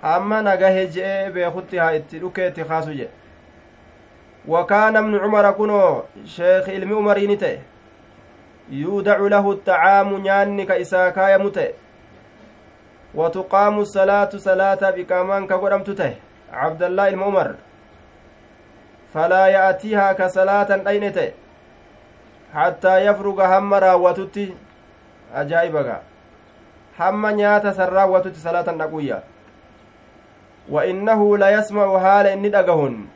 amma 0.03 0.43
nagahe 0.43 0.87
je'ee 0.99 1.31
beekutti 1.31 1.83
haa 1.83 1.95
itti 2.01 2.23
dhukkee 2.23 2.47
itti 2.53 2.65
kaasu 2.65 2.95
jedhe 3.01 3.21
وكان 4.49 4.97
ابن 4.97 5.19
عمر 5.19 5.51
كنو 5.51 6.03
شيخ 6.25 6.69
علم 6.69 6.97
عمرين 6.99 7.39
تئ 7.39 7.59
يودع 8.71 9.17
له 9.17 9.53
الطعام 9.53 10.17
نياني 10.17 10.65
كإساكا 10.65 11.29
يمتئ 11.35 11.73
وتقام 13.15 13.79
الصلاة 13.79 14.31
صلاة 14.37 14.91
بكامان 14.91 15.47
كقدم 15.47 15.83
تته 15.83 16.15
عبد 16.53 16.83
الله 16.83 17.03
عمر 17.03 17.55
فلا 19.15 19.47
يأتيها 19.47 20.13
كصلاة 20.13 20.71
أين 20.89 21.13
تئ 22.55 22.59
حتى 22.59 23.07
يفرغ 23.07 23.59
هم 23.59 23.75
راوتتي 23.75 24.55
أجائبك 25.35 26.01
هم 27.01 27.27
نيات 27.27 27.67
سر 27.67 27.93
راوتتي 27.93 28.41
صلاة 28.41 28.71
نقوية 28.71 29.23
وإنه 30.69 31.39
لا 31.39 31.51
يسمع 31.51 31.99
حال 31.99 32.27
إني 32.27 32.49
دقهن 32.49 33.07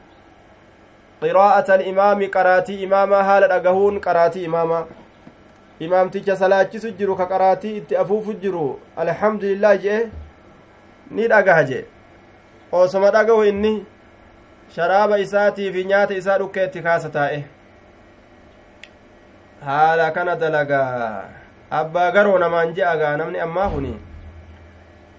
qiraa'ata 1.24 1.74
alimaami 1.74 2.28
qaraatii 2.28 2.82
imaamaa 2.82 3.22
haala 3.22 3.48
dhagahuun 3.48 4.00
qaraatii 4.00 4.44
imaamaa 4.44 4.84
imaamticha 5.80 6.36
salaachisu 6.36 6.90
jiru 6.90 7.16
ka 7.16 7.26
qaraatii 7.26 7.76
itti 7.76 7.96
afuufu 7.96 8.32
jiru 8.32 8.80
alhamdulillah 8.96 9.82
jee 9.82 10.00
ni 11.10 11.28
dhagaha 11.28 11.64
jee 11.64 11.84
osoma 12.72 13.10
dhagahu 13.10 13.44
inni 13.44 13.86
sharaaba 14.76 15.18
isaatii 15.18 15.72
fi 15.72 15.84
nyaata 15.84 16.14
isaa 16.14 16.38
dhukkeetti 16.38 16.82
kaasa 16.82 17.08
taa'e 17.16 17.44
haala 19.66 20.10
kana 20.16 20.36
dalagaa 20.36 21.24
abbaa 21.70 22.10
garoo 22.16 22.38
namaan 22.38 22.74
je'agaa 22.76 23.16
namni 23.16 23.40
ammaa 23.46 23.68
kuni 23.70 23.94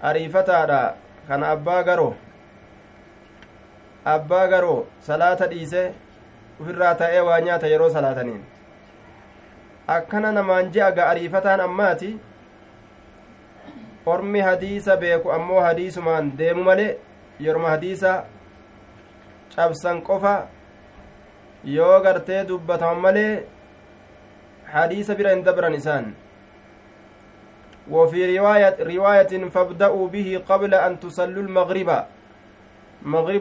ariifataadha. 0.02 0.94
Kana 1.28 1.48
abbaa 1.54 1.82
garoo. 1.82 2.14
Abbaa 4.04 4.46
garoo 4.48 4.86
salaata 5.06 5.46
dhiise 5.52 5.82
ufirraa 6.60 6.94
ta'ee 7.00 7.20
waa 7.28 7.40
nyaata 7.40 7.66
yeroo 7.72 7.90
salaataniin. 7.96 8.44
Akkana 9.94 10.30
namaan 10.32 10.70
je'a 10.74 10.90
ga'ariifataan 10.98 11.60
ammaati? 11.60 12.10
Ormi 14.06 14.40
hadiisa 14.40 14.96
beeku 14.96 15.32
ammoo 15.32 15.60
hadiisumaan 15.60 16.30
deemu 16.38 16.62
malee 16.68 16.98
yeroma 17.40 17.70
hadiisa 17.74 18.12
cabsan 19.56 20.02
qofa 20.08 20.34
yoo 21.64 22.00
gartee 22.04 22.44
dubbataman 22.48 23.00
malee 23.06 23.32
bira 25.16 25.30
hin 25.30 25.44
dabran 25.44 25.74
isaan 25.74 26.14
وفي 27.86 28.38
رواية 28.38 28.82
رواية 28.82 29.32
فابدأوا 29.54 30.08
به 30.08 30.42
قبل 30.48 30.74
أن 30.74 30.98
تصلوا 30.98 31.42
المغرب. 31.42 32.04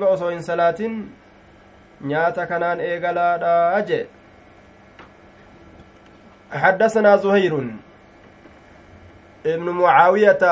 osoo 0.05 0.29
hin 0.29 0.43
salaatin 0.45 1.09
nyaata 2.01 2.45
kanaan 2.45 2.79
eegalaadha 2.79 3.81
jee 3.81 4.05
حدثنا 6.53 7.15
زهير. 7.17 7.53
ابن 9.45 9.69
معاوية 9.69 10.43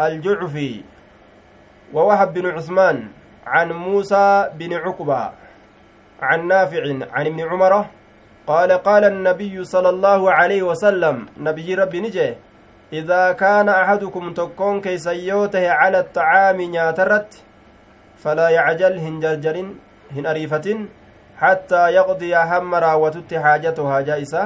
الجعفي 0.00 0.82
ووهب 1.92 2.34
بن 2.34 2.46
عثمان 2.46 3.08
عن 3.46 3.72
موسى 3.72 4.50
بن 4.54 4.72
عقبة 4.74 5.32
عن 6.22 6.48
نافع 6.48 6.82
عن 7.12 7.26
ابن 7.26 7.40
عمر 7.40 7.86
قال 8.50 8.70
قال 8.72 9.04
النبي 9.04 9.64
صلى 9.64 9.88
الله 9.88 10.20
عليه 10.32 10.62
وسلم 10.62 11.16
نبي 11.46 11.74
ربي 11.74 12.00
نجي 12.00 12.28
إذا 12.92 13.32
كان 13.32 13.68
أحدكم 13.68 14.24
تكون 14.40 14.80
كيسيوته 14.80 15.64
على 15.70 15.98
الطعام 16.04 16.58
نياترت 16.60 17.30
فلا 18.22 18.48
يعجل 18.48 18.94
هن 19.04 19.20
جرجر 19.20 19.56
هن 20.16 20.24
أريفة 20.26 20.66
حتى 21.42 21.82
يقضي 21.98 22.32
هم 22.36 22.74
راوتت 22.74 23.30
حاجته 23.34 24.00
جائسة 24.00 24.42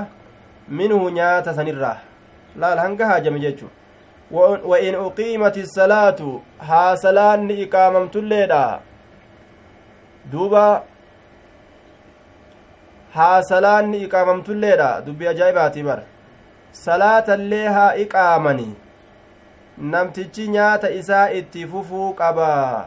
منه 0.69 1.11
نيات 1.11 1.47
سنرة. 1.49 1.95
لا 2.57 2.69
الهنگ 2.73 3.01
هاجم 3.03 3.37
جيتشو. 3.45 3.67
وإن 4.71 4.95
أقيمت 4.95 5.57
الصلاة 5.59 6.21
ها 6.61 6.95
سلان 6.95 7.49
إقاممت 7.63 8.17
الليلة 8.17 8.81
دوبا 10.33 10.83
haa 13.16 13.42
salaanni 13.50 14.04
iqaamamtulleedha 14.08 14.90
dubbi 15.08 15.28
ajaa'ibaati 15.34 15.84
bar 15.90 16.00
salaatallee 16.84 17.66
haa 17.78 17.96
iqaamani 18.04 18.70
namtichi 19.96 20.48
nyaata 20.56 20.94
isaa 21.02 21.26
itti 21.42 21.68
fufuu 21.74 22.14
qabaa 22.22 22.86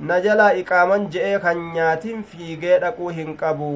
na 0.00 0.20
jalaa 0.20 0.54
iqaaman 0.62 1.10
je'ee 1.16 1.36
kan 1.44 1.60
nyaatin 1.76 2.24
fiigee 2.32 2.78
dhaquu 2.86 3.12
hin 3.18 3.36
qabu 3.44 3.70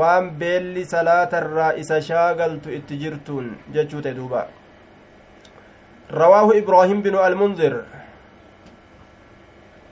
waan 0.00 0.30
beelli 0.42 0.84
salaatarraa 0.96 1.72
isa 1.84 2.02
shaagaltu 2.10 2.76
itti 2.80 3.00
jirtuun 3.04 3.56
jechuu 3.78 4.04
ta'e 4.08 4.14
duuba 4.20 4.44
رواه 6.10 6.58
إبراهيم 6.58 7.02
بن 7.02 7.14
المنذر 7.18 7.84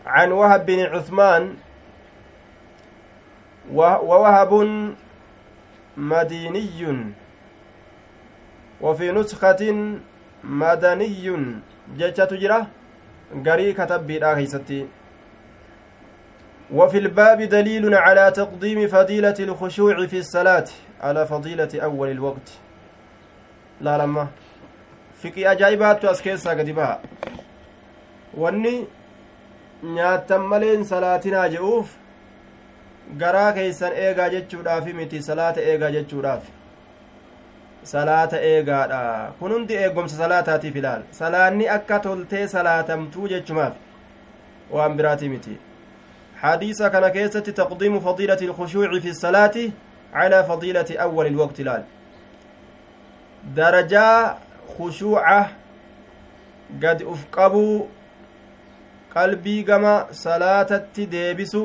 عن 0.07 0.33
وهب 0.33 0.67
بن 0.67 0.81
عثمان 0.81 1.55
ووهب 3.74 4.52
مديني 5.98 7.14
وفي 8.82 9.12
نسخة 9.12 9.62
مدني 10.44 11.56
جتة 11.98 12.26
تجرة 12.26 12.68
garii 13.44 13.74
katabbiidha 13.74 14.36
keeysatti 14.36 14.86
وفي 16.74 16.98
الباب 16.98 17.42
دليل 17.42 17.94
على 17.94 18.32
تقديم 18.32 18.88
فضيلة 18.88 19.36
الخشوع 19.40 20.08
في 20.08 20.18
الصلاة 20.20 20.66
على 21.02 21.26
فضيلة 21.26 21.70
أول 21.84 22.12
الوقت. 22.12 22.50
لا 23.82 23.98
لما 23.98 24.28
فقي 25.24 25.52
أجايبات 25.52 26.06
أسكيسا 26.06 26.50
قدبها 26.50 27.02
واني 28.34 28.86
nyaattan 29.84 30.42
maleen 30.42 30.84
salaatinaa 30.86 31.48
je'uuf 31.50 31.88
garaa 33.24 33.52
keeysan 33.54 33.94
eegaa 34.06 34.30
jechuudhaafi 34.30 34.94
miti 34.94 35.22
salaata 35.30 35.62
eegaa 35.62 35.92
jechuudhaaf 35.92 36.44
salaata 37.84 38.42
eegaadha 38.42 39.32
kun 39.40 39.52
hundi 39.52 39.74
eegomsa 39.84 40.18
salaataatiif 40.24 40.76
ilaal 40.76 41.02
salaanni 41.22 41.70
akka 41.78 42.00
toltee 42.00 42.48
salaatamtuu 42.58 43.28
jechumaaf 43.28 43.74
waan 44.72 44.98
biraatii 44.98 45.30
miti 45.38 45.58
حديث 46.42 46.84
كان 46.84 47.08
كيسة 47.08 47.40
تقديم 47.40 48.00
فضيلة 48.00 48.38
الخشوع 48.42 49.00
في 49.00 49.10
الصلاة 49.10 49.58
على 50.14 50.44
فضيلة 50.44 50.86
أول 50.98 51.26
الوقت 51.28 51.62
لال 51.62 51.84
درجة 53.56 54.36
خشوعة 54.78 55.50
قد 56.84 57.02
أفقبوا 57.02 57.86
qalbii 59.18 59.64
gama 59.64 60.08
salaatatti 60.12 61.06
deebisu 61.12 61.62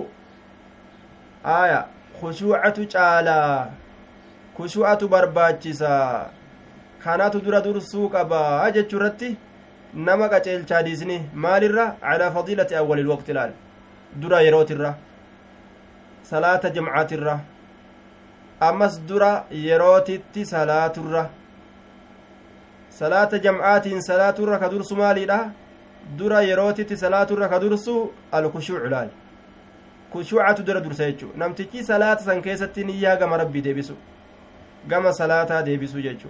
aya 1.44 1.86
khushuucatu 2.20 2.86
caalaa 2.86 3.70
khushuucatu 4.56 5.08
barbaachisa 5.08 6.30
kanatu 7.04 7.40
dura 7.40 7.60
dursuu 7.60 8.08
qabaa 8.08 8.70
jechuu 8.70 8.98
irratti 8.98 9.36
nama 9.94 10.28
qaceelchaa 10.32 10.82
diisni 10.86 11.16
maalirra 11.34 11.84
calaa 12.00 12.30
fadiilati 12.36 12.74
awwalil 12.80 13.08
waqti 13.12 13.32
laal 13.38 13.52
dura 14.22 14.42
yerootirra 14.46 14.94
salaata 16.30 16.70
jamcaatirra 16.76 17.34
ammas 18.68 19.00
dura 19.08 19.32
yerootitti 19.50 20.46
salaaturra 20.52 21.24
salaata 22.98 23.42
jamcaatiin 23.46 24.02
salaaturra 24.10 24.58
ka 24.62 24.68
dursu 24.68 24.96
maaliidha 24.96 25.40
dura 26.18 26.42
yerootitti 26.50 26.96
salaaturra 26.96 27.48
ka 27.48 27.58
dursu 27.58 27.96
alkushuucu 28.32 28.88
laal 28.94 29.10
kushuucatu 30.12 30.62
dura 30.62 30.80
dursa 30.80 31.04
jechu 31.10 31.28
namtichi 31.36 31.84
salaata 31.84 32.24
san 32.24 32.42
keessatti 32.42 32.84
niyyaa 32.84 33.16
gama 33.16 33.36
rabbii 33.36 33.62
deebisu. 33.62 33.96
Gama 34.88 35.12
salaataa 35.12 35.62
deebisu 35.62 36.02
jechu 36.02 36.28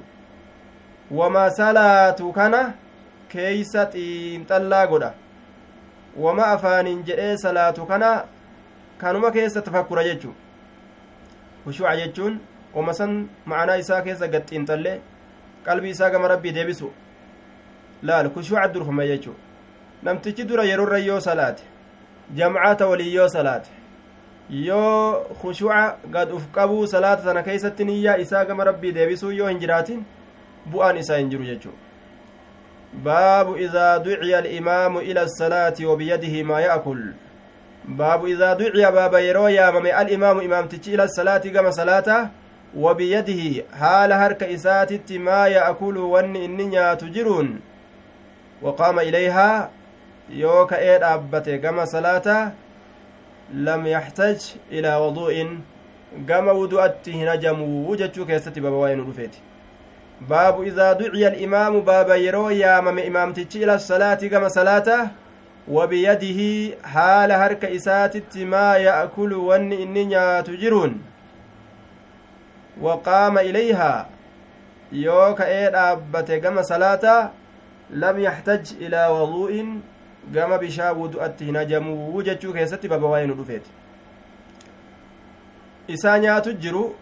wama 1.10 1.50
salaatu 1.50 2.32
kana 2.32 2.74
keeysa 3.28 3.86
xiinxallaa 3.92 4.86
godha. 4.86 5.12
Wama 6.16 6.46
afaaniin 6.46 7.04
jedhee 7.04 7.36
salaatu 7.36 7.86
kana 7.86 8.24
kanuma 8.98 9.30
keessa 9.30 9.62
tafakkura 9.62 10.04
jechu 10.04 10.34
kushuuca 11.64 11.96
jechuun 11.96 12.38
wama 12.74 12.94
san 12.94 13.28
ma'anaa 13.46 13.76
isaa 13.84 14.02
keessa 14.02 14.28
gad 14.28 14.44
xiinxallee 14.50 14.98
qalbii 15.64 15.90
isaa 15.90 16.10
gama 16.10 16.28
rabbii 16.28 16.52
deebisu. 16.52 16.92
Laal 18.02 18.30
kushuuca 18.30 18.68
durfame 18.68 19.06
jechuu 19.08 19.34
namtichi 20.02 20.44
dura 20.44 20.64
yeroorra 20.64 20.98
yoo 20.98 21.20
salaate 21.20 21.62
jamcata 22.34 22.86
walii 22.86 23.14
yoo 23.14 23.28
salaate 23.28 23.70
yoo 24.50 25.24
khushuca 25.40 25.96
gad 26.10 26.32
uf 26.32 26.46
qabuu 26.52 26.86
salaata 26.86 27.22
sana 27.22 27.42
keeysatti 27.42 27.84
niyyaa 27.84 28.16
isaa 28.16 28.44
gama 28.44 28.64
rabbii 28.64 28.92
deebisuu 28.92 29.30
yoo 29.30 29.48
hin 29.48 29.58
jiraatin 29.58 30.04
bu'aan 30.72 30.96
isaa 30.96 31.16
hin 31.16 31.30
jiru 31.30 31.44
jechuu 31.44 31.72
baabu 33.04 33.56
idaa 33.56 33.98
duciya 33.98 34.38
alimaamu 34.38 35.00
ila 35.00 35.22
asalaati 35.22 35.86
wabiyadihi 35.86 36.42
maa 36.44 36.60
ya'kul 36.60 37.02
baabu 37.88 38.28
idaa 38.28 38.54
duciya 38.54 38.92
baaba 38.92 39.20
yeroo 39.20 39.48
yaamame 39.48 39.92
alimaamu 39.92 40.42
imaamtichi 40.42 40.92
ila 40.92 41.04
asalaati 41.04 41.50
gama 41.50 41.72
salaata 41.72 42.30
wabiyadihi 42.74 43.64
haala 43.80 44.18
harka 44.18 44.48
isaatitti 44.48 45.18
maa 45.18 45.46
ya'kulu 45.48 46.12
wanni 46.12 46.44
inni 46.44 46.66
nyaatu 46.66 47.08
jiruun 47.08 47.60
waqaama 48.62 49.02
ilayhaa 49.04 49.68
yoo 50.30 50.66
ka'ee 50.66 50.98
dhaabbate 50.98 51.58
gama 51.58 51.86
salaata 51.86 52.52
lam 53.54 53.86
yaxtaj 53.86 54.38
ilaa 54.70 54.98
waduu'in 55.00 55.60
gama 56.26 56.52
wudu'atti 56.52 57.12
hin 57.12 57.28
ajamuu 57.28 57.96
jechuu 57.96 58.26
keessatti 58.26 58.60
baaba 58.60 58.76
waa'ee 58.84 58.96
nu 58.96 59.04
dhufeeti 59.04 59.42
baabu 60.28 60.64
idaa 60.64 60.94
duciya 60.94 61.28
alimaamu 61.32 61.82
baaba 61.82 62.16
yeroo 62.16 62.50
yaamame 62.50 63.02
imaamtichi 63.10 63.62
ila 63.62 63.78
salaati 63.78 64.28
gama 64.28 64.50
salaata 64.50 65.10
wabiyadihi 65.68 66.74
haala 66.82 67.38
harka 67.38 67.70
isaatitti 67.70 68.44
maa 68.44 68.76
ya'kulu 68.76 69.46
wanni 69.48 69.82
inni 69.82 70.04
nyaatu 70.06 70.56
jiruun 70.56 71.00
waqaama 72.82 73.42
ilayhaa 73.42 74.06
yoo 74.92 75.34
ka'ee 75.34 75.70
dhaabbate 75.70 76.40
gama 76.40 76.64
salaata 76.64 77.30
lam 77.90 78.18
yaxtaj 78.18 78.72
ilaa 78.80 79.08
waduu'in 79.10 79.82
gama 80.30 80.58
bishaa 80.58 80.92
wudu'atti 80.92 81.44
hin 81.44 81.56
ajamuu 81.56 82.22
jechuu 82.22 82.52
keessatti 82.52 82.88
baba 82.88 83.08
waa'ee 83.14 83.26
nu 83.26 83.34
dhufeeti 83.34 83.70
isaa 85.88 86.18
nyaatu 86.18 86.52
jiru 86.52 86.94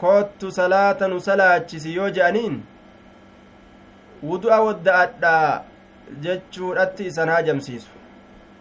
koottu 0.00 0.52
salaata 0.52 1.08
nu 1.08 1.20
salaachisi 1.20 1.94
yoo 1.94 2.10
je'aniin 2.10 2.62
wudu'a 4.22 4.60
wadda'adhaa 4.60 5.62
jechuudhatti 6.20 7.06
isan 7.12 7.28
hajamsiisu 7.28 7.90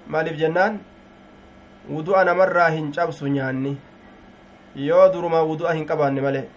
maaliif 0.07 0.37
jennaan 0.37 0.79
wudu'a 1.89 2.23
namarraa 2.23 2.69
hin 2.69 2.91
cabsu 2.91 3.27
nyaanni 3.27 3.77
yoo 4.89 5.07
duruma 5.13 5.41
wudu'a 5.53 5.73
hin 5.73 5.85
qabaanne 5.93 6.21
malee 6.27 6.49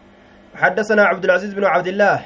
حدثنا 0.56 1.04
عبد 1.04 1.24
العزيز 1.24 1.54
بن 1.54 1.64
عبد 1.64 1.86
الله 1.86 2.20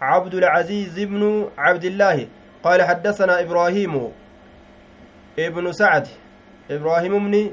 عبد 0.00 0.34
العزيز 0.34 0.98
بن 1.00 1.48
عبد 1.58 1.84
الله 1.84 2.26
قال 2.62 2.82
حدثنا 2.82 3.40
إبراهيم 3.40 4.12
ابن 5.38 5.72
سعد. 5.72 6.06
إبراهيم 6.70 7.30
بن 7.30 7.52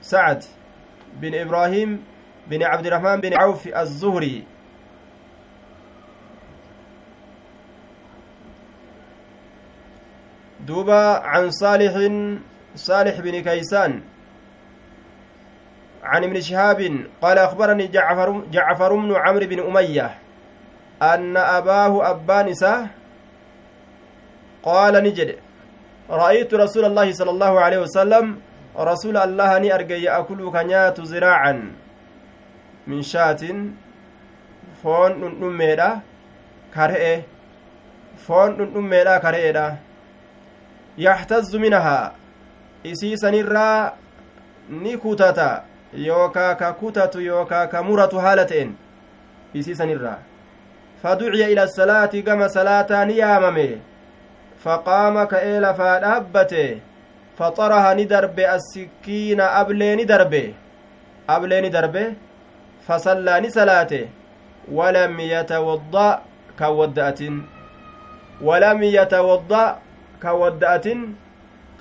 سعد 0.00 0.44
بن 1.20 1.34
إبراهيم 1.34 2.04
بن 2.46 2.62
عبد 2.62 2.86
الرحمن 2.86 3.20
بن 3.20 3.34
عوف 3.34 3.68
الزهري. 3.68 4.46
دوبا 10.60 11.20
عن 11.24 11.50
صالح 11.50 11.94
صالح 12.74 13.20
بن 13.20 13.42
كيسان. 13.42 14.02
عن 16.04 16.24
ابن 16.24 16.40
شهاب 16.40 17.06
قال 17.22 17.38
أخبرني 17.38 17.86
جعفر 17.86 18.44
جعفر 18.52 18.94
بن 18.94 19.16
عمرو 19.16 19.46
بن 19.46 19.60
أمية 19.60 20.18
أن 21.02 21.36
أباه 21.36 22.10
أبان 22.10 22.54
قال 24.62 24.94
نجد 25.04 25.36
رأيت 26.10 26.54
رسول 26.54 26.84
الله 26.84 27.12
صلى 27.12 27.30
الله 27.30 27.60
عليه 27.60 27.78
وسلم 27.78 28.36
رسول 28.76 29.16
الله 29.16 29.58
ني 29.58 29.74
أرجى 29.74 30.02
يأكل 30.04 30.50
كنيات 30.50 31.00
زراعا 31.00 31.54
من 32.86 33.02
شاة 33.02 33.42
فون 34.82 35.12
نميرا 35.40 35.90
كرئه 36.74 37.22
فون 38.26 38.50
نميرا 38.74 39.18
كرئه 39.18 39.76
يحتز 40.98 41.56
منها. 41.56 42.12
isii 42.84 43.16
sanirraa 43.16 43.92
ni 44.68 44.96
kutata 44.98 45.62
yookaa 45.96 46.54
ka 46.54 46.72
kutatu 46.72 47.20
yookaa 47.20 47.66
ka 47.66 47.82
muratu 47.82 48.18
haala 48.18 48.44
ta'en 48.44 48.74
isii 49.54 49.74
sanirraa 49.74 50.18
faduciya 51.02 51.48
ila 51.48 51.68
ni 59.96 60.04
darbe 60.06 60.54
ablee 61.34 61.60
ni 61.60 61.70
darbe 61.70 62.02
fasallaa 62.86 63.40
ni 63.40 63.50
salaate 63.50 64.00
walam 64.78 65.20
yatawadda 65.20 66.06
kan 66.58 66.72
wadda'atin 66.78 67.42
walam 68.40 68.82
yatawadda 68.82 69.62
kan 70.22 70.34
wadda'atin 70.42 71.00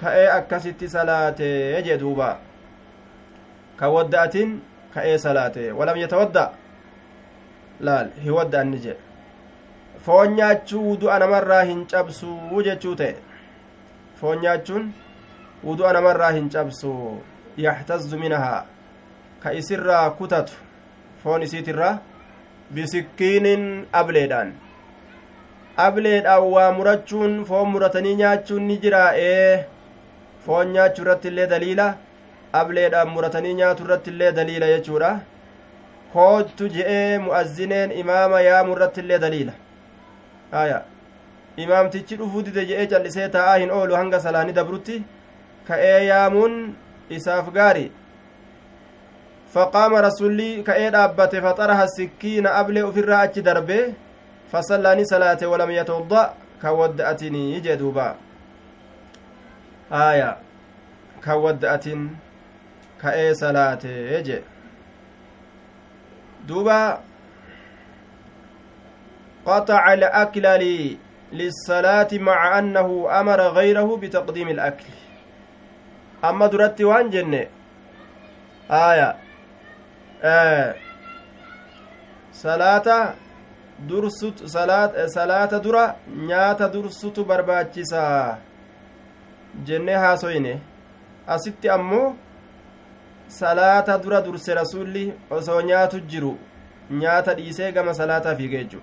ka'ee 0.01 0.27
akkasitti 0.37 0.89
salaate 0.95 1.49
jee 1.85 1.97
duuba 2.03 2.29
kan 3.79 3.89
wadda'atin 3.95 4.59
ka'ee 4.93 5.17
salaate 5.17 5.71
walam 5.71 5.97
yatawadda 6.03 6.43
laal 7.79 8.07
hiwadda'anni 8.25 8.77
jedhe 8.85 9.02
foon 10.05 10.33
nyaachuu 10.37 10.81
wudu'a 10.89 11.19
namarraa 11.23 11.63
hin 11.69 11.85
cabsuu 11.91 12.63
jechuu 12.67 12.95
ta'e. 13.01 13.15
Foon 14.19 14.41
nyaachuun 14.45 14.89
wudu'a 15.67 15.93
namarraa 15.97 16.31
hin 16.37 16.49
cabsu 16.55 16.91
yaxtazzu 17.65 18.19
minahaa 18.23 18.65
ka 19.43 19.53
isirraa 19.61 20.09
kutatu. 20.19 20.53
Foon 21.23 21.43
isiitirraa 21.47 21.93
bisikkiinin 22.73 23.65
ableedhaan. 24.01 24.53
Ableedhaan 25.87 26.51
waa 26.55 26.71
murachuun 26.79 27.39
foon 27.45 27.69
muratanii 27.75 28.15
nyaachuun 28.25 28.67
ni 28.67 28.77
jira 28.85 29.03
ee. 29.15 29.65
Foon 30.45 30.73
nyaachuu 30.77 31.03
irratti 31.05 31.27
illee 31.33 31.47
daliila. 31.55 31.89
Ableedhaan 32.61 33.09
muratanii 33.17 33.53
nyaatu 33.59 33.83
irratti 33.89 34.09
illee 34.17 34.31
daliila 34.31 34.67
jechuudha. 34.75 35.17
Koottu 36.13 36.73
je'ee 36.77 37.19
mu'azzineen 37.27 37.91
imaama 38.01 38.41
yaamu 38.51 38.75
irratti 38.75 38.99
illee 39.01 39.19
daliila 39.27 39.53
haya 40.53 40.79
imaamtichi 41.57 42.15
dhufuu 42.21 42.41
dide 42.47 42.65
je'ee 42.69 42.87
callisee 42.93 43.27
taa'aa 43.35 43.57
hin 43.63 43.71
oolu 43.77 43.95
hanga 43.99 44.19
salaani 44.25 44.53
dabrutti 44.59 45.03
ka'ee 45.67 46.05
yaamuun 46.05 46.55
isaaf 47.17 47.49
gaari. 47.57 47.91
Faqaama 49.53 50.01
rasulli 50.07 50.63
ka'ee 50.69 50.89
dhaabbate 50.95 51.41
faxaraha 51.45 51.87
sikkiina 51.95 52.55
ablee 52.61 52.83
ufirraa 52.89 53.21
achi 53.27 53.41
darbe 53.49 53.77
fasallaani 54.51 55.05
salaate 55.13 55.45
walam 55.53 55.71
yatawadda 55.79 56.23
kan 56.61 56.73
wadda'atinii 56.81 57.61
jee 57.67 57.77
duuba. 57.77 58.07
Haya 59.89 60.29
kan 61.21 61.37
wadda'atin 61.45 62.09
ka'ee 63.01 63.31
salaate 63.41 64.23
jee. 64.29 64.43
Duuba 66.47 66.77
قطع 69.45 69.93
الأكل 69.93 70.45
للصلاة 71.31 72.07
مع 72.13 72.59
أنه 72.59 73.07
أمر 73.19 73.39
غيره 73.41 73.97
بتقديم 73.97 74.47
الأكل 74.49 74.85
أما 76.23 76.47
درت 76.47 76.81
وان 76.81 77.09
جنة 77.09 77.45
آية 78.71 79.15
آه 80.23 80.75
صلاة 82.33 83.13
dursut 83.87 84.45
salaata 84.47 85.59
dura 85.59 85.95
nyaata 86.07 86.69
dursutu 86.69 87.25
barbaachisaa 87.25 88.37
jennee 89.65 89.95
haasoyne 89.95 90.61
asitti 91.27 91.69
ammoo 91.69 92.15
salaata 93.27 93.97
dura 93.97 94.21
durse 94.21 94.53
rasulli 94.53 95.13
osoo 95.29 95.61
nyaatu 95.61 95.99
jiru 95.99 96.37
nyaata 96.91 97.33
dhiisee 97.33 97.71
gama 97.71 97.93
salaataa 97.93 98.35
fiige 98.35 98.57
jechu 98.57 98.81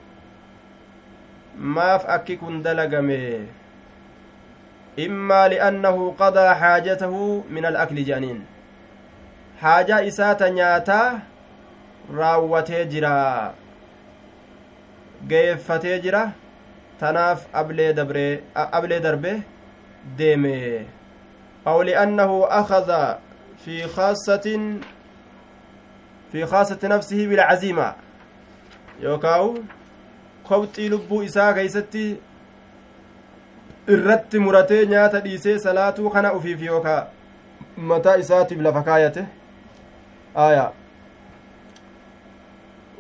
maaf 1.57 2.05
akki 2.09 2.37
kun 2.37 2.63
dalagame 2.63 3.47
immaa 4.97 5.49
li'annahu 5.53 6.13
qadaa 6.21 6.55
xaajatahu 6.61 7.45
min 7.51 7.65
alakli 7.71 8.05
jedhaniin 8.09 8.41
haajaa 9.63 10.01
isaata 10.11 10.51
nyaataa 10.59 11.21
raawwatee 12.19 12.85
jira 12.93 13.15
geeffatee 15.33 15.99
jira 16.05 16.23
tanaaf 17.01 17.47
ablee 17.63 17.93
dabre 17.99 18.27
ablee 18.55 19.01
darbe 19.01 19.33
deeme 20.19 20.55
aw 21.65 21.77
li'annahu 21.91 22.45
akhadha 22.61 23.03
fi 23.65 23.83
khaasatin 23.97 24.65
fi 26.33 26.47
khaasati 26.53 26.89
nafsihi 26.95 27.27
bilcaziima 27.31 27.89
yookaawu 29.03 29.65
kobxii 30.51 30.89
lubbuu 30.95 31.23
isaa 31.29 31.53
keeysatti 31.59 32.05
irratti 33.95 34.45
muratee 34.45 34.83
nyaata 34.93 35.25
dhiisee 35.25 35.59
salaatuu 35.65 36.11
kana 36.11 36.33
ufiif 36.41 36.63
yookaa 36.69 37.01
mataa 37.93 38.17
isaatiif 38.25 38.61
lafa 38.69 38.83
kaayate 38.91 39.25
aya 40.35 40.71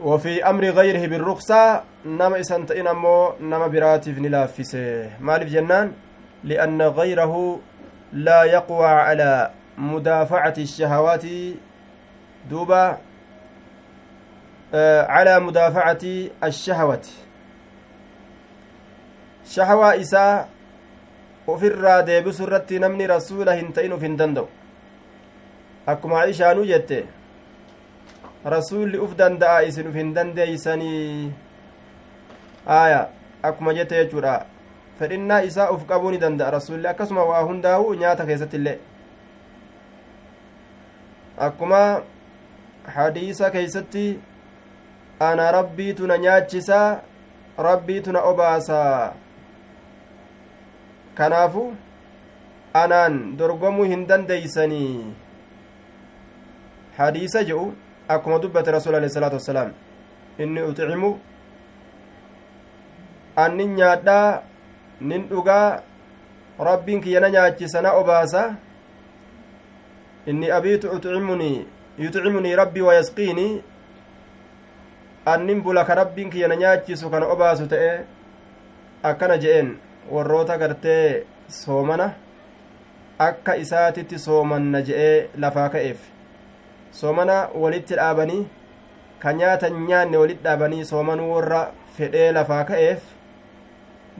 وفي 0.02 0.44
أمر 0.44 0.64
غيره 0.64 1.06
بالرخصة 1.06 1.82
نما 2.04 2.40
إسنتئن 2.40 2.86
أمو 2.86 3.32
نما 3.40 3.66
براتف 3.66 4.18
نلافسه 4.18 5.10
مالف 5.20 5.52
جنان 5.52 5.92
لأن 6.44 6.82
غيره 6.82 7.60
لا 8.12 8.44
يقوى 8.44 8.86
على 8.86 9.50
مدافعة 9.78 10.54
الشهوات 10.58 11.24
دوبا 12.50 12.98
آه 14.74 15.06
على 15.06 15.40
مدافعة 15.40 16.04
الشهوة 16.44 17.06
شهوة 19.50 20.00
إساء 20.00 20.60
ofirraa 21.50 22.02
deebisu 22.06 22.44
irratti 22.46 22.78
namni 22.82 23.06
rasuula 23.10 23.54
hin 23.58 23.72
ta'in 23.76 23.92
uf 23.96 24.02
hin 24.06 24.16
danda'u 24.20 24.48
akkuma 25.92 26.20
aishaanuu 26.22 26.66
jette 26.70 26.98
rasuulli 28.54 29.00
uf 29.06 29.16
danda'a 29.22 29.64
isin 29.70 29.88
uf 29.90 29.96
hin 30.00 30.12
dandeeysanii 30.18 31.32
aya 32.76 33.00
akkuma 33.50 33.74
jette 33.78 33.96
jechuudha 34.02 34.34
fedhinnaa 35.00 35.40
isaa 35.50 35.70
uf 35.76 35.86
qabuu 35.92 36.12
ni 36.14 36.22
danda'a 36.24 36.50
rasuulli 36.56 36.90
akkasuma 36.92 37.24
waa 37.32 37.42
hundaa'u 37.50 37.94
nyaata 38.04 38.28
keessatti 38.30 38.60
illee 38.62 38.78
akkuma 41.48 41.80
hadiisa 42.98 43.50
keeysatti 43.56 44.06
ana 45.30 45.50
rabbiitu 45.58 46.06
na 46.06 46.18
nyaachisa 46.26 46.78
rabbiitu 47.68 48.16
obaasaa 48.32 49.12
kanaafu 51.14 51.64
anaan 52.82 53.36
dorgomuu 53.38 53.84
hin 53.92 54.06
dandeeysanii 54.10 55.14
hadiisa 56.98 57.42
jedhu 57.50 57.74
akkuma 58.08 58.38
dubbate 58.44 58.70
rasuul 58.76 58.94
alehi 59.00 59.12
salaatu 59.16 59.40
wassalaam 59.40 59.72
inni 60.38 60.62
uxcimu 60.70 61.10
annin 63.44 63.74
nyaadhaa 63.80 64.42
nin 65.00 65.28
dhugaa 65.32 65.82
rabbiin 66.70 67.00
kiyya 67.02 67.20
na 67.20 67.30
nyaachisa 67.36 67.82
na 67.82 67.92
obaasa 68.02 68.46
inni 70.26 70.50
abiitu 70.58 70.90
uxcimunii 70.96 71.66
yuxcimunii 71.98 72.56
rabbii 72.62 72.86
wayasqiinii 72.88 73.52
annin 75.26 75.62
bula 75.62 75.84
ka 75.84 75.94
rabbiin 75.94 76.30
kiyya 76.30 76.48
na 76.48 76.56
nyaachisu 76.56 77.10
kana 77.10 77.26
obaasu 77.26 77.66
ta'e 77.66 78.04
akkana 79.02 79.36
je'een 79.38 79.76
warroota 80.10 80.58
gartee 80.58 81.26
soomana 81.48 82.06
akka 83.18 83.54
isaatitti 83.64 84.18
soomanna 84.18 84.82
je'ee 84.82 85.30
lafaa 85.44 85.68
ka'eef. 85.68 85.98
Soomana 86.92 87.48
walitti 87.54 87.94
dhaabanii 88.00 88.46
ka 89.18 89.32
nyaata 89.32 89.70
nyaanne 89.70 90.16
walitti 90.22 90.44
dhaabanii 90.44 90.84
soomanuu 90.84 91.32
warra 91.34 91.60
fedhee 91.96 92.32
lafaa 92.32 92.64
ka'eef 92.64 93.02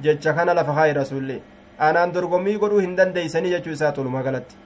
jecha 0.03 0.33
kana 0.33 0.55
lafa 0.55 0.75
kaa'i 0.81 0.93
rasulli 1.01 1.43
anaan 1.79 2.13
dorgommii 2.15 2.59
godhuu 2.59 2.83
hin 2.87 2.97
dandeeysanii 2.97 3.55
jechuu 3.57 3.73
isaa 3.79 3.93
tolumaa 3.93 4.23
galatti. 4.23 4.57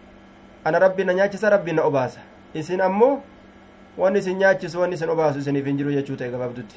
Ana 0.65 0.79
rabbi 0.79 1.05
na 1.05 1.15
nyaachisa 1.15 1.51
rabbi 1.51 1.79
obaasa. 1.81 2.21
Isin 2.55 2.81
ammoo 2.81 3.23
wanni 3.99 4.19
isin 4.19 4.39
nyaachisu 4.39 4.81
wanni 4.81 4.95
isin 4.95 5.11
obaasu 5.11 5.39
isiniif 5.39 5.67
hin 5.67 5.77
jiru 5.79 5.93
jechuu 5.93 6.17
ta'e 6.17 6.31
gabaabdutti 6.31 6.77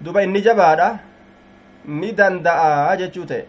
duba 0.00 0.22
inni 0.22 0.40
jabaadha 0.42 0.88
ni 1.86 2.12
danda'a 2.12 2.96
jechuu 2.96 3.26
ta'e 3.26 3.44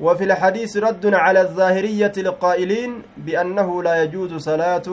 وفي 0.00 0.24
الحديث 0.24 0.76
رد 0.76 1.14
على 1.14 1.40
الظاهرية 1.40 2.12
القائلين 2.18 3.02
بأنه 3.16 3.82
لا 3.82 4.02
يجوز 4.02 4.34
صلاة 4.34 4.88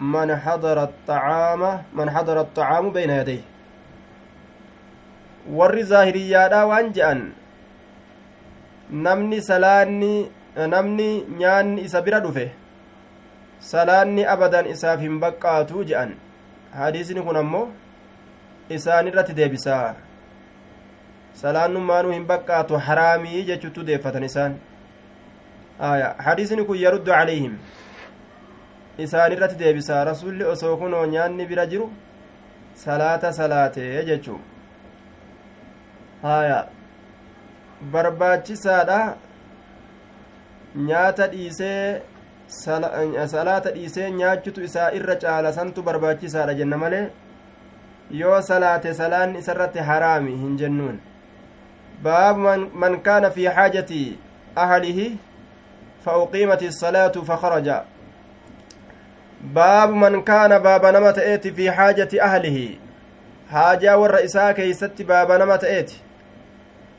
من 0.00 0.36
حضر 0.36 0.82
الطعام 0.82 1.62
من 1.94 2.10
حضر 2.10 2.40
الطعام 2.40 2.90
بين 2.92 3.10
يديه 3.10 3.42
waan 5.46 6.90
je'an 6.92 7.20
namni 8.90 9.38
salaanni 9.42 10.26
namni 10.74 11.22
nyaanni 11.38 11.82
isa 11.86 12.02
bira 12.02 12.18
dhufe 12.20 12.50
salaanni 13.62 14.26
abadan 14.26 14.66
isaaf 14.74 14.98
hin 15.00 15.20
baqqaatu 15.22 15.84
je'an 15.86 16.10
hadiisni 16.74 17.22
kun 17.22 17.36
ammoo 17.42 17.70
isaan 18.76 19.06
irratti 19.10 19.38
deebisaa 19.38 19.94
salaannummaanuu 21.42 22.12
hin 22.16 22.26
baqqaatu 22.30 22.78
haraamii 22.88 23.42
jechuutu 23.50 23.84
deeffatan 23.90 24.24
isaan. 24.28 24.54
Aya 25.90 26.14
hadiisni 26.28 26.64
kun 26.64 26.78
yaruddu 26.78 27.10
calayhim. 27.10 27.58
Isaan 28.98 29.32
irratti 29.32 29.58
deebisaa 29.62 30.04
rasulli 30.10 30.44
osoo 30.54 30.76
kunoo 30.82 31.04
nyaanni 31.14 31.46
bira 31.46 31.66
jiru 31.72 31.90
salaata 32.84 33.32
salaatee 33.38 34.04
jechuu. 34.10 34.40
Haya 36.22 36.58
barbaachisaadha. 37.92 39.00
Nyaata 40.88 41.26
dhiisee 41.32 42.02
salaata 42.48 43.70
dhiisee 43.74 44.10
nyaachutu 44.10 44.62
isaa 44.62 44.90
irra 44.98 45.16
caala 45.22 45.52
santu 45.52 45.82
barbaachisaadha 45.82 46.54
jenna 46.54 46.76
malee 46.82 47.06
yoo 48.20 48.40
salaate 48.48 48.94
salaanni 48.94 49.38
isarratti 49.44 49.78
haraami 49.88 50.36
hin 50.42 50.56
jennuun 50.60 51.00
باب 52.06 52.36
من, 52.36 52.60
من 52.74 53.02
كان 53.02 53.30
في 53.30 53.50
حاجة 53.50 53.90
أهله 54.58 55.16
فأقيمت 56.04 56.62
الصلاة 56.62 57.08
فخرج. 57.28 57.68
باب 59.40 59.90
من 59.90 60.22
كان 60.22 60.58
باب 60.58 60.86
نمت 60.86 61.18
إيتي 61.18 61.50
في 61.52 61.70
حاجة 61.70 62.08
أهله. 62.22 62.58
حاجة 63.50 63.98
والرئيسة 63.98 64.52
كيست 64.52 65.02
باب 65.02 65.32
نمت 65.32 65.64
إيتي. 65.64 65.98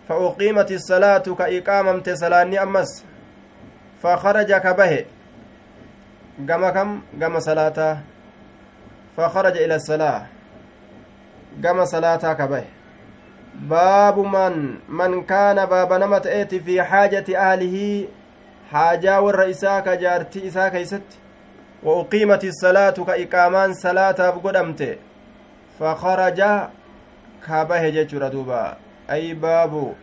فأقيمت 0.10 0.72
الصلاة 0.72 1.26
كإقامة 1.40 2.04
سلاني 2.14 2.64
أمس. 2.64 3.06
فخرج 4.04 4.54
كبه. 4.54 5.06
قام 6.50 6.70
كم؟ 6.70 7.02
قام 7.22 7.40
صلاة. 7.40 7.98
فخرج 9.18 9.56
إلى 9.58 9.76
الصلاة. 9.76 10.22
قام 11.64 11.86
صلاة 11.86 12.34
كبه. 12.34 12.77
باب 13.62 14.20
من 14.20 14.76
من 14.90 15.24
كان 15.24 15.66
باب 15.66 15.94
نما 15.94 16.20
تأتي 16.20 16.60
في 16.60 16.84
حاجة 16.84 17.26
أهله 17.38 18.08
حاجة 18.72 19.22
والرئيسة 19.22 19.80
كجارتي 19.80 20.48
إسا 20.48 20.70
كيست 20.70 21.02
وأقيمت 21.84 22.44
الصلاة 22.44 22.90
كإقامان 22.90 23.74
صلاة 23.74 24.30
بقدمت 24.30 24.98
فخرج 25.80 26.40
كابه 27.48 27.90
جتر 27.90 28.28
دوبا. 28.28 28.78
أي 29.12 29.34
باب 29.34 29.94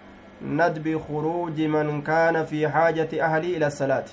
ندب 0.43 1.01
خروج 1.09 1.61
من 1.61 2.03
كان 2.03 2.45
في 2.45 2.69
حاجة 2.69 3.09
أهله 3.23 3.57
إلى 3.57 3.67
الصلاة. 3.67 4.05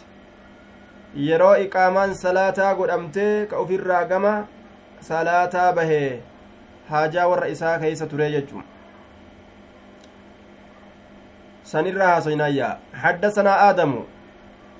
godhamte 2.78 3.48
ka 3.50 3.60
ufirraa 3.60 4.06
gama 4.06 4.48
salaataa 5.00 5.74
bahee 5.74 6.22
haajaa 6.90 7.28
warra 7.28 7.48
isaa 7.48 7.80
keeysa 7.80 8.08
ture 8.08 8.32
jechuun 8.32 8.71
سنرها 11.72 12.20
صينايا 12.20 12.80
حدثنا 12.94 13.70
آدم. 13.70 14.04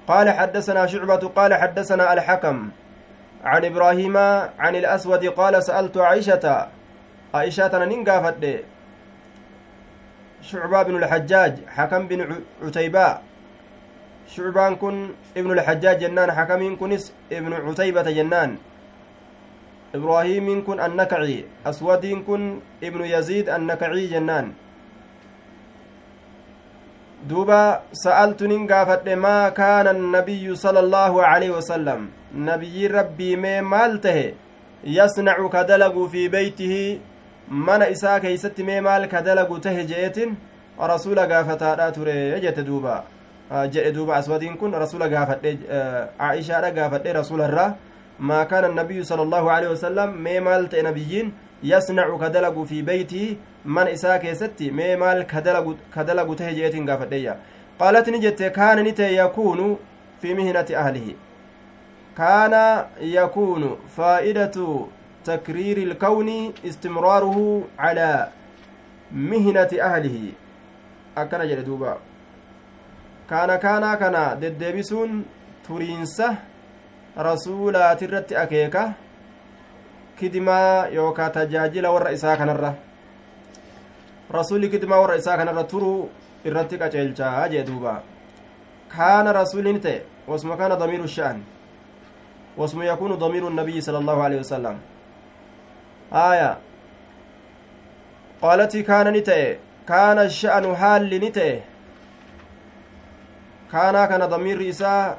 قال 0.08 0.28
حدثنا 0.30 0.86
شعبة 0.92 1.24
قال 1.32 1.52
حدثنا 1.54 2.14
الحكم. 2.14 2.58
عن 3.44 3.62
إبراهيم 3.66 4.18
عن 4.60 4.74
الأسود 4.76 5.24
قال 5.26 5.64
سألت 5.64 5.98
عائشة. 5.98 6.68
عائشة 7.34 7.74
ننقافت 7.86 8.44
شعبة 10.42 10.84
بن 10.84 10.96
الحجاج 11.00 11.54
حكم 11.68 12.02
بن 12.08 12.20
عتيبة. 12.64 13.08
شعبان 14.28 14.76
كن 14.76 14.96
ابن 15.38 15.52
الحجاج 15.52 15.98
جنان 16.00 16.32
حكم 16.32 16.62
كنس 16.76 17.14
ابن 17.32 17.52
عتيبة 17.54 18.08
جنان. 18.12 18.58
إبراهيم 19.96 20.48
كن 20.68 20.80
النكعي 20.80 21.46
أسود 21.66 22.06
كن 22.28 22.60
ابن 22.84 23.02
يزيد 23.06 23.50
النكعي 23.50 24.08
جنان. 24.08 24.54
Duuba 27.28 27.84
sa'altu 27.94 28.48
nin 28.48 28.66
gaafadhe 28.68 29.16
maa 29.16 29.52
kaana 29.52 29.90
annabiyyu 29.90 30.56
sala 30.56 30.80
allaahu 30.80 31.22
aleyhi 31.22 31.54
wasalam 31.54 32.10
nabiyyiin 32.34 32.92
rabbii 32.92 33.36
mee 33.38 33.62
maal 33.62 34.00
tahe 34.02 34.34
yasnacu 34.84 35.50
ka 35.50 35.64
dalagu 35.64 36.08
fi 36.10 36.30
beytihi 36.30 37.00
mana 37.68 37.90
isaa 37.90 38.20
keeysatti 38.20 38.64
mee 38.64 38.82
maal 38.82 39.08
ka 39.08 39.22
dalagu 39.22 39.60
tahe 39.60 39.86
je'etin 39.92 40.36
rasula 40.94 41.28
gaafataadha 41.28 41.92
ture 41.92 42.40
jette 42.42 42.64
duuba 42.66 43.04
jedhe 43.70 43.92
duuba 43.94 44.16
aswadiin 44.16 44.58
kun 44.58 44.74
rasula 44.74 45.10
gaafadhe 45.10 45.58
aishaadha 46.20 46.72
gaafadhe 46.72 47.14
rasularraa 47.14 47.76
maa 48.20 48.46
kaana 48.46 48.68
annabiyyu 48.74 49.06
sala 49.06 49.22
allaahu 49.22 49.50
aleyhi 49.50 49.74
wasalam 49.74 50.18
mee 50.18 50.40
maal 50.40 50.68
ta'e 50.74 50.82
nabiyyiin 50.90 51.34
yasnacu 51.64 52.18
ka 52.18 52.30
dalagu 52.30 52.66
fi 52.66 52.82
beeytii 52.82 53.38
mana 53.66 53.92
isaa 53.92 54.20
keessatti 54.20 54.72
mee 54.72 54.96
maal 54.96 55.26
ka 55.26 55.42
dalagu 56.04 56.36
tahe 56.36 56.54
jeetiin 56.60 56.86
gaafadheeyya 56.86 57.36
qaalat 57.80 58.08
ni 58.08 58.20
jette 58.26 58.50
kaana 58.58 58.84
ni 58.84 58.94
ta'e 59.00 59.14
yakuunu 59.16 59.68
fi 60.22 60.34
mihnati 60.40 60.76
ahlihi 60.84 61.16
kaana 62.20 62.62
yakuunu 63.16 63.78
faa'idatu 63.98 64.68
takriiri 65.24 65.84
ilkawni 65.90 66.54
istimraaruhu 66.64 67.46
calaa 67.78 68.30
mihnati 69.34 69.82
ahlihi 69.90 70.36
akkana 71.16 71.48
jedhe 71.48 71.64
duuba 71.70 71.98
kaana 73.30 73.58
kaanaa 73.58 73.96
kana 74.04 74.22
deddeebisuun 74.42 75.26
turiinsa 75.68 76.36
rasuulaatirratti 77.30 78.36
akeeka 78.44 78.94
kidimaa 80.20 80.88
yookaa 80.88 81.30
tajaajila 81.30 81.92
warra 81.92 82.12
isaa 82.18 82.38
kanarra 82.38 82.74
rasuulli 84.34 84.70
kidimaa 84.70 85.00
warra 85.04 85.16
isaa 85.22 85.38
kanarra 85.38 85.64
turuu 85.64 86.10
irratti 86.46 86.78
qaceelchaa 86.82 87.48
jee 87.54 87.64
duuba 87.70 87.94
kaana 88.96 89.34
rasuulli 89.40 89.74
ni 89.74 89.80
ta'e 89.80 90.02
wasuma 90.28 90.58
kaana 90.58 90.76
damiiru 90.76 91.08
sha'an 91.08 91.42
wasuma 92.58 92.86
yakuunu 92.86 93.18
damiiru 93.18 93.50
nabiyyi 93.50 93.82
sala 93.82 93.98
allahu 94.04 94.22
alehi 94.28 94.42
wasalam 94.44 94.78
aya 96.12 96.52
qaalatii 98.42 98.84
kaana 98.84 99.12
ni 99.12 99.22
ta'e 99.22 99.60
kaana 99.86 100.30
sha'anu 100.30 100.76
haalli 100.76 101.20
ni 101.20 101.32
ta'e 101.32 101.64
kaanaa 103.72 104.08
kana 104.08 104.28
damiirri 104.28 104.68
isaa 104.68 105.16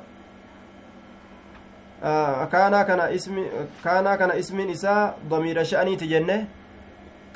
kaanaa 2.54 2.84
kana 2.84 3.10
ismi 3.10 3.44
kaanaa 3.84 4.16
kana 4.16 4.34
ismiin 4.34 4.70
isaa 4.70 5.14
damiira 5.30 5.64
sha'aniiti 5.64 6.06
jenne 6.08 6.36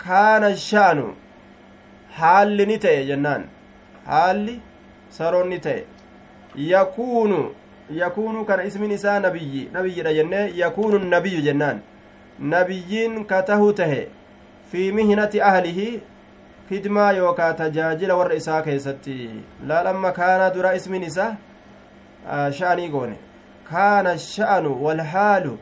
kaana 0.07 0.57
sha'anu 0.57 1.07
haalli 2.21 2.67
ni 2.67 2.79
ta'e 2.79 3.05
jennaan 3.11 3.45
haalli 4.07 4.61
saroon 5.19 5.49
ni 5.49 5.59
ta'e 5.67 5.85
yakuunu 6.73 7.41
yakuunu 8.01 8.45
kana 8.45 8.65
ismiin 8.65 8.93
isaa 8.99 9.21
nabiyyi 9.21 9.69
nabiyyidha 9.73 10.13
jenne 10.19 10.41
yakuunu 10.63 10.99
nabiyyu 10.99 11.41
jennaan 11.49 11.81
nabiyyiin 12.55 13.25
ka 13.25 13.43
tahu 13.43 13.73
tahe 13.73 14.09
fi 14.73 14.93
mihinati 14.93 15.41
ahlihi 15.51 16.01
hidmaa 16.71 17.13
yookaa 17.13 17.53
tajaajila 17.61 18.17
warra 18.17 18.35
isaa 18.35 18.63
keessatti 18.63 19.31
laal 19.67 19.87
amma 19.87 20.13
kaanaa 20.13 20.51
dura 20.55 20.75
ismiin 20.79 21.03
isaa 21.03 21.37
sha'anii 22.61 22.89
goone 22.95 23.17
kaana 23.71 24.19
sha'anu 24.19 24.73
walhaalu 24.85 25.59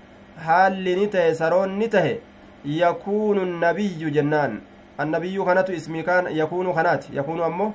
haalli 0.47 0.94
ni 1.01 1.06
tahe 1.16 1.35
saroon 1.35 1.76
ni 1.82 1.89
tahe 1.89 2.14
yakuunu 2.64 3.44
nabiyyu 3.66 4.10
jennaan 4.10 4.60
annabiyyu 4.99 5.45
kanatu 5.45 5.73
ismii 5.73 6.03
kaan 6.03 6.27
yakuunu 6.37 6.75
kanaati 6.75 7.16
yakuunu 7.16 7.45
ammoo 7.45 7.73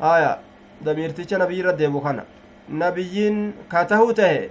aya 0.00 0.38
damiirticha 0.84 1.38
nabiyyi 1.38 1.60
irra 1.60 1.72
deebu 1.72 2.00
kana 2.00 2.24
nabiyyiin 2.68 3.54
ka 3.68 3.84
tahuu 3.84 4.12
tahe 4.12 4.50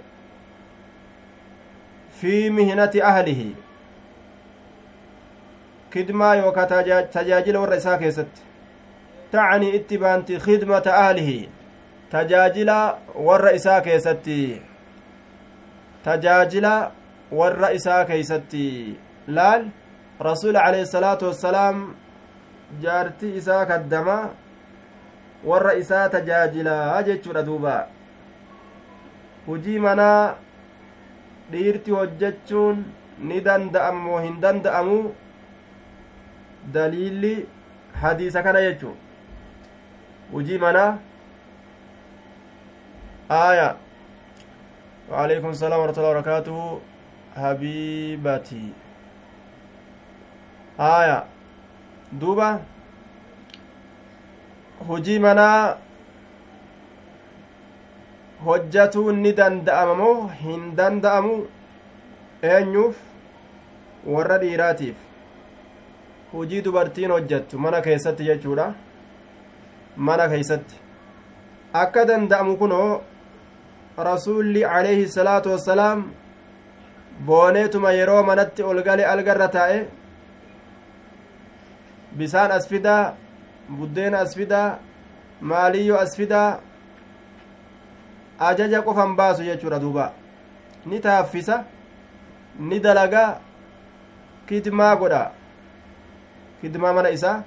fi 2.20 2.50
mihnati 2.50 3.02
ahlihi 3.02 3.56
kidmaa 5.90 6.34
yookaa 6.34 6.66
tajaajila 7.12 7.60
warra 7.60 7.76
isaa 7.76 7.98
keessatti 7.98 8.42
tacanii 9.32 9.70
itti 9.78 9.98
baanti 9.98 10.38
khidmata 10.38 10.96
ahlihi 10.96 11.48
tajaajila 12.10 12.98
warra 13.28 13.52
isaa 13.52 13.80
keessatti 13.80 14.62
tajaajila 16.04 16.92
warra 17.32 17.70
isaa 17.72 18.04
keeysatti 18.04 18.66
laal 19.28 19.64
rasuul 20.20 20.56
alayhi 20.56 20.86
salaatu 20.86 21.26
wassalaam 21.26 21.94
jaarti 22.82 23.36
isaa 23.36 23.66
kaddama 23.66 24.16
warra 25.44 25.74
isaa 25.82 26.08
tajaajilaa 26.08 27.02
jechuudha 27.08 27.42
duuba 27.42 27.74
hujii 29.46 29.78
manaa 29.78 30.34
dhiirti 31.52 31.90
hojjechuun 31.98 32.84
ni 33.30 33.40
danda'amu 33.48 34.00
moo 34.08 34.20
hin 34.26 34.40
danda'amu 34.44 34.98
daliilli 36.72 37.34
hadiisa 38.02 38.42
kana 38.42 38.60
jechu 38.68 38.96
hujii 40.32 40.58
manaa 40.68 40.92
aaya 43.40 43.74
وعليكم 45.10 45.48
السلام 45.54 45.80
ورحمة 45.80 45.98
الله 45.98 46.10
وبركاته 46.10 46.58
حبيبتي 47.36 48.64
haya 50.78 51.18
duuba 52.20 52.48
hojii 54.88 55.18
manaa 55.18 55.76
hojjatuu 58.44 59.12
ni 59.12 59.32
danda'ama 59.40 59.94
moo 60.02 60.28
hin 60.42 60.64
danda'amu 60.80 61.34
eenyuuf 62.42 62.96
warra 64.14 64.38
dhiiraatiif? 64.42 64.96
Hojii 66.32 66.62
dubartiin 66.64 67.10
hojjattu 67.16 67.58
mana 67.58 67.80
keessatti 67.80 68.24
jechuudha. 68.28 68.66
Mana 69.96 70.28
keessatti. 70.28 70.74
Akka 71.82 72.04
danda'amu 72.08 72.56
kunoo 72.56 73.02
rasuulli 74.10 74.64
alayhi 74.64 75.08
salaatu 75.08 75.50
wassalaam 75.54 76.04
booneetuma 77.26 77.92
yeroo 77.98 78.22
manatti 78.30 78.62
ol 78.62 78.82
gale 78.88 79.04
algarra 79.12 79.48
taa'e 79.56 79.78
bisaan 82.18 82.50
as 82.50 82.68
fidaa 82.68 83.14
buddeena 83.78 84.18
as 84.18 84.34
fidaa 84.38 84.78
maaliyyoo 85.40 85.98
as 85.98 86.16
fidaa 86.16 86.60
ajaja 88.48 88.82
qofan 88.82 89.16
baasu 89.16 89.42
jechuudha 89.48 89.78
duuba 89.84 90.12
ni 90.86 91.00
taaffisa 91.00 91.64
ni 92.58 92.80
dalaga 92.80 93.24
kidmaa 94.48 94.96
godha 94.96 95.22
kidmaa 96.60 96.92
mana 96.92 97.10
isaa 97.10 97.42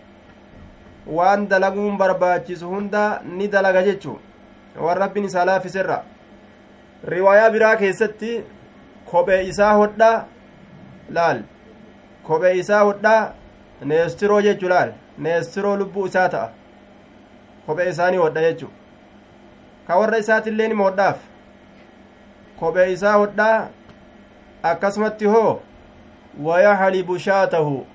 waan 1.18 1.48
dalaguun 1.48 1.98
barbaachisu 1.98 2.68
hunda 2.74 3.22
ni 3.38 3.48
dalaga 3.48 3.84
jechu 3.84 4.20
waan 4.86 4.98
rabbiin 5.04 5.26
isaa 5.26 5.46
laaffiserra 5.46 6.04
riwaayaa 7.14 7.50
biraa 7.56 7.76
keessatti 7.76 8.32
kophee 9.12 9.42
isaa 9.52 9.74
hodhaa 9.82 10.26
laal 11.18 11.40
kophee 12.28 12.54
isaa 12.64 12.84
hodhaa 12.84 13.22
neestiroo 13.86 14.42
jechu 14.42 14.70
laal 14.70 14.92
neestiroo 15.18 15.76
lubbuu 15.82 16.06
isaa 16.08 16.30
ta'a 16.30 16.50
kophee 17.66 17.90
isaanii 17.90 18.18
hodha 18.18 18.42
jechu 18.42 18.70
ka 19.88 19.98
warra 20.00 20.18
isaatillee 20.24 20.68
nima 20.68 20.84
hodhaaf 20.84 21.18
kophee 22.60 22.92
isaa 22.94 23.14
hodhaa 23.18 23.70
akkasumatti 24.72 25.26
hoo 25.36 25.62
wayaxlibu 26.48 27.20
shaatahu 27.28 27.86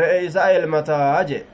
re'e 0.00 0.24
isaa 0.24 0.48
elmataa 0.60 1.24
je 1.24 1.44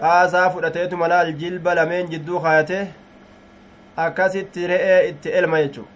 xaasaa 0.00 0.50
fudhateetuma 0.50 1.08
laal 1.14 1.32
jilba 1.44 1.74
lameen 1.74 2.10
jidduu 2.14 2.40
kaayatee 2.40 2.84
akkasitti 3.96 4.66
re'ee 4.72 5.00
itti 5.08 5.28
elma 5.40 5.62
jechu 5.62 5.86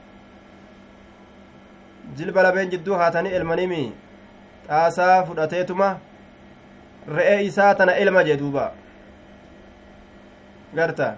jilba 2.16 2.42
lameen 2.42 2.70
jidduu 2.70 2.96
kaatanii 3.02 3.32
elmanimi 3.38 3.82
xaasaa 4.68 5.24
fudhateetuma 5.26 5.88
re'ee 7.16 7.40
isaa 7.50 7.74
tana 7.74 7.92
elma 8.02 8.22
jee 8.28 8.36
duuba 8.42 8.64
garta 10.76 11.08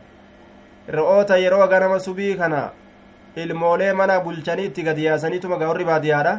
re'oota 0.96 1.36
yeroo 1.44 1.66
ganama 1.72 1.98
subii 2.06 2.34
kana 2.42 2.60
ilmoolee 3.44 3.92
mana 3.92 4.20
bulchanii 4.20 4.66
itti 4.70 4.82
gadi 4.88 5.04
yaasaniituma 5.08 5.56
gawarri 5.62 5.84
baadiyaadha 5.90 6.34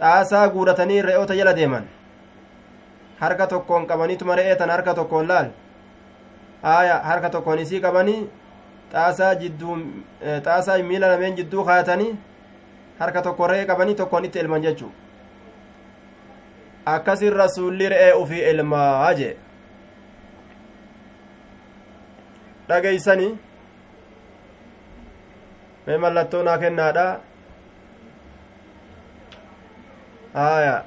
xaasaa 0.00 0.48
guuratanii 0.54 1.02
re'oota 1.08 1.34
jala 1.40 1.52
deeman 1.58 1.84
harka 3.20 3.46
tokkoon 3.46 3.86
qabaniituma 3.90 4.36
re'ee 4.40 4.56
tan 4.62 4.70
harka 4.74 4.94
tokkoon 5.00 5.28
laal 5.32 5.48
aaya 6.74 6.96
harka 7.10 7.30
tokkoon 7.34 7.58
isii 7.64 7.80
qabanii 7.86 8.20
xaasaa 8.92 9.34
jidduu 9.42 9.76
xaasaa 10.44 10.78
miila 10.90 11.08
lameen 11.12 11.36
jidduu 11.40 11.64
kaayatanii 11.68 12.10
harka 13.00 13.22
tokko 13.28 13.46
re'ee 13.52 13.66
qabanii 13.70 13.94
tokkoon 14.00 14.24
itti 14.30 14.38
elman 14.44 14.62
jechuu 14.66 14.90
akkasin 16.86 17.32
rasuulli 17.32 17.88
re'ee 17.88 18.12
ufii 18.12 18.42
elmaa 18.50 19.12
jee 19.14 19.36
dhageeysanii 22.68 23.32
mee 25.86 25.98
mallattoo 26.04 26.42
naa 26.42 26.58
kennaadha 26.58 27.06
haya 30.34 30.84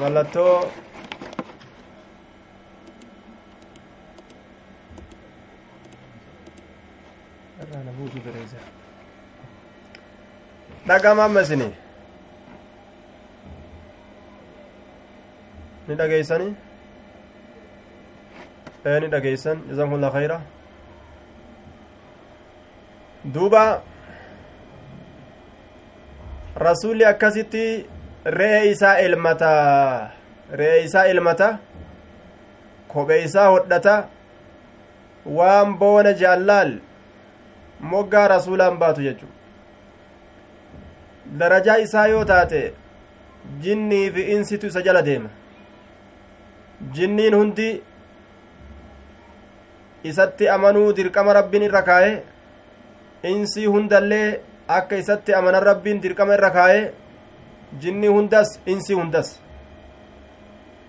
mallattoo 0.00 0.56
dhagama 10.86 11.28
ni 15.88 15.94
dhageeysanii 16.00 16.54
ee 18.86 19.00
ni 19.00 19.08
dhageeysan 19.14 19.58
jazakumullah 19.68 20.12
khayra 20.12 20.40
duuba. 23.34 23.82
Rasulli 26.66 27.04
akkasitti 27.04 27.64
re'ee 28.38 28.70
isaa 28.70 28.96
elmata. 29.04 29.50
Re'ee 30.60 30.82
isaa 30.84 31.04
elmata. 31.12 31.58
Kophee 32.88 33.22
isaa 33.24 33.46
hodhata. 33.48 33.94
Waan 35.26 35.78
boona 35.78 36.12
jaallaal. 36.22 36.72
Moggaa 37.80 38.28
rasuulaan 38.28 38.76
baatu 38.78 39.02
jechu 39.02 39.26
darajaa 41.38 41.76
isaa 41.84 42.06
yoo 42.06 42.24
taate 42.24 42.60
jinnii 43.62 44.10
fi 44.10 44.22
insitu 44.34 44.66
isa 44.66 44.82
jala 44.82 45.02
deema 45.02 45.28
jinniin 46.90 47.34
hundi 47.34 47.82
isatti 50.04 50.48
amanuu 50.48 50.92
dirqama 50.96 51.32
rabbiin 51.34 51.62
irra 51.62 51.82
kaa'e 51.82 52.22
insii 53.30 53.66
hundallee 53.66 54.40
akka 54.68 54.96
isatti 54.96 55.34
amanan 55.34 55.62
rabbiin 55.62 56.02
dirqama 56.02 56.34
irra 56.34 56.50
kaa'e 56.50 56.80
jinni 57.80 58.08
hundas 58.08 58.58
insii 58.66 58.94
hundas 58.94 59.28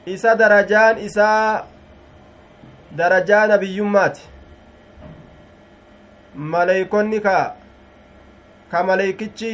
isa 0.05 0.35
darajaan 0.39 0.97
isaa 0.97 1.67
darajaa 2.97 3.47
nabiyyummaati 3.47 4.21
maleeykonni 6.55 7.19
ka 7.27 7.35
ka 8.71 8.83
maleeykichi 8.83 9.51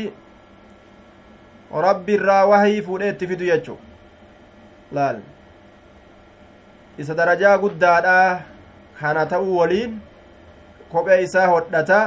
rabbi 1.88 2.14
irraa 2.14 2.46
wahii 2.46 2.82
fuudhee 2.88 3.10
itti 3.16 3.28
fidu 3.28 3.46
jechu 3.52 3.78
laal 4.92 5.20
isa 7.02 7.14
darajaa 7.20 7.58
guddaadha 7.64 8.16
kana 9.00 9.26
ta'uu 9.34 9.58
waliin 9.60 9.94
kophee 10.92 11.20
isaa 11.28 11.48
hodhata 11.54 12.00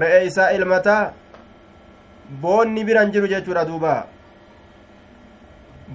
re'ee 0.00 0.22
isaa 0.30 0.50
ilmata 0.58 0.96
boonni 2.42 2.84
biran 2.88 3.12
jiru 3.14 3.30
jechuudha 3.34 3.64
duuba 3.70 3.94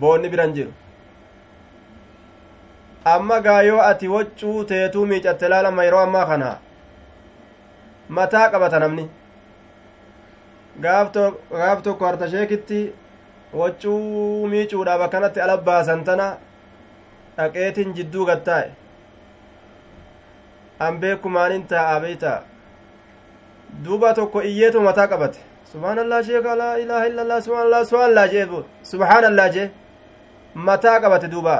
boonni 0.03 0.29
biran 0.35 0.53
jiru 0.59 0.71
amma 3.15 3.39
gaayoo 3.47 3.81
ati 3.89 4.07
waccuu 4.15 4.59
teetuu 4.71 5.05
miicatte 5.11 5.49
laalama 5.53 5.83
yeroo 5.89 6.03
ammaa 6.07 6.25
kana 6.31 6.49
mataa 8.17 8.47
qabata 8.53 8.79
namni 8.83 9.05
gaaf 10.85 11.81
tokko 11.83 12.05
hartasheekitti 12.05 12.79
waccuu 13.61 14.47
miicuudhaaf 14.53 15.01
akkanatti 15.07 15.41
ala 15.45 15.57
baasan 15.69 16.03
tana 16.09 16.27
dhaqeetin 17.37 17.93
jidduu 17.97 18.25
gattaa'e 18.29 18.69
an 20.79 20.99
beekumaanin 21.01 21.67
taa'a 21.67 21.99
beeyta 22.05 22.33
duuba 23.85 24.13
tokko 24.13 24.41
iyyeetu 24.49 24.81
mataa 24.87 25.07
qabate 25.13 25.39
subhaanallah 25.71 26.23
sheeka 26.29 26.55
laa 26.61 26.75
ilaaha 26.83 27.07
illallah 27.11 27.39
subhaanallah 27.45 27.85
subhaanallah 27.91 28.27
jee 28.33 28.47
subhaanallah 28.91 29.47
jee 29.55 29.69
mataa 30.69 30.99
qabate 31.05 31.27
duuba 31.35 31.55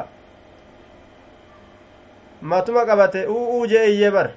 matuma 2.52 2.86
qabate 2.86 3.26
u'uu 3.36 3.66
jee 3.74 3.86
iyyee 3.94 4.12
bar 4.18 4.28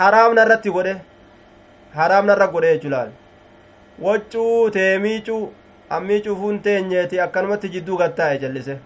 haraamna 0.00 0.44
irratti 0.46 0.70
godhe 0.76 0.94
haraamna 1.98 2.36
irra 2.36 2.46
godhe 2.54 2.74
jechu 2.74 2.90
laal 2.94 3.10
waccuu 4.06 4.70
teemiicuu 4.76 5.42
ammiicuufuun 5.96 6.58
teenyeeti 6.68 7.20
akkanumatti 7.26 7.68
jidduu 7.74 7.96
gattaa'e 8.02 8.38
jallise 8.44 8.78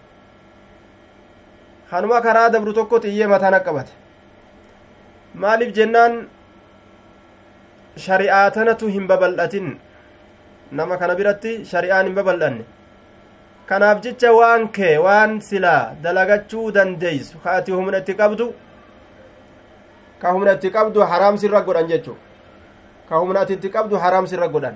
kanuma 1.93 2.21
karaa 2.25 2.49
dabru 2.49 2.73
tokkotu 2.73 3.07
iyyee 3.07 3.27
mataan 3.29 3.57
qabate 3.65 3.93
maaliif 5.41 5.73
jennaan 5.77 6.13
shari'aa 8.05 8.49
tanatu 8.51 8.87
hin 8.87 9.05
babal'atin? 9.07 9.77
Nama 10.71 10.97
kana 10.97 11.15
biratti 11.15 11.65
shari'aan 11.65 12.05
hin 12.09 12.15
babal'anne. 12.15 12.65
Kanaaf 13.69 14.01
jecha 14.01 14.33
waan 14.33 14.67
kee 14.77 14.97
waan 14.97 15.37
silaa 15.41 15.93
dalagachuu 16.03 16.71
dandeeysu 16.73 17.37
ka 17.43 17.51
ati 17.61 17.71
humna 17.71 18.01
itti 18.01 18.17
qabdu 18.21 18.49
ka 20.21 20.33
humna 20.33 20.57
itti 20.57 20.73
qabdu 20.73 20.99
haraam 21.11 21.37
sirra 21.37 21.61
godhan 21.61 21.87
jechu 21.93 22.17
ka 23.09 23.21
humna 23.21 23.45
ati 23.45 23.53
itti 23.53 23.69
qabdu 23.69 24.01
haraam 24.01 24.27
sirra 24.27 24.47
godhan. 24.47 24.75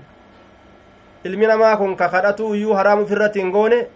Ilmi 1.26 1.48
namaa 1.48 1.76
kun 1.78 1.98
ka 1.98 2.10
kadhatu 2.14 2.56
iyyuu 2.56 2.74
haraam 2.78 3.04
ufirratti 3.04 3.40
hin 3.42 3.52
goone 3.52 3.88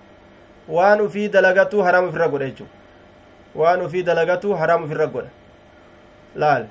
waan 0.68 1.02
ufii 1.08 1.30
dalagatuu 1.30 1.84
haraam 1.86 2.10
ufirra 2.10 2.28
godha 2.28 2.50
jechu 2.50 2.66
waan 3.56 3.82
ufii 3.86 4.04
dalagatuu 4.04 4.54
haraam 4.62 4.84
ufirra 4.88 5.08
godha 5.08 5.30
laal 6.44 6.66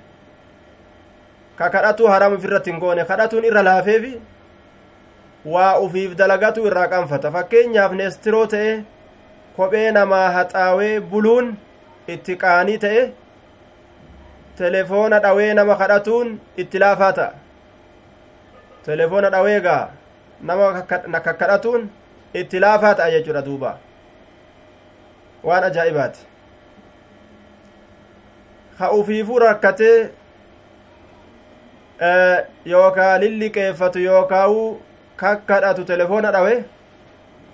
ka 1.59 1.69
kadhatu 1.70 2.07
haraam 2.12 2.35
ufirratti 2.39 2.70
hin 2.73 2.81
goone 2.81 3.05
kadhatuun 3.05 3.44
irra 3.51 3.62
laafeefi 3.69 4.12
waa 5.55 5.74
ufiif 5.86 6.15
dalagatu 6.20 6.66
irraa 6.70 6.86
qanfata 6.94 7.32
fakkeenyaaf 7.36 7.93
neestiroo 8.01 8.47
ta'e 8.55 8.73
kophee 9.57 9.90
namaa 9.97 10.31
haxaawee 10.36 10.94
buluun 11.12 11.52
itti 12.15 12.36
qaanii 12.44 12.78
ta'e 12.86 13.02
telefoona 14.62 15.19
dhawee 15.27 15.52
nama 15.61 15.77
kadhatuun 15.82 16.35
itti 16.65 16.78
laafaa 16.85 17.12
ta'a 17.12 17.32
telefoona 18.89 19.31
dhawee 19.36 19.61
gaa 19.69 19.85
nama 20.51 20.73
kakkadhatuun 21.28 21.86
itti 22.43 22.61
laafaa 22.66 22.94
ta'a 22.94 23.11
jechuudha 23.16 23.43
duuba 23.47 23.77
waan 25.44 25.65
ajaa'ibaati 25.70 26.30
ka 28.81 28.90
ufiifuu 28.98 29.39
rakkatee 29.39 30.11
yookaa 32.73 33.19
lilliqeeffatu 33.24 33.98
yookaa'u 34.09 34.61
kakkadhatu 35.23 35.85
telefoona 35.90 36.31
dhawe 36.36 36.55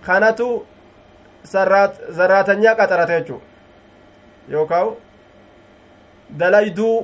kanatu 0.06 0.46
zarraatanyaa 2.18 2.74
qaxarate 2.80 3.16
jechuu 3.18 3.40
yookaa'u 4.54 4.90
dalayduu 6.42 6.94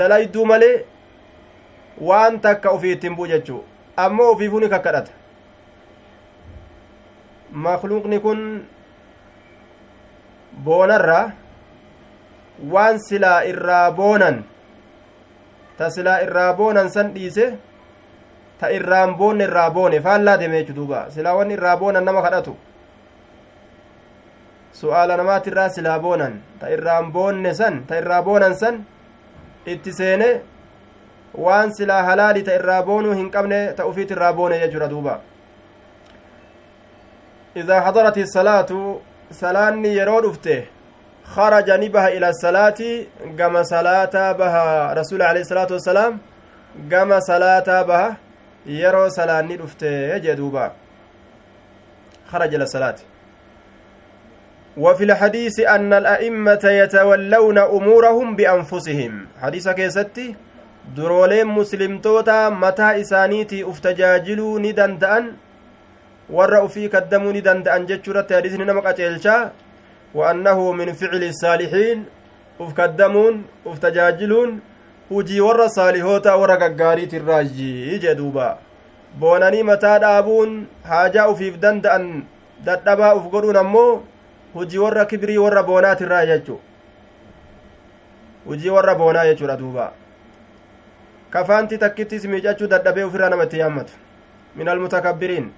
dalayduu 0.00 0.46
malee 0.52 0.74
waan 2.10 2.40
takka 2.46 2.72
ufii 2.78 2.92
ittiin 2.96 3.16
bu'u 3.20 3.26
jechuu 3.34 3.60
ammoo 4.06 4.30
ufiifuu 4.36 4.60
ni 4.64 4.68
kakkadhata 4.76 5.12
makluuqni 7.66 8.20
kun 8.26 8.40
boonarraa 10.64 11.24
waan 12.72 12.98
silaa 13.08 13.40
irraa 13.52 13.90
boonan 13.92 14.44
ta 15.78 15.90
silaa 15.90 16.18
irraa 16.26 16.52
boonan 16.54 16.90
san 16.90 17.14
dhiise 17.14 17.46
ta 18.60 18.68
irraan 18.78 19.16
boonne 19.16 19.44
irraa 19.44 19.70
boone 19.70 20.00
faallaa 20.06 20.36
deeme 20.40 20.58
jechu 20.60 20.74
duuba 20.78 21.06
silaa 21.10 21.34
wanni 21.38 21.54
irraa 21.54 21.76
boonan 21.76 22.04
nama 22.04 22.22
kadhatu 22.22 22.56
su'aala 24.80 25.16
namaati 25.16 25.50
irraa 25.50 25.68
silaa 25.76 25.98
boonan 25.98 26.34
ta 26.60 26.68
irraan 26.74 27.12
boonne 27.12 27.54
san 27.54 27.84
ta 27.86 27.98
irraa 28.00 28.22
boonan 28.22 28.54
san 28.62 28.84
itti 29.66 29.92
seene 29.92 30.28
waan 31.44 31.74
silaa 31.76 32.02
halaali 32.02 32.42
ta 32.42 32.54
irraa 32.58 32.82
boonuu 32.82 33.12
hin 33.20 33.30
qabne 33.30 33.60
ta 33.76 33.86
ufiit 33.86 34.10
irraa 34.10 34.32
boone 34.32 34.58
jechuudha 34.62 34.88
duuba 34.92 35.14
idaa 37.62 37.80
hadarati 37.86 38.26
salaatu 38.26 38.78
salaanni 39.40 39.96
yeroo 39.96 40.20
dhufte 40.22 40.68
خرج 41.36 41.68
نبه 41.70 42.04
إلى 42.16 42.28
الصلاة 42.34 42.80
كما 43.38 43.62
صلاة 43.62 44.14
بها 44.32 44.66
رسول 44.98 45.22
عليه 45.22 45.40
الصلاة 45.46 45.70
والسلام 45.70 46.12
كما 46.90 47.20
صلاة 47.20 47.68
بها 47.82 48.16
يرو 48.66 49.08
صلاة 49.08 49.40
ندفت 49.42 49.84
جدوبا 50.24 50.66
خرج 52.30 52.54
إلى 52.54 52.64
الصلاة. 52.64 52.98
وفي 54.76 55.04
الحديث 55.04 55.60
أن 55.60 55.92
الأئمة 55.92 56.64
يتولون 56.64 57.58
أمورهم 57.58 58.28
بأنفسهم. 58.36 59.12
حديث 59.42 59.68
كيستي 59.68 60.26
درولين 60.96 61.46
مسلم 61.46 61.98
توتا 61.98 62.48
متى 62.48 63.00
إسانيتي 63.00 63.64
افتجاجلوا 63.70 64.58
ندندأن 64.58 65.24
ورأوا 66.30 66.68
في 66.68 66.88
كدموا 66.88 67.32
ندندأن 67.32 67.86
جتشورة 67.86 68.26
حديث 68.30 68.54
نمك 68.54 68.86
أجلشا 68.86 69.50
وأنه 70.14 70.72
من 70.72 70.92
فعل 70.92 71.22
الصالحين 71.24 72.04
warra 75.40 75.68
saalihoota 75.68 76.36
warra 76.36 76.56
gaggaariit 76.56 77.12
irraayyi 77.18 77.98
jedhuuba 77.98 78.58
boonanii 79.20 79.62
mataa 79.70 79.98
dhaabuun 80.04 80.50
haajaa 80.90 81.28
ufiif 81.32 81.56
danda'an 81.64 82.04
dadhabaa 82.66 83.14
uf 83.18 83.30
godhuun 83.32 83.56
ammoo 83.62 84.02
hujii 84.54 84.82
warra 84.84 85.04
kibrii 85.12 85.38
warra 85.44 85.62
boonaat 85.70 86.00
irraa 86.06 86.26
jechu 86.30 86.60
hujii 88.46 88.70
warra 88.76 88.94
boonaa 88.94 89.24
jechuudha 89.30 89.56
duuba 89.56 89.92
kafaanti 91.30 91.78
takkittis 91.78 92.24
miicachuu 92.24 92.70
dadhabee 92.74 93.04
ufirraa 93.10 93.28
nama 93.34 93.44
itti 93.48 93.58
yaammatu 93.58 93.92
min 94.56 94.68
almutakabbiriin 94.68 95.50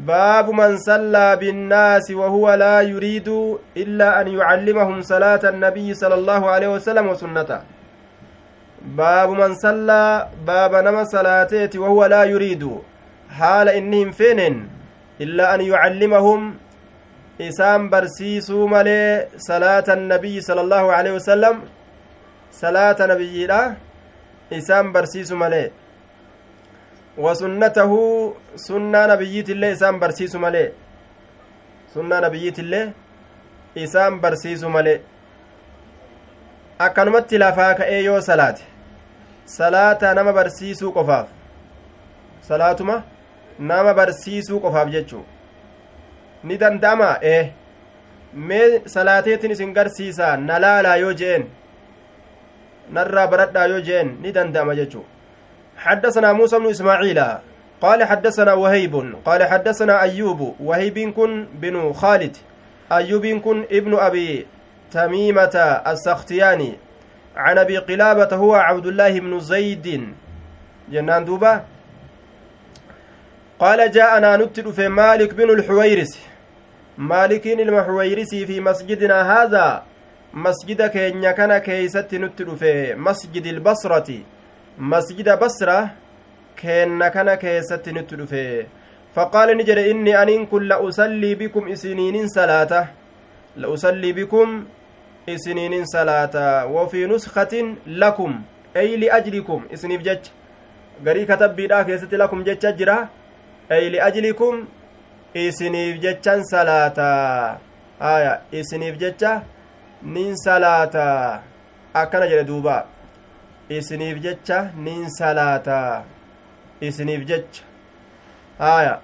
باب 0.00 0.50
من 0.50 0.78
صلى 0.78 1.36
بالناس 1.36 2.10
وهو 2.10 2.54
لا 2.54 2.80
يريد 2.80 3.28
إلا 3.76 4.20
أن 4.20 4.28
يعلمهم 4.28 5.00
صلاة 5.02 5.40
النبي 5.44 5.94
صلى 5.94 6.14
الله 6.14 6.50
عليه 6.50 6.68
وسلم 6.68 7.08
وسنته. 7.08 7.60
باب 8.96 9.28
من 9.30 9.54
صلى 9.54 10.28
باب 10.46 10.74
نما 10.74 11.04
صلاتيت 11.04 11.76
وهو 11.76 12.06
لا 12.06 12.24
يريد. 12.24 12.64
حال 13.30 13.68
إنهم 13.68 14.10
فين 14.10 14.40
إلا 15.20 15.54
أن 15.54 15.60
يعلمهم. 15.60 16.54
إسام 17.40 17.90
برسيسو 17.90 18.66
ملي 18.66 19.28
صلاة 19.36 19.84
النبي 19.88 20.40
صلى 20.40 20.60
الله 20.60 20.92
عليه 20.92 21.12
وسلم. 21.12 21.56
صلاة 22.52 22.96
نبي 23.00 23.48
إسام 24.52 24.92
برسيسو 24.92 25.36
ملي. 25.36 25.70
wasunnatahu 27.24 28.00
sunnaa 28.66 29.06
nabiyyiitillee 29.06 29.72
isaan 29.76 30.00
barsiisu 30.00 30.38
malee. 30.38 30.72
Sunnaa 31.94 32.20
nabiyyiitillee 32.20 32.84
isaan 33.74 34.20
barsiisu 34.20 34.68
malee. 34.76 35.00
Akkanumatti 36.78 37.38
lafaa 37.38 37.74
ka'ee 37.74 38.02
yoo 38.04 38.20
salaate 38.20 38.62
salaata 39.44 40.14
nama 40.14 40.32
barsiisuu 40.32 40.92
qofaaf. 40.96 41.28
Salaatuma 42.48 43.02
nama 43.58 43.94
barsiisuu 43.94 44.60
qofaaf 44.60 44.88
jechuu. 44.96 45.24
Ni 46.44 46.56
danda'ama? 46.60 47.16
Ee. 47.22 47.52
Mee 48.32 48.82
salaateetin 48.86 49.50
isin 49.50 49.72
garsiisaa? 49.74 50.36
Na 50.36 50.58
laalaa 50.64 50.96
yoo 50.96 51.12
je'een 51.12 51.44
narraa 52.96 53.26
baradhaa 53.32 53.66
yoo 53.72 53.80
je'een 53.88 54.16
ni 54.22 54.32
danda'ama 54.34 54.74
jechuu. 54.74 55.04
حدثنا 55.80 56.32
موسى 56.32 56.58
بن 56.58 56.70
إسماعيل 56.70 57.24
قال 57.80 58.04
حدثنا 58.04 58.52
وهيب 58.52 59.14
قال 59.24 59.44
حدثنا 59.44 60.02
أيوب 60.02 60.54
وهيب 60.60 61.12
كن 61.12 61.46
بن 61.54 61.92
خالد 61.92 62.36
أيوب 62.92 63.26
كن 63.26 63.64
ابن 63.72 63.94
أبي 63.94 64.46
تميمة 64.90 65.82
السختياني 65.86 66.72
عن 67.36 67.58
أبي 67.58 67.78
قلابة 67.78 68.36
هو 68.36 68.54
عبد 68.54 68.86
الله 68.86 69.20
بن 69.20 69.40
زيد. 69.40 70.14
جنان 70.90 71.24
دوبا 71.24 71.64
قال 73.58 73.90
جاءنا 73.90 74.36
نتل 74.36 74.72
في 74.72 74.88
مالك 74.88 75.34
بن 75.34 75.50
الحويرس 75.50 76.18
مالك 76.98 77.46
المحويرس 77.46 78.34
في 78.34 78.60
مسجدنا 78.60 79.18
هذا 79.32 79.82
مسجد 80.34 80.82
كينيا 80.86 81.32
كان 81.32 81.58
كيست 81.58 82.14
نتل 82.14 82.56
في 82.56 82.94
مسجد 82.94 83.46
البصرة. 83.46 84.10
Masjida 84.80 85.36
basra 85.36 85.90
keenna 86.56 87.10
kana 87.10 87.36
keessatti 87.36 87.92
nutti 87.92 88.16
dhufe 88.16 88.66
faqaala 89.14 89.54
ni 89.54 89.64
jedhe 89.68 89.90
inni 89.90 90.12
aniin 90.20 90.46
kun 90.46 90.64
la 90.68 90.80
usallii 90.80 91.34
bikum 91.40 91.68
isiniinin 91.68 92.28
salaata 92.34 92.80
la 93.56 93.68
usallii 93.68 94.12
bikum 94.18 94.64
isiniinin 95.26 95.84
salaata 95.86 96.44
wafii 96.74 97.06
nuskatin 97.06 97.76
lakum 97.86 98.42
ey 98.74 98.96
liajlikum 99.02 99.64
isiniif 99.70 100.02
jecha 100.02 100.32
garii 101.04 101.26
katabbiidha 101.26 101.84
keessatti 101.84 102.16
lakum 102.22 102.44
jecha 102.44 102.72
jira 102.78 102.96
ey 103.78 103.90
liajlikum 103.96 104.64
isiniif 105.34 106.00
jechan 106.06 106.44
salaata 106.52 107.10
aya 108.12 108.32
isiniif 108.52 108.96
jecha 109.02 109.42
nin 110.02 110.32
salaata 110.44 111.06
akkana 111.94 112.26
jedhe 112.32 112.44
duubaa 112.52 112.82
isiniif 113.70 114.18
jecha 114.22 114.70
nin 114.76 115.08
salaata 115.18 116.02
isiniif 116.80 117.24
jecha 117.26 117.62
haya 118.58 118.98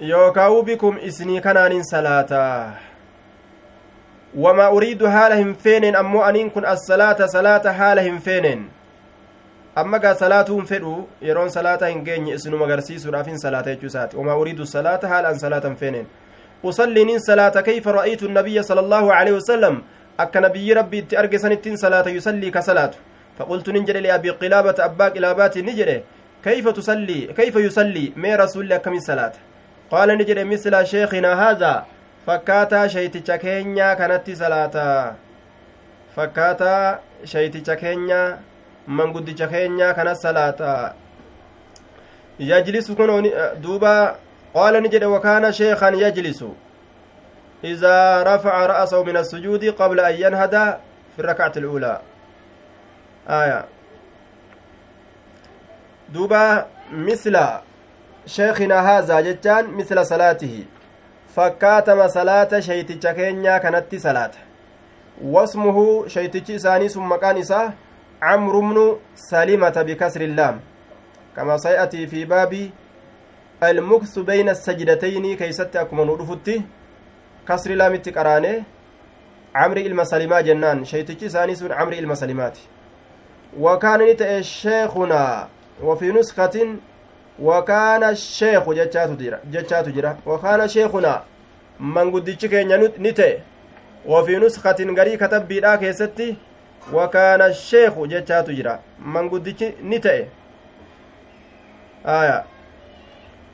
yookaa'u 0.00 0.62
bikum 0.62 0.98
isinii 1.02 1.40
kanaanin 1.40 1.82
salaata 1.84 2.72
wamaa 4.34 4.70
uriidu 4.70 5.06
haala 5.06 5.34
hin 5.34 5.54
feeneen 5.56 5.96
ammoo 5.96 6.22
aniin 6.22 6.50
kun 6.50 6.64
assalaata 6.74 7.28
salaata 7.28 7.72
haala 7.72 8.00
hin 8.00 8.20
feeneen 8.20 8.68
amma 9.74 9.98
gaa 9.98 10.14
salaatuun 10.14 10.66
fedhu 10.66 11.08
yeroon 11.20 11.50
salaata 11.50 11.86
hin 11.86 12.04
geenye 12.04 12.34
isinuma 12.34 12.64
agarsiisuudhaaf 12.64 13.26
hin 13.26 13.38
salaata 13.38 13.70
jechuu 13.70 13.86
isaati 13.92 14.16
wamaa 14.16 14.36
uriidu 14.42 14.66
salaata 14.66 15.08
haala 15.08 15.28
an 15.28 15.38
salaata 15.38 15.68
hin 15.68 15.76
feeneen 15.76 16.06
usalliinin 16.62 17.20
salaata 17.20 17.62
kayfa 17.62 17.92
ra'aytu 17.92 18.28
nabiyya 18.28 18.62
sala 18.70 18.80
allaahu 18.80 19.12
aleyhi 19.12 19.36
wasalam 19.38 19.82
akka 20.24 20.40
nabiyyi 20.40 20.74
rabbi 20.80 20.98
itti 21.02 21.16
arge 21.16 21.38
sanittiin 21.38 21.76
salaata 21.84 22.10
yusallii 22.10 22.50
ka 22.56 22.62
salaatu 22.68 22.98
faqultu 23.38 23.72
nin 23.72 23.86
jedhe 23.90 24.00
liabii 24.06 24.34
qilaabata 24.40 24.84
abbaa 24.88 25.10
qilaabaatiin 25.16 25.66
ni 25.70 25.74
jedhe 25.80 25.96
kayfa 26.46 26.72
tusallii 26.78 27.20
kayfa 27.38 27.60
yusallii 27.66 28.12
mee 28.24 28.36
rasuulli 28.42 28.74
akkamin 28.78 29.00
salaata 29.08 29.38
qaala 29.90 30.16
ni 30.20 30.24
jedhe 30.30 30.44
misla 30.52 30.84
sheekinaa 30.92 31.36
haazaa 31.42 31.78
fakkaataa 32.26 32.84
shayticha 32.94 33.38
keenyaa 33.44 33.94
kanatti 34.02 34.36
salaata 34.42 34.86
fakkaataa 36.16 36.98
shayticha 37.32 37.76
keenyaa 37.82 38.28
manguddicha 39.00 39.46
keenyaa 39.54 39.94
kana 39.94 40.14
salaata 40.24 40.94
yajlisu 42.38 42.96
kun 42.96 43.30
duuba 43.62 43.92
qaala 44.54 44.80
ni 44.80 44.88
jedhe 44.88 45.06
wakaana 45.16 45.52
sheekan 45.52 45.94
yajlisu 46.04 46.50
إذا 47.64 48.22
رفع 48.22 48.66
رأسه 48.66 49.02
من 49.02 49.16
السجود 49.16 49.64
قبل 49.64 50.00
أن 50.00 50.14
ينهد 50.14 50.54
في 51.16 51.18
الركعة 51.18 51.52
الأولى 51.56 52.00
آية 53.28 53.64
دوبا 56.08 56.66
مثل 56.92 57.38
شيخنا 58.26 58.98
هذا 58.98 59.20
جتان 59.20 59.70
مثل 59.70 60.06
صلاته 60.06 60.64
salaata 62.08 62.62
shayticha 62.62 63.14
keenyaa 63.14 63.60
kanatti 63.60 64.00
salaata 64.00 64.38
wasmuhu 65.22 66.08
shaytichi 66.08 66.54
isaanii 66.54 66.88
sun 66.88 67.04
maqaan 67.06 67.38
isaa 67.38 67.72
camrumnu 68.20 68.98
salimata 69.14 69.84
bikasri 69.84 70.24
illaam 70.24 70.60
kama 71.34 71.58
say'atii 71.58 72.06
fi 72.06 72.26
baabi 72.26 72.72
almuksu 73.60 74.24
bayna 74.24 74.54
sajdatayni 74.54 75.36
keeysatti 75.36 75.78
akkuma 75.78 76.04
nu 76.04 76.16
dhufutti 76.16 76.62
kasri 77.48 77.76
laamitti 77.76 78.12
qaraane 78.12 78.52
camri 79.52 79.82
ilma 79.90 80.04
salimaa 80.04 80.42
jennaan 80.48 80.84
shaytichi 80.84 81.26
isaanii 81.30 81.56
sun 81.56 81.68
camri 81.78 81.98
ilma 81.98 82.16
salimaati 82.16 82.68
wakaana 83.66 84.04
ni 84.04 84.14
ta'e 84.14 84.42
sheekunaa 84.42 85.48
wafii 85.82 86.12
nuskatin 86.12 86.78
wakaana 87.38 88.16
sheeku 88.16 88.74
jechaatu 88.74 89.90
jira 89.92 90.16
wakaana 90.26 90.68
sheekunaa 90.68 91.22
manguddichi 91.78 92.48
keenya 92.48 92.76
ni 92.98 93.12
ta'e 93.12 93.42
wafii 94.06 94.36
nuskatin 94.36 94.94
garii 94.94 95.16
katabbiidhaa 95.16 95.76
keessatti 95.78 96.36
wakaana 96.92 97.54
sheeku 97.54 98.06
jechaatu 98.06 98.52
jira 98.52 98.78
manguddichi 98.98 99.74
ni 99.82 100.00
ta'e 100.00 100.28
aya 102.04 102.44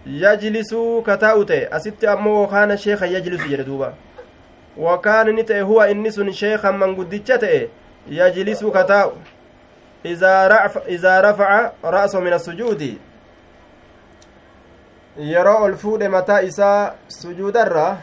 yajlisuu 0.07 1.03
kataa'u 1.03 1.45
ta'e 1.45 1.69
asitti 1.71 2.07
ammoo 2.07 2.43
wakaana 2.43 2.77
sheeka 2.77 3.07
yajlisu 3.07 3.49
jedhe 3.49 3.65
duuba 3.65 3.95
wakaana 4.77 5.33
ni 5.33 5.45
ta'e 5.45 5.61
huwa 5.61 5.89
inni 5.91 6.13
sun 6.13 6.33
sheekan 6.33 6.77
manguddicha 6.77 7.39
ta'e 7.39 7.69
yajlisuu 8.09 8.71
kataa'u 8.71 9.13
idaa 10.05 11.21
rafaca 11.23 11.73
ra'sahu 11.83 12.25
min 12.25 12.33
asujuudi 12.33 12.99
yeroo 15.19 15.63
ol 15.65 15.77
fuudhe 15.77 16.09
mataa 16.09 16.41
isaa 16.41 16.93
sujuudarraa 17.09 17.97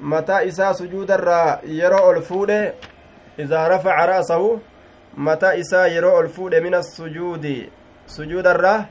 mataa 0.00 0.42
isaa 0.42 0.74
sujuudarraa 0.74 1.58
yeroo 1.64 2.08
ol 2.08 2.22
fuudhe 2.22 2.74
idaa 3.38 3.68
rafaca 3.68 4.06
ra'sahu 4.06 4.60
mataa 5.16 5.54
isaa 5.54 5.86
yeroo 5.86 6.16
ol 6.16 6.28
fuudhe 6.28 6.60
min 6.60 6.74
asujuudi 6.74 7.72
sujuudarraa 8.06 8.84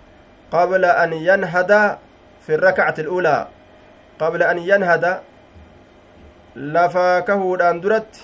قبل 0.51 0.85
أن 0.85 1.13
ينهد 1.13 1.97
في 2.41 2.55
الركعة 2.55 2.95
الأولى. 2.99 3.47
قبل 4.19 4.43
أن 4.43 4.57
ينهد 4.57 5.19
لفاكه 6.55 7.57
درت 7.57 8.15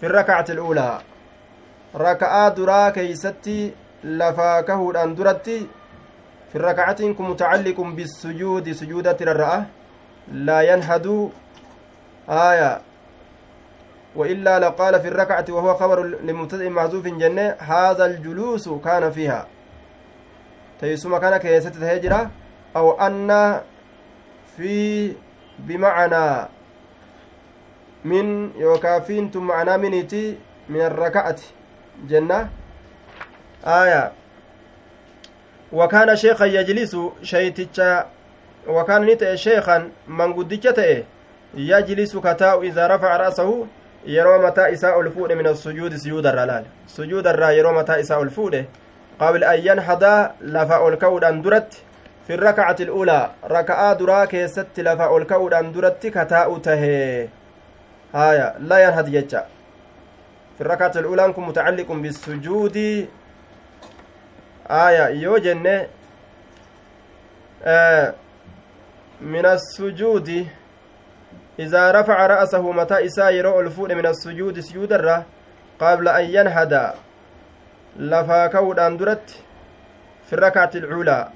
في 0.00 0.06
الركعة 0.06 0.44
الأولى. 0.48 0.98
ركعة 1.96 2.48
درا 2.48 2.90
كيستي 2.90 3.74
لفاكه 4.04 4.92
درت 4.92 5.48
في 6.48 6.56
الركعة 6.56 6.96
متعلق 7.00 7.80
بالسجود 7.80 8.72
سجودة 8.72 9.16
الرأة. 9.20 9.64
لا 10.32 10.60
ينهد. 10.60 11.30
آية. 12.28 12.80
وإلا 14.16 14.58
لقال 14.58 15.00
في 15.00 15.08
الركعة 15.08 15.44
وهو 15.50 15.74
خبر 15.74 16.02
لمبتدئ 16.04 16.68
محذوف 16.68 17.06
جنة 17.06 17.56
هذا 17.58 18.04
الجلوس 18.06 18.68
كان 18.68 19.10
فيها. 19.10 19.46
Teeysuma 20.80 21.20
kana 21.20 21.38
keessatti 21.38 21.80
tahee 21.80 22.00
jira 22.00 22.30
aw 22.74 22.94
anna 22.98 23.62
fi 24.56 25.16
bimacnaa 25.58 26.48
min 28.04 28.52
yookaa 28.60 29.00
fiintu 29.00 29.40
macnaa 29.40 29.78
miniiti 29.78 30.38
min 30.68 30.82
arraka'ati 30.82 31.54
jenna 32.06 32.48
aya 33.64 34.12
wakaana 35.72 36.16
sheekan 36.16 36.52
yajlisu 36.52 37.12
shayticha 37.22 38.06
wakaana 38.66 39.06
ni 39.06 39.16
ta'e 39.16 39.36
sheekan 39.36 39.90
manguddicha 40.06 40.72
ta'e 40.72 41.04
yajlisu 41.56 42.20
kataa'u 42.20 42.64
idaa 42.64 42.88
rafaca 42.88 43.18
ra'sahu 43.18 43.66
yeroo 44.06 44.42
mataa 44.42 44.68
isaa 44.68 44.94
ol 44.96 45.10
fuudhe 45.10 45.34
min 45.34 45.46
asujuudi 45.46 45.98
suyuudarraa 45.98 46.46
laal 46.46 46.64
suyuudarraa 46.86 47.50
yeroo 47.52 47.72
mataa 47.72 47.98
isaa 47.98 48.18
ol 48.18 48.30
fuudhe 48.30 48.66
an 49.18 49.60
yanhadaa 49.62 50.34
lafa 50.40 50.80
ol 50.80 50.96
ka'uudhaan 50.96 51.42
duratti 51.42 51.82
fi 52.26 52.36
rakacati 52.36 52.82
ilulaa 52.82 53.30
raka'aa 53.42 53.94
duraa 53.94 54.26
keessatti 54.26 54.82
lafa 54.82 55.08
ol 55.10 55.24
ka'uudhaan 55.24 55.72
duratti 55.72 56.10
kataa'u 56.10 56.60
tahee 56.60 57.30
haya 58.12 58.54
la 58.60 58.80
yanhad 58.80 59.10
jecha 59.10 59.46
fi 60.58 60.64
rakacati 60.64 60.98
ilulaan 60.98 61.34
kun 61.34 61.44
mutacalliqun 61.44 62.02
bisujuudi 62.02 63.08
aya 64.68 65.08
yoo 65.10 65.38
jenne 65.38 65.88
min 69.20 69.46
assujuudi 69.46 70.46
إذا 71.58 71.90
رفع 71.90 72.26
رأسه 72.26 72.72
متى 72.72 73.06
إساء 73.06 73.34
يرو 73.34 73.60
الفود 73.60 73.92
من 73.92 74.06
السجود 74.06 74.60
سجود 74.60 74.92
الرّ 74.92 75.22
قبل 75.80 76.08
أن 76.08 76.24
ينهد 77.98 78.22
لفا 78.24 78.46
كودان 78.46 78.96
درت 78.96 79.30
في 80.26 80.32
الركعة 80.32 80.70
الأولى 80.74 81.28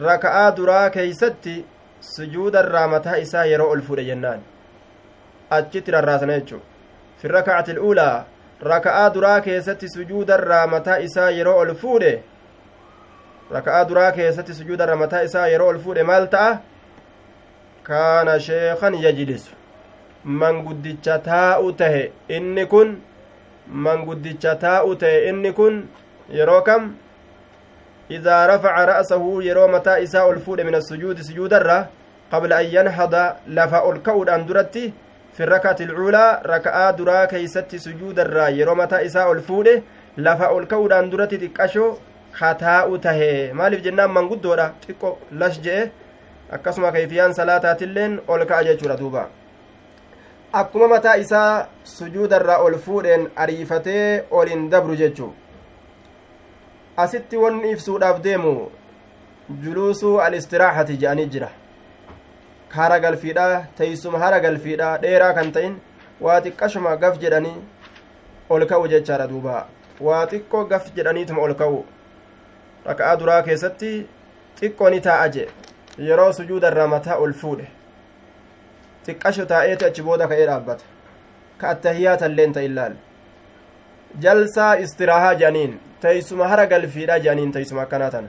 ركعة 0.00 0.50
درا 0.50 0.88
كيستي 0.88 1.64
سجود 2.00 2.56
الرّ 2.56 2.86
متى 2.86 3.22
إساء 3.22 3.46
يرو 3.46 3.74
الفود 3.74 4.00
جنان 4.00 4.40
أجتر 5.52 5.98
الراسنا 5.98 6.38
في 7.18 7.24
الركعة 7.24 7.64
الأولى 7.68 8.24
ركعة 8.62 9.08
درا 9.08 9.38
كيستي 9.38 9.88
سجود 9.88 10.30
الرّ 10.30 10.66
متى 10.66 11.04
إساء 11.04 11.32
يرو 11.32 11.62
الفود 11.62 12.20
ركعة 13.52 13.82
درا 13.82 14.10
كيستي 14.10 14.52
سجود 14.52 14.80
الرّ 14.82 14.96
متى 14.96 15.24
إساء 15.24 15.48
يرو 15.48 15.70
الفود 15.70 15.98
مالتا 15.98 16.60
kaana 17.86 18.40
sheekan 18.40 18.94
yajlisu 18.94 19.52
manguddicha 20.24 21.18
taa'u 21.18 21.72
tahe. 21.72 22.12
Inni 22.28 22.66
kun 22.66 22.98
kam 26.62 26.94
idaa 28.08 28.46
rafaca 28.46 28.86
ra'sahu 28.86 29.42
yeroo 29.42 29.68
mataa 29.68 29.98
isaa 29.98 30.24
ol 30.24 30.38
fuudhe 30.38 30.64
min 30.64 30.74
asujuudi 30.74 31.24
sujuudarra 31.24 31.88
qabla 32.30 32.56
an 32.62 32.66
yanhada 32.70 33.36
lafa 33.48 33.80
ol 33.82 33.98
ka'uudhaan 34.08 34.46
duratti 34.46 34.92
fi 35.36 35.44
rakati 35.52 35.84
ilcuulaa 35.84 36.40
raka'aa 36.52 36.92
duraa 36.98 37.26
keeysatti 37.32 37.78
sujuudarraa 37.86 38.48
yeroo 38.58 38.74
mataa 38.82 39.00
isaa 39.08 39.26
ol 39.32 39.40
fuudhe 39.48 39.82
lafa 40.16 40.50
ol 40.58 40.66
ka'uudhaan 40.66 41.10
duratti 41.10 41.38
xiqqasho 41.42 41.86
kataa'u 42.38 42.98
tahe 42.98 43.52
maaliif 43.52 43.82
jennaan 43.86 44.14
manguddoodha 44.18 44.66
xiqqo 44.86 45.16
las 45.42 45.58
je'e 45.66 45.90
akkasuma 46.58 46.92
kayfiyaan 46.92 47.34
salaataatilleen 47.34 48.20
ol 48.28 48.46
ka'a 48.46 48.64
jechuudha 48.70 48.96
duuba 49.02 49.28
akkuma 50.58 50.88
mataa 50.88 51.16
isaa 51.22 51.66
sujuudarraa 51.84 52.58
ol 52.66 52.74
fuudheen 52.84 53.24
ariifatee 53.44 54.24
olin 54.30 54.62
dabru 54.70 54.94
jechuu 55.00 55.34
asitti 57.04 57.40
wanni 57.42 57.72
ibsuudhaaf 57.74 58.22
deemu 58.26 58.52
juluusuu 59.64 60.14
alistiraaxati 60.26 60.96
je'anii 61.02 61.26
jira 61.34 61.50
hara 62.78 62.98
galfiidha 63.06 63.46
teeysuma 63.80 64.22
hara 64.24 64.40
galfiidha 64.46 64.88
dheeraa 65.04 65.30
kan 65.40 65.52
ta'in 65.58 65.76
waa 66.28 66.40
xiqqashuma 66.48 66.96
gaf 67.04 67.20
jedhanii 67.26 67.54
ol 68.50 68.66
ka'u 68.72 68.88
jechaadha 68.96 69.30
duuba 69.36 69.60
waa 70.08 70.24
xiqqoo 70.34 70.64
gaf 70.74 70.90
jedhaniituma 70.98 71.48
ol 71.48 71.54
ka'u 71.62 71.84
raka'aa 72.90 73.16
duraa 73.24 73.40
keessatti 73.50 73.96
xiqqoo 74.60 74.90
ni 74.90 75.06
taa'a 75.08 75.32
jee 75.38 75.48
yeroo 76.10 76.32
sujuuda 76.38 76.76
irraa 76.76 76.92
mataa 76.98 77.24
ol 77.26 77.40
fuudhe 77.42 77.74
xiqqasho 79.06 79.44
taa'eeti 79.52 79.84
achi 79.88 80.02
booda 80.08 80.28
ka'ee 80.30 80.46
dhaabbata 80.50 80.84
ka 81.60 81.68
attahiyaata 81.74 82.30
illeen 82.30 82.52
ta 82.56 82.64
illaal 82.68 82.94
jalsaa 84.24 84.72
istiraahaa 84.84 85.34
jedhaniin 85.42 85.78
teeysuma 86.04 86.48
hara 86.52 86.66
galfiidha 86.72 87.18
jedhaniin 87.24 87.52
teeysuma 87.56 87.82
akkanaa 87.86 88.10
tana 88.16 88.28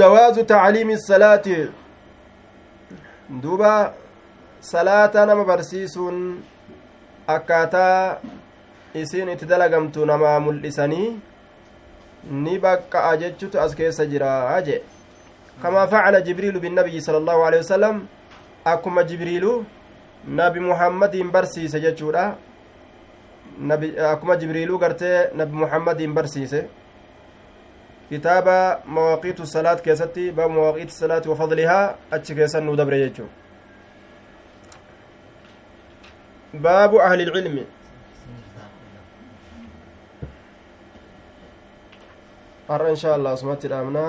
jawaazu 0.00 0.44
tacliimi 0.54 0.98
salaati 1.04 1.60
duuba 3.42 3.72
salaata 4.72 5.26
nama 5.30 5.44
barsiisuun 5.52 6.18
akkaataa 7.36 8.18
isiin 9.04 9.28
itti 9.36 9.46
dalagamtu 9.54 10.10
namaa 10.12 10.36
mul'isanii 10.48 11.08
ni 12.44 12.58
baqqa'a 12.66 13.16
jechutu 13.22 13.60
as 13.64 13.74
keessa 13.80 14.06
jira 14.12 14.60
jee 14.68 14.82
كما 15.62 15.86
فعل 15.86 16.24
جبريل 16.24 16.60
بالنبي 16.60 17.00
صلى 17.00 17.16
الله 17.16 17.44
عليه 17.44 17.58
وسلم 17.58 18.06
جبريل 19.10 19.46
نبي 20.28 20.60
محمد 20.60 21.14
برسيس 21.34 21.76
جتشورا 21.76 22.24
نبي 23.60 23.88
أكما 24.12 24.34
جبريل 24.34 24.70
قرتي 24.78 25.12
نبي 25.38 25.56
محمد 25.56 26.02
برسيس 26.02 26.54
كتاب 28.10 28.46
مواقيت 28.86 29.40
الصلاة 29.40 29.74
كيستي 29.86 30.30
باب 30.30 30.50
مواقيت 30.50 30.88
الصلاة 30.88 31.22
وفضلها 31.30 31.96
أتش 32.12 32.32
كيسن 32.32 32.66
ندبر 32.66 32.92
يجو 32.92 33.26
باب 36.54 36.94
أهل 36.94 37.20
العلم 37.20 37.56
أرى 42.70 42.90
إن 42.90 42.96
شاء 43.02 43.16
الله 43.16 43.34
سمعت 43.34 43.64
الأمنا 43.64 44.06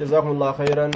جزاكم 0.00 0.28
الله 0.28 0.50
خيرا 0.52 0.86